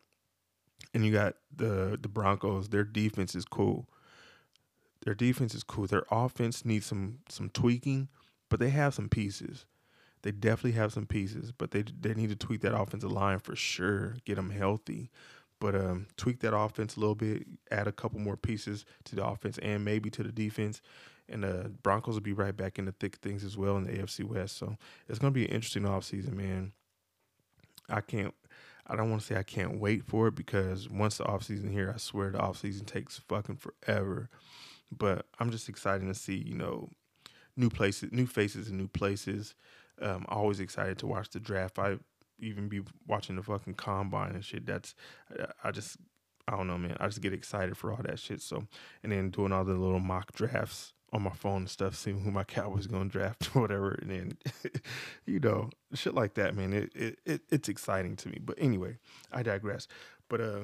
And 0.94 1.06
you 1.06 1.12
got 1.12 1.36
the 1.56 1.98
the 2.02 2.08
Broncos, 2.08 2.70
their 2.70 2.84
defense 2.84 3.36
is 3.36 3.46
cool. 3.46 3.88
Their 5.06 5.16
defense 5.16 5.54
is 5.54 5.64
cool. 5.64 5.88
Their 5.88 6.06
offense 6.12 6.66
needs 6.66 6.86
some 6.86 7.20
some 7.30 7.50
tweaking, 7.50 8.10
but 8.50 8.60
they 8.60 8.70
have 8.70 8.94
some 8.94 9.10
pieces. 9.10 9.66
They 10.22 10.32
definitely 10.32 10.80
have 10.80 10.94
some 10.94 11.06
pieces, 11.06 11.52
but 11.52 11.72
they 11.72 11.84
they 11.84 12.14
need 12.14 12.30
to 12.30 12.36
tweak 12.36 12.62
that 12.62 12.78
offensive 12.78 13.12
line 13.12 13.40
for 13.40 13.56
sure. 13.56 14.16
Get 14.26 14.36
them 14.36 14.52
healthy, 14.52 15.12
but 15.60 15.76
um, 15.76 16.08
tweak 16.18 16.40
that 16.42 16.56
offense 16.56 16.96
a 16.96 17.00
little 17.00 17.16
bit. 17.16 17.46
Add 17.72 17.88
a 17.88 17.92
couple 17.92 18.20
more 18.20 18.38
pieces 18.38 18.86
to 19.06 19.16
the 19.16 19.26
offense 19.26 19.58
and 19.60 19.86
maybe 19.86 20.10
to 20.12 20.24
the 20.24 20.32
defense. 20.32 20.82
And 21.30 21.44
the 21.44 21.72
Broncos 21.84 22.16
will 22.16 22.22
be 22.22 22.34
right 22.34 22.56
back 22.56 22.78
in 22.78 22.86
the 22.86 22.92
thick 22.92 23.18
things 23.18 23.44
as 23.44 23.58
well 23.58 23.78
in 23.78 23.86
the 23.86 23.94
AFC 23.94 24.26
West. 24.26 24.58
So 24.58 24.76
it's 25.08 25.20
gonna 25.20 25.32
be 25.32 25.46
an 25.46 25.52
interesting 25.52 25.84
offseason, 25.84 26.34
man. 26.34 26.74
I 27.90 28.02
can't 28.02 28.34
I 28.86 28.96
don't 28.96 29.10
want 29.10 29.22
to 29.22 29.28
say 29.28 29.38
I 29.38 29.44
can't 29.44 29.80
wait 29.80 30.04
for 30.04 30.28
it 30.28 30.36
because 30.36 30.90
once 30.90 31.18
the 31.18 31.24
offseason 31.24 31.72
here, 31.72 31.92
I 31.94 31.98
swear 31.98 32.32
the 32.32 32.40
offseason 32.40 32.86
takes 32.86 33.18
fucking 33.18 33.58
forever. 33.58 34.30
But 34.92 35.26
I'm 35.40 35.52
just 35.52 35.70
excited 35.70 36.06
to 36.06 36.14
see, 36.14 36.36
you 36.36 36.56
know, 36.56 36.90
new 37.56 37.70
places, 37.70 38.12
new 38.12 38.26
faces 38.26 38.68
and 38.68 38.78
new 38.78 38.90
places. 38.90 39.56
Um, 40.02 40.26
always 40.28 40.60
excited 40.60 40.98
to 41.00 41.08
watch 41.08 41.30
the 41.30 41.40
draft. 41.40 41.80
I 41.80 41.98
even 42.44 42.68
be 42.68 42.82
watching 43.08 43.36
the 43.36 43.44
fucking 43.44 43.76
combine 43.76 44.32
and 44.32 44.46
shit. 44.46 44.66
That's 44.66 44.96
I 45.64 45.72
just 45.72 45.98
I 46.48 46.58
don't 46.58 46.68
know, 46.68 46.78
man. 46.78 46.98
I 47.00 47.08
just 47.08 47.22
get 47.22 47.34
excited 47.34 47.78
for 47.78 47.92
all 47.92 48.02
that 48.04 48.20
shit. 48.20 48.42
So 48.42 48.68
and 49.02 49.12
then 49.12 49.30
doing 49.30 49.52
all 49.52 49.64
the 49.64 49.74
little 49.74 50.00
mock 50.00 50.34
drafts 50.34 50.94
on 51.12 51.22
my 51.22 51.32
phone 51.32 51.58
and 51.58 51.70
stuff, 51.70 51.96
seeing 51.96 52.20
who 52.22 52.32
my 52.32 52.44
Cowboys 52.44 52.88
gonna 52.88 53.10
draft 53.10 53.50
or 53.56 53.62
whatever, 53.62 53.92
and 54.02 54.10
then 54.10 54.38
you 55.26 55.40
know 55.40 55.70
shit 55.94 56.14
like 56.14 56.34
that, 56.36 56.56
man. 56.56 56.74
It, 56.74 56.92
it 56.96 57.20
it 57.26 57.42
it's 57.50 57.70
exciting 57.70 58.16
to 58.18 58.30
me. 58.30 58.40
But 58.44 58.58
anyway, 58.60 58.98
I 59.32 59.44
digress. 59.44 59.88
But 60.30 60.42
uh, 60.42 60.64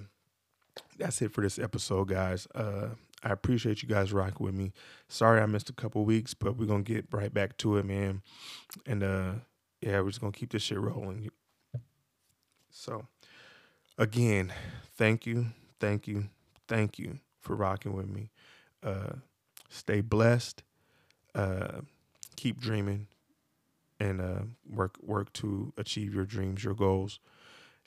that's 0.98 1.22
it 1.22 1.32
for 1.32 1.42
this 1.42 1.60
episode, 1.60 2.10
guys. 2.10 2.48
Uh, 2.54 2.90
I 3.24 3.32
appreciate 3.32 3.84
you 3.84 3.90
guys 3.90 4.14
rocking 4.14 4.46
with 4.46 4.56
me. 4.56 4.72
Sorry 5.08 5.42
I 5.42 5.46
missed 5.46 5.70
a 5.70 5.74
couple 5.74 6.06
weeks, 6.06 6.34
but 6.34 6.58
we're 6.58 6.66
gonna 6.66 6.84
get 6.84 7.06
right 7.12 7.34
back 7.34 7.58
to 7.58 7.78
it, 7.78 7.86
man. 7.86 8.22
And 8.86 9.04
uh, 9.04 9.32
yeah, 9.82 10.02
we're 10.02 10.10
just 10.10 10.22
gonna 10.22 10.32
keep 10.32 10.52
this 10.52 10.64
shit 10.64 10.80
rolling. 10.80 11.30
So, 12.72 13.08
again, 13.98 14.54
thank 14.98 15.26
you, 15.26 15.48
thank 15.80 16.08
you, 16.08 16.30
thank 16.68 17.00
you 17.00 17.20
for 17.42 17.56
rocking 17.56 17.94
with 17.94 18.10
me. 18.10 18.30
Uh, 18.84 19.14
stay 19.70 20.02
blessed. 20.02 20.64
Uh, 21.36 21.82
keep 22.36 22.60
dreaming, 22.60 23.08
and 24.00 24.22
uh, 24.22 24.42
work 24.70 24.98
work 25.04 25.32
to 25.34 25.74
achieve 25.78 26.14
your 26.14 26.26
dreams, 26.26 26.64
your 26.64 26.74
goals, 26.74 27.20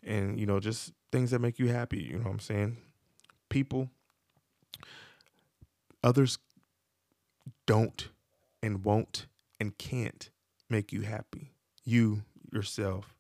and 0.05 0.39
you 0.39 0.47
know 0.47 0.61
just 0.61 0.93
things 1.11 1.31
that 1.31 1.41
make 1.41 1.59
you 1.59 1.69
happy. 1.69 2.03
You 2.03 2.19
know 2.19 2.25
what 2.25 2.33
I'm 2.33 2.41
saying? 2.41 2.77
People 3.49 3.91
Others 6.03 6.39
don't 7.67 8.09
and 8.63 8.85
won't 8.85 9.27
and 9.61 9.77
can't 9.79 10.31
make 10.69 10.93
you 10.93 11.03
happy. 11.03 11.53
You 11.85 12.23
yourself 12.53 13.15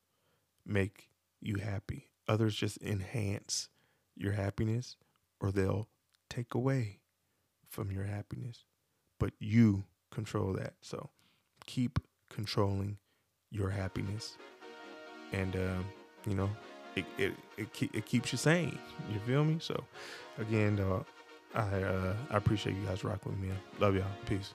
make 0.66 1.08
you 1.42 1.56
happy. 1.56 2.10
Others 2.28 2.54
just 2.54 2.80
enhance 2.82 3.68
your 4.16 4.32
happiness 4.32 4.96
or 5.40 5.50
they'll 5.50 5.88
take 6.30 6.54
away 6.54 7.00
from 7.68 7.90
your 7.90 8.04
happiness. 8.04 8.64
But 9.18 9.32
you 9.38 9.84
control 10.10 10.52
that. 10.54 10.74
So 10.80 11.10
keep 11.66 11.98
controlling 12.28 12.98
your 13.50 13.70
happiness. 13.70 14.36
And, 15.32 15.54
um, 15.56 15.84
you 16.26 16.34
know, 16.34 16.50
it, 16.94 17.04
it, 17.18 17.32
it, 17.56 17.68
it, 17.92 18.06
keeps 18.06 18.32
you 18.32 18.38
sane. 18.38 18.78
You 19.10 19.18
feel 19.20 19.44
me? 19.44 19.58
So, 19.60 19.82
again, 20.38 20.78
uh, 20.78 21.02
I 21.54 21.82
uh, 21.82 22.14
I 22.30 22.36
appreciate 22.36 22.76
you 22.76 22.84
guys 22.84 23.04
rocking 23.04 23.32
with 23.32 23.40
me. 23.40 23.50
Love 23.78 23.94
y'all. 23.94 24.06
Peace. 24.26 24.54